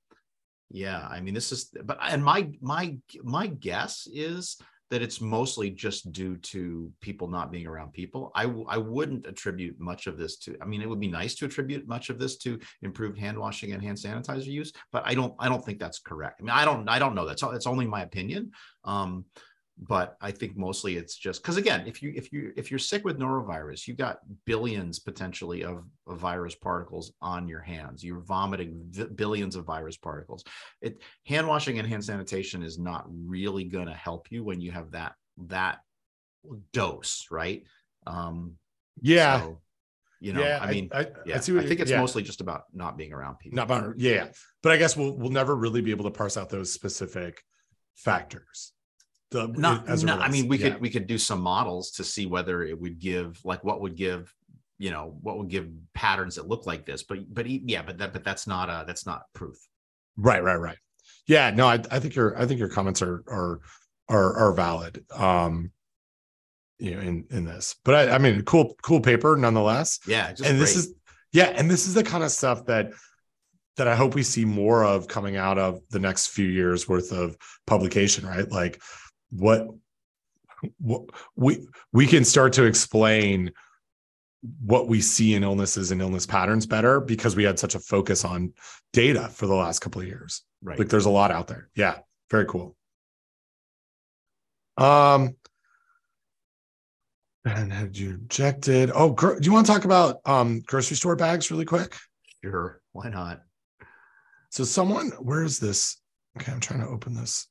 [0.70, 4.58] yeah, I mean, this is, but and my my my guess is
[4.90, 8.32] that it's mostly just due to people not being around people.
[8.36, 10.58] I w- I wouldn't attribute much of this to.
[10.62, 13.74] I mean, it would be nice to attribute much of this to improved hand washing
[13.74, 16.42] and hand sanitizer use, but I don't I don't think that's correct.
[16.42, 17.26] I mean, I don't I don't know.
[17.26, 18.52] That's it's only my opinion.
[18.84, 19.26] Um,
[19.80, 23.06] but I think mostly it's just because again, if you if you if you're sick
[23.06, 28.04] with norovirus, you've got billions potentially of, of virus particles on your hands.
[28.04, 30.44] You're vomiting v- billions of virus particles.
[30.82, 34.72] It hand washing and hand sanitation is not really going to help you when you
[34.72, 35.14] have that
[35.46, 35.80] that
[36.74, 37.64] dose, right?
[38.08, 38.54] Um,
[39.00, 39.42] yeah.
[39.42, 39.62] So,
[40.20, 42.02] you know, yeah, I mean, I, I, yeah, I, I think it's yeah.
[42.02, 43.58] mostly just about not being around people.
[43.58, 44.30] Not about, yeah.
[44.64, 47.44] But I guess we'll we'll never really be able to parse out those specific
[47.94, 48.74] factors
[49.32, 50.70] the not, not I mean we yeah.
[50.70, 53.96] could we could do some models to see whether it would give like what would
[53.96, 54.34] give
[54.78, 58.14] you know what would give patterns that look like this but but yeah but that
[58.14, 59.58] but that's not uh that's not proof.
[60.16, 60.78] Right right right.
[61.28, 63.60] Yeah no I, I think your I think your comments are are
[64.08, 65.72] are are valid um
[66.80, 67.76] you know in in this.
[67.84, 70.00] But I, I mean cool cool paper nonetheless.
[70.08, 70.54] Yeah and great.
[70.54, 70.94] this is
[71.34, 72.92] yeah and this is the kind of stuff that
[73.76, 77.12] that I hope we see more of coming out of the next few years worth
[77.12, 78.50] of publication right?
[78.50, 78.82] Like
[79.30, 79.68] what
[80.80, 81.04] what
[81.36, 83.52] we we can start to explain
[84.62, 88.24] what we see in illnesses and illness patterns better because we had such a focus
[88.24, 88.54] on
[88.94, 90.44] data for the last couple of years.
[90.62, 90.80] Right.
[90.80, 91.70] Like there's a lot out there.
[91.76, 92.00] Yeah.
[92.30, 92.76] Very cool.
[94.78, 95.36] Um
[97.46, 98.92] and had you injected?
[98.94, 101.96] Oh, do you want to talk about um grocery store bags really quick?
[102.44, 102.82] Sure.
[102.92, 103.42] Why not?
[104.50, 105.98] So someone, where is this?
[106.38, 107.48] Okay, I'm trying to open this.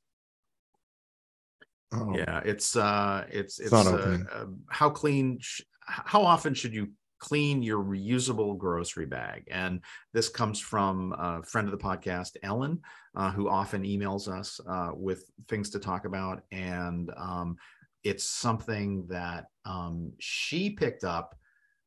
[1.92, 2.16] Oh.
[2.16, 4.18] Yeah, it's uh it's it's, it's uh.
[4.32, 6.88] Uh, how clean sh- how often should you
[7.18, 9.44] clean your reusable grocery bag.
[9.50, 9.80] And
[10.12, 12.80] this comes from a friend of the podcast, Ellen,
[13.14, 16.42] uh, who often emails us uh, with things to talk about.
[16.52, 17.56] And um,
[18.04, 21.34] it's something that um, she picked up,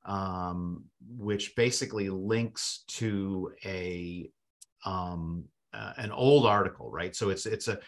[0.06, 0.86] um,
[1.18, 4.30] which basically links to a
[4.86, 7.16] um, uh, an old article, right?
[7.16, 7.80] So it's it's a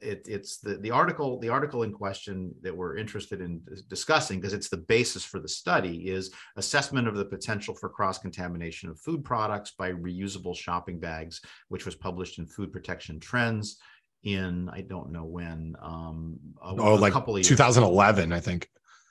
[0.00, 4.52] it, it's the, the article the article in question that we're interested in discussing because
[4.52, 9.00] it's the basis for the study is assessment of the potential for cross contamination of
[9.00, 13.78] food products by reusable shopping bags which was published in food protection trends
[14.24, 18.36] in i don't know when um a, oh like couple of 2011 years.
[18.36, 18.68] i think.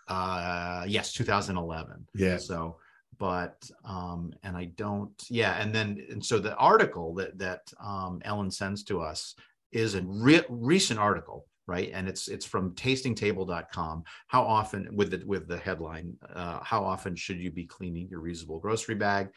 [0.07, 2.37] Uh yes 2011 yeah.
[2.37, 2.77] So
[3.17, 8.19] but um and i don't yeah and then and so the article that that um
[8.25, 9.35] ellen sends to us
[9.71, 11.91] is a re- recent article right?
[11.93, 17.15] And it's it's from tastingtable.com how often with the with the headline uh, how often
[17.15, 19.29] should you be cleaning your reusable grocery bag?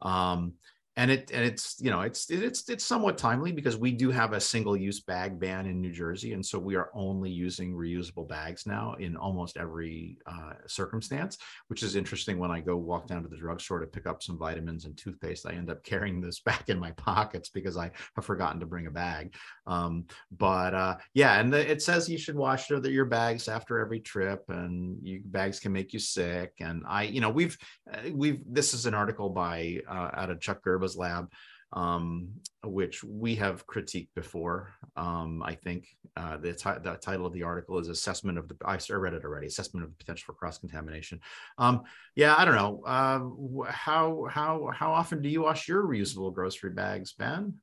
[0.00, 0.54] Um,
[0.98, 4.32] and it and it's you know it's it's it's somewhat timely because we do have
[4.32, 8.26] a single use bag ban in New Jersey, and so we are only using reusable
[8.26, 11.36] bags now in almost every uh, circumstance,
[11.68, 12.38] which is interesting.
[12.38, 15.46] When I go walk down to the drugstore to pick up some vitamins and toothpaste,
[15.46, 18.86] I end up carrying this back in my pockets because I have forgotten to bring
[18.86, 19.34] a bag.
[19.66, 24.00] Um, but uh, yeah, and the, it says you should wash your bags after every
[24.00, 26.54] trip, and you, bags can make you sick.
[26.60, 27.58] And I, you know, we've
[27.92, 30.62] uh, we've this is an article by uh, out of Chuck
[30.94, 31.32] Lab,
[31.72, 32.28] um,
[32.62, 34.72] which we have critiqued before.
[34.96, 38.56] Um, I think uh, the, t- the, title of the article is Assessment of the,
[38.64, 41.20] I read it already, Assessment of the Potential for Cross Contamination.
[41.58, 41.82] Um,
[42.14, 42.82] yeah, I don't know.
[42.86, 47.54] Uh, how, how, how often do you wash your reusable grocery bags, Ben?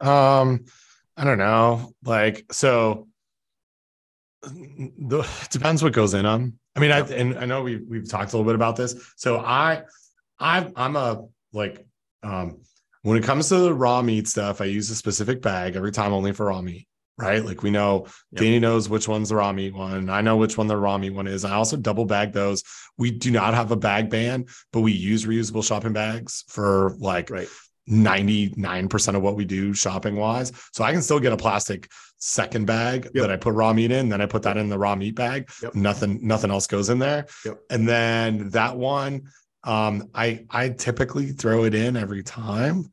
[0.00, 0.64] Um,
[1.16, 1.92] I don't know.
[2.02, 3.08] Like, so
[4.42, 6.58] the, depends what goes in them.
[6.74, 8.94] I mean, I, and I know we, we've talked a little bit about this.
[9.16, 9.82] So I,
[10.38, 11.86] I, I'm a, like,
[12.22, 12.62] um,
[13.02, 16.12] when it comes to the raw meat stuff, I use a specific bag every time
[16.12, 16.86] only for raw meat,
[17.18, 17.44] right?
[17.44, 18.42] Like we know yep.
[18.42, 20.10] Danny knows which one's the raw meat one.
[20.10, 21.44] I know which one the raw meat one is.
[21.44, 22.62] I also double bag those.
[22.98, 27.30] We do not have a bag ban, but we use reusable shopping bags for like
[27.30, 27.48] right.
[27.88, 30.52] 99% of what we do shopping wise.
[30.72, 33.22] So I can still get a plastic second bag yep.
[33.22, 35.50] that I put raw meat in, then I put that in the raw meat bag.
[35.62, 35.74] Yep.
[35.74, 37.26] Nothing, nothing else goes in there.
[37.68, 39.22] And then that one,
[39.64, 42.90] um, I I typically throw it in every time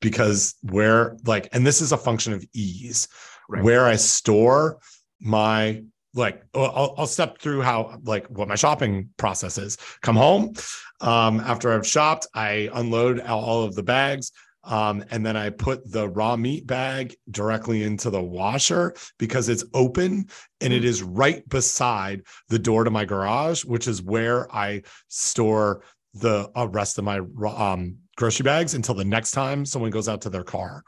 [0.00, 3.08] because where like, and this is a function of ease,
[3.48, 3.62] right.
[3.62, 4.78] where I store
[5.20, 5.82] my
[6.14, 10.54] like I'll, I'll step through how like what my shopping process is come home
[11.00, 14.32] um, after i've shopped i unload all of the bags
[14.64, 19.64] um, and then I put the raw meat bag directly into the washer because it's
[19.72, 20.26] open
[20.60, 21.14] and it hmm.
[21.14, 25.82] right beside the door to my garage, which is where I store
[26.14, 30.22] the uh, rest of my um, grocery bags until the next time someone goes out
[30.22, 30.82] to their car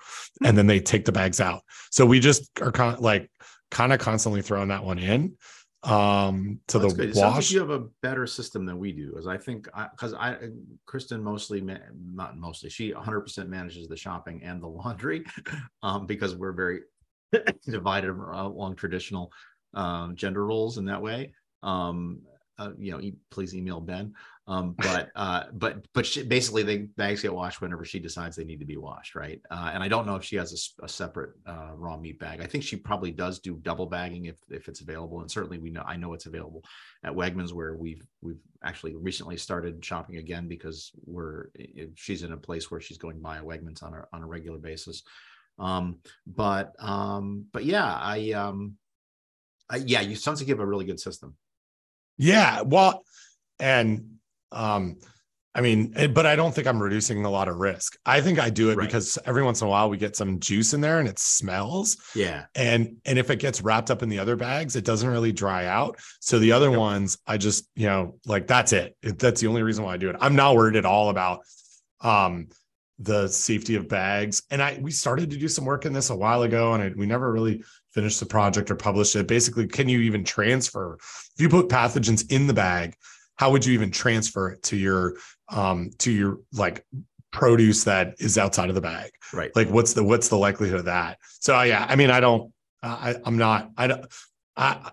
[0.45, 1.63] and then they take the bags out.
[1.91, 3.31] So we just are kind of like
[3.71, 5.37] kind of constantly throwing that one in
[5.85, 7.15] um to the good.
[7.17, 7.35] wash.
[7.35, 10.39] Like you have a better system than we do, as I think because I, I,
[10.87, 15.25] Kristen mostly not mostly she 100% manages the shopping and the laundry
[15.83, 16.83] um because we're very
[17.67, 19.33] divided along traditional
[19.75, 21.33] um, gender roles in that way.
[21.63, 22.21] Um,
[22.59, 24.15] uh, you know, e- please email Ben.
[24.49, 28.45] Um, but uh, but but she, basically, the bags get washed whenever she decides they
[28.45, 29.41] need to be washed, right?
[29.51, 32.41] Uh, and I don't know if she has a, a separate uh, raw meat bag.
[32.41, 35.71] I think she probably does do double bagging if if it's available, and certainly we
[35.71, 36.65] know I know it's available
[37.05, 41.47] at Wegmans where we've we've actually recently started shopping again because we're
[41.95, 44.59] she's in a place where she's going by a Wegmans on a on a regular
[44.59, 45.05] basis.
[45.61, 48.77] Um, but um, but yeah, I um,
[49.71, 51.37] I, yeah, you sounds like you have a really good system.
[52.19, 53.05] Yeah, well,
[53.61, 54.12] and
[54.53, 54.97] um,
[55.55, 57.99] I mean, eh, but I don't think I'm reducing a lot of risk.
[58.07, 58.87] I think I do it right.
[58.87, 61.99] because every once in a while we get some juice in there and it smells.
[62.15, 62.45] Yeah.
[62.55, 65.67] And and if it gets wrapped up in the other bags, it doesn't really dry
[65.67, 65.99] out.
[66.21, 66.79] So the other yep.
[66.79, 68.97] ones, I just, you know, like that's it.
[69.03, 69.19] it.
[69.19, 70.17] That's the only reason why I do it.
[70.21, 71.41] I'm not worried at all about
[72.01, 72.49] um
[72.99, 74.43] the safety of bags.
[74.51, 76.93] And I we started to do some work in this a while ago and I,
[76.97, 77.63] we never really
[77.93, 79.29] finished the project or published it.
[79.29, 82.97] Basically, can you even transfer if you put pathogens in the bag?
[83.43, 85.17] How would you even transfer it to your
[85.49, 86.87] um to your like
[87.33, 89.11] produce that is outside of the bag?
[89.33, 89.51] Right.
[89.57, 91.19] Like what's the what's the likelihood of that?
[91.41, 92.53] So yeah, I mean, I don't,
[92.85, 94.07] I I'm not, I don't,
[94.57, 94.93] I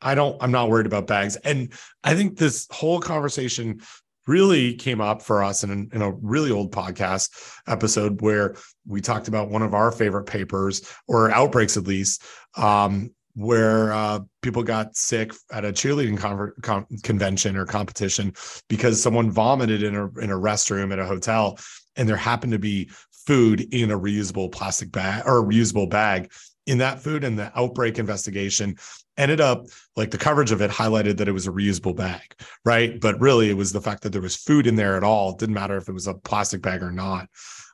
[0.00, 1.36] I don't, I'm not worried about bags.
[1.36, 1.70] And
[2.02, 3.82] I think this whole conversation
[4.26, 8.56] really came up for us in, in a really old podcast episode where
[8.86, 12.24] we talked about one of our favorite papers or outbreaks at least
[12.56, 18.32] um, where uh, people got sick at a cheerleading con- con- convention or competition
[18.68, 21.58] because someone vomited in a in a restroom at a hotel
[21.96, 22.90] and there happened to be
[23.26, 26.30] food in a reusable plastic bag or a reusable bag.
[26.66, 28.76] In that food and the outbreak investigation
[29.16, 32.34] ended up like the coverage of it highlighted that it was a reusable bag
[32.64, 33.00] right?
[33.00, 35.30] But really it was the fact that there was food in there at all.
[35.32, 37.28] It didn't matter if it was a plastic bag or not.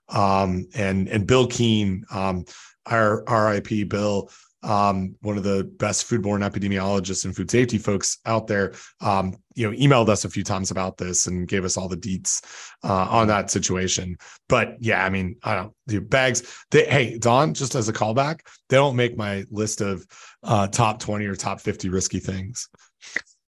[0.09, 2.45] Um, and and bill keene um,
[2.87, 4.31] our rip bill
[4.63, 9.71] um, one of the best foodborne epidemiologists and food safety folks out there, um, you
[9.71, 12.43] know, emailed us a few times about this and gave us all the deets
[12.85, 14.17] uh, on that situation.
[14.49, 16.55] But yeah, I mean, I don't the bags.
[16.71, 20.05] They, hey, Don, just as a callback, they don't make my list of
[20.43, 22.69] uh, top twenty or top fifty risky things.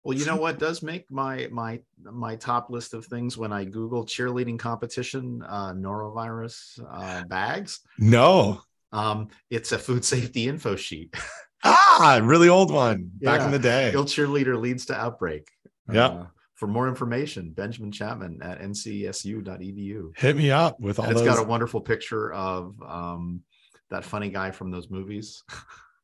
[0.04, 3.64] Well, you know what does make my my my top list of things when I
[3.64, 7.80] Google cheerleading competition uh, norovirus uh, bags?
[7.98, 8.62] No,
[8.92, 11.14] um, it's a food safety info sheet.
[11.64, 13.46] ah, really old one back Yeah.
[13.46, 13.92] in the day.
[13.92, 15.48] Ill cheerleader leads to outbreak.
[15.92, 16.06] Yeah.
[16.06, 20.18] Uh, for more information, Benjamin Chapman at ncsu.edu.
[20.18, 21.36] Hit me up with all And it's those.
[21.36, 23.42] got a wonderful picture of um,
[23.90, 25.42] that funny guy from those movies.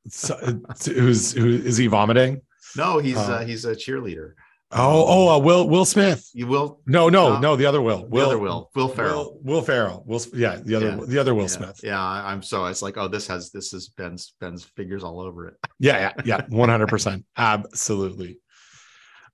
[0.09, 0.37] so,
[0.85, 2.41] who's who is he vomiting?
[2.77, 4.35] No, he's Uh, uh, he's a cheerleader.
[4.77, 6.29] Oh, oh, uh, Will Will Smith.
[6.35, 8.03] You will No, no, Uh, no, the other Will.
[8.03, 9.39] the Will other Will Will Ferrell.
[9.45, 10.03] Will, Will Ferrell.
[10.05, 11.05] Will yeah, the other Yeah.
[11.07, 11.49] the other Will yeah.
[11.49, 11.81] Smith.
[11.85, 15.49] Yeah, I'm so it's like, oh, this has this is Ben's Ben's figures all over
[15.49, 15.55] it.
[15.79, 18.39] Yeah, yeah, yeah, one hundred percent, absolutely.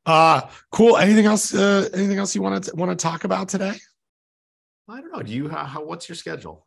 [0.06, 0.42] Uh
[0.72, 0.96] cool.
[0.96, 1.54] Anything else?
[1.54, 3.74] Uh, anything else you want to want to talk about today?
[4.88, 5.22] I don't know.
[5.22, 6.66] Do you how, how what's your schedule?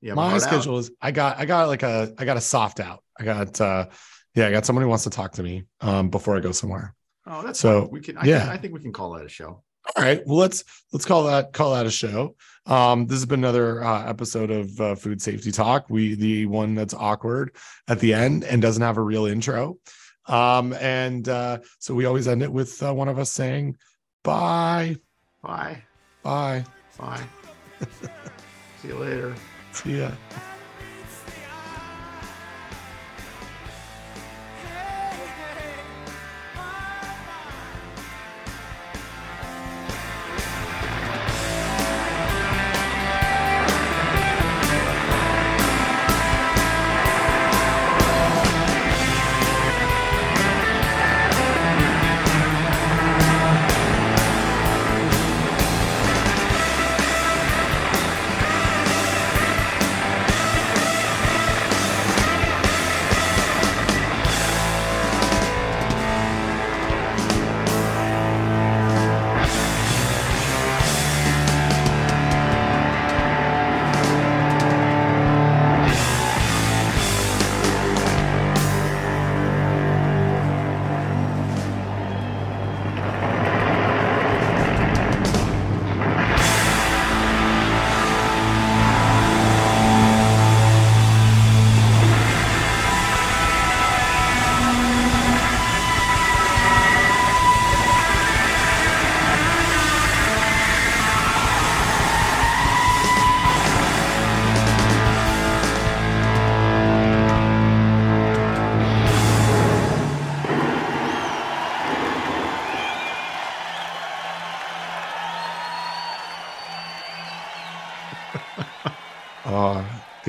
[0.00, 3.04] Yeah, My schedule is I got I got like a I got a soft out.
[3.18, 3.86] I got uh
[4.34, 6.94] yeah I got someone who wants to talk to me um before I go somewhere.
[7.26, 8.16] Oh, that's So, we can.
[8.16, 8.40] I, yeah.
[8.40, 9.62] can, I think we can call that a show.
[9.96, 10.22] All right.
[10.26, 12.36] Well, let's let's call that call that a show.
[12.66, 15.86] Um, this has been another uh, episode of uh, Food Safety Talk.
[15.88, 17.56] We the one that's awkward
[17.88, 19.78] at the end and doesn't have a real intro.
[20.26, 23.76] Um, and uh, so we always end it with uh, one of us saying,
[24.22, 24.96] "Bye,
[25.42, 25.82] Bye.
[26.22, 26.64] bye,
[26.98, 27.22] Bye.
[28.82, 29.34] See you later.
[29.72, 30.10] see ya."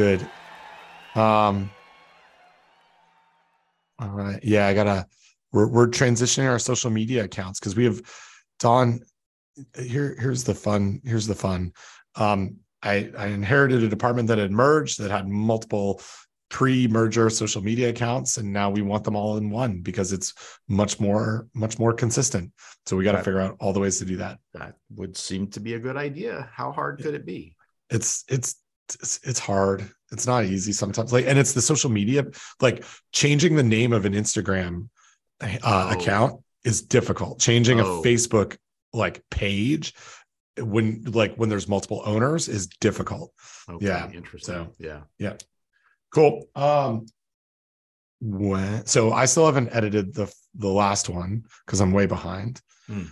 [0.01, 0.21] Good.
[1.15, 1.69] Um,
[3.99, 4.39] all right.
[4.43, 5.05] Yeah, I gotta.
[5.51, 8.01] We're we're transitioning our social media accounts because we have
[8.59, 9.01] Don.
[9.77, 11.01] Here, here's the fun.
[11.03, 11.73] Here's the fun.
[12.15, 16.01] Um, I I inherited a department that had merged that had multiple
[16.49, 20.33] pre-merger social media accounts, and now we want them all in one because it's
[20.67, 22.51] much more much more consistent.
[22.87, 24.39] So we got to figure out all the ways to do that.
[24.55, 26.49] That would seem to be a good idea.
[26.51, 27.55] How hard could it be?
[27.91, 28.55] it's it's
[28.95, 32.25] it's, it's hard it's not easy sometimes like and it's the social media
[32.61, 34.89] like changing the name of an instagram
[35.41, 35.89] uh, Oh.
[35.97, 37.99] account is difficult changing Oh.
[37.99, 38.57] a facebook
[38.93, 39.93] like page
[40.59, 43.31] when like when there's multiple owners is difficult
[43.69, 44.53] Okay, Yeah, interesting.
[44.79, 45.33] so- yeah.
[46.13, 47.05] cool um
[48.19, 52.61] when so I still haven't edited the the last one because I'm way behind.
[52.87, 53.03] Hmm.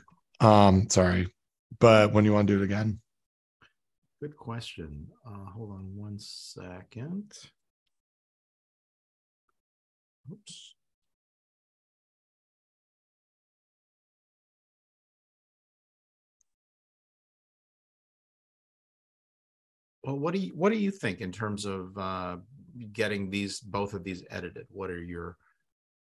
[0.46, 1.34] Um, sorry,
[1.80, 3.00] but when you want to do it again,
[4.22, 5.08] Good question.
[5.26, 7.32] Uh, hold on one second.
[10.30, 10.76] Oops.
[20.04, 22.38] Well, what do you what do you think in terms of uh,
[22.92, 24.66] getting these both of these edited?
[24.70, 25.38] What are your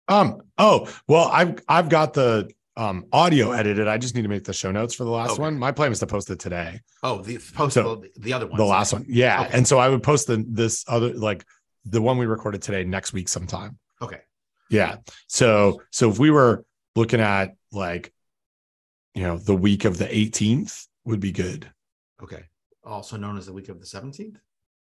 [0.09, 2.51] um, oh well, I've I've got the
[2.81, 3.87] um audio edited.
[3.87, 5.41] I just need to make the show notes for the last Okay.
[5.41, 5.57] one.
[5.59, 6.79] My plan was to post it today.
[7.03, 9.41] oh the post So, the, the other one the last one, yeah.
[9.45, 9.57] Okay.
[9.57, 11.45] And so I would post the this other like
[11.85, 13.77] the one we recorded today next week sometime.
[14.01, 14.21] Okay,
[14.69, 14.97] Yeah.
[15.27, 18.11] So so if we were looking at like,
[19.13, 21.69] you know, the week of the 18th would be good.
[22.23, 22.43] okay.
[22.83, 24.37] Also known as the week of the seventeenth.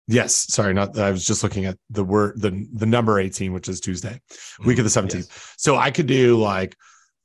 [0.08, 0.34] Yes.
[0.34, 3.78] Sorry, not I was just looking at the word the the number 18, which is
[3.80, 4.20] Tuesday,
[4.64, 5.28] week of the 17th.
[5.58, 6.76] So I could do like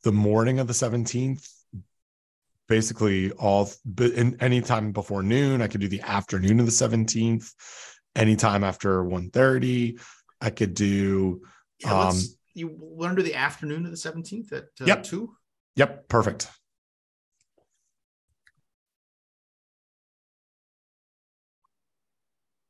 [0.06, 1.52] the morning of the 17th,
[2.68, 5.64] basically all in anytime before noon.
[5.64, 7.52] I could do the afternoon of the 17th,
[8.16, 10.00] anytime after 1:30.
[10.40, 11.42] I could do
[11.80, 12.22] Yeah, Um,
[12.54, 15.04] you want to do the afternoon of the seventeenth at uh, Yep.
[15.04, 15.36] two.
[15.76, 16.50] Yep, perfect.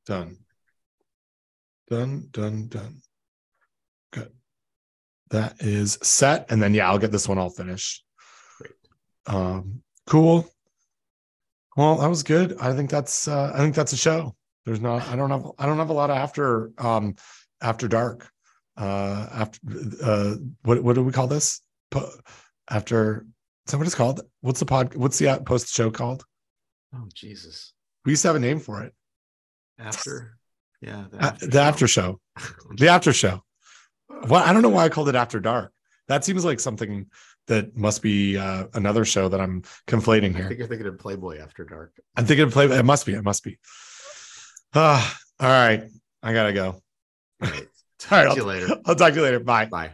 [0.06, 0.38] Done.
[1.90, 3.02] Done, done, done.
[5.32, 6.52] That is set.
[6.52, 8.04] And then yeah, I'll get this one all finished.
[8.58, 8.72] Great.
[9.28, 10.50] Um, cool.
[11.76, 12.56] Well, that was good.
[12.60, 14.36] I think that's uh I think that's a show.
[14.66, 17.16] There's not I don't have I don't have a lot of after um
[17.62, 18.30] after dark.
[18.78, 19.60] Uh after
[20.04, 21.62] uh what what do we call this?
[21.92, 22.10] Po-
[22.70, 23.26] after
[23.66, 24.22] is that what it's called?
[24.42, 24.96] What's the pod?
[24.96, 26.24] What's the post show called?
[26.94, 27.74] Oh Jesus!
[28.06, 28.94] We used to have a name for it.
[29.80, 30.38] After,
[30.82, 32.20] yeah, Uh, the after show.
[32.78, 33.42] The after show.
[34.24, 35.72] Well, I don't know why I called it after dark.
[36.08, 37.08] That seems like something
[37.48, 40.46] that must be uh, another show that I'm conflating here.
[40.46, 41.94] I think you're thinking of Playboy After Dark.
[42.16, 42.66] I'm thinking of play.
[42.66, 43.14] It must be.
[43.14, 43.58] It must be.
[44.74, 45.84] Ah, all right.
[46.22, 46.82] I gotta go.
[47.42, 47.68] All right.
[48.12, 48.38] All right.
[48.38, 48.68] You later.
[48.86, 49.40] I'll talk to you later.
[49.40, 49.66] Bye.
[49.66, 49.94] Bye.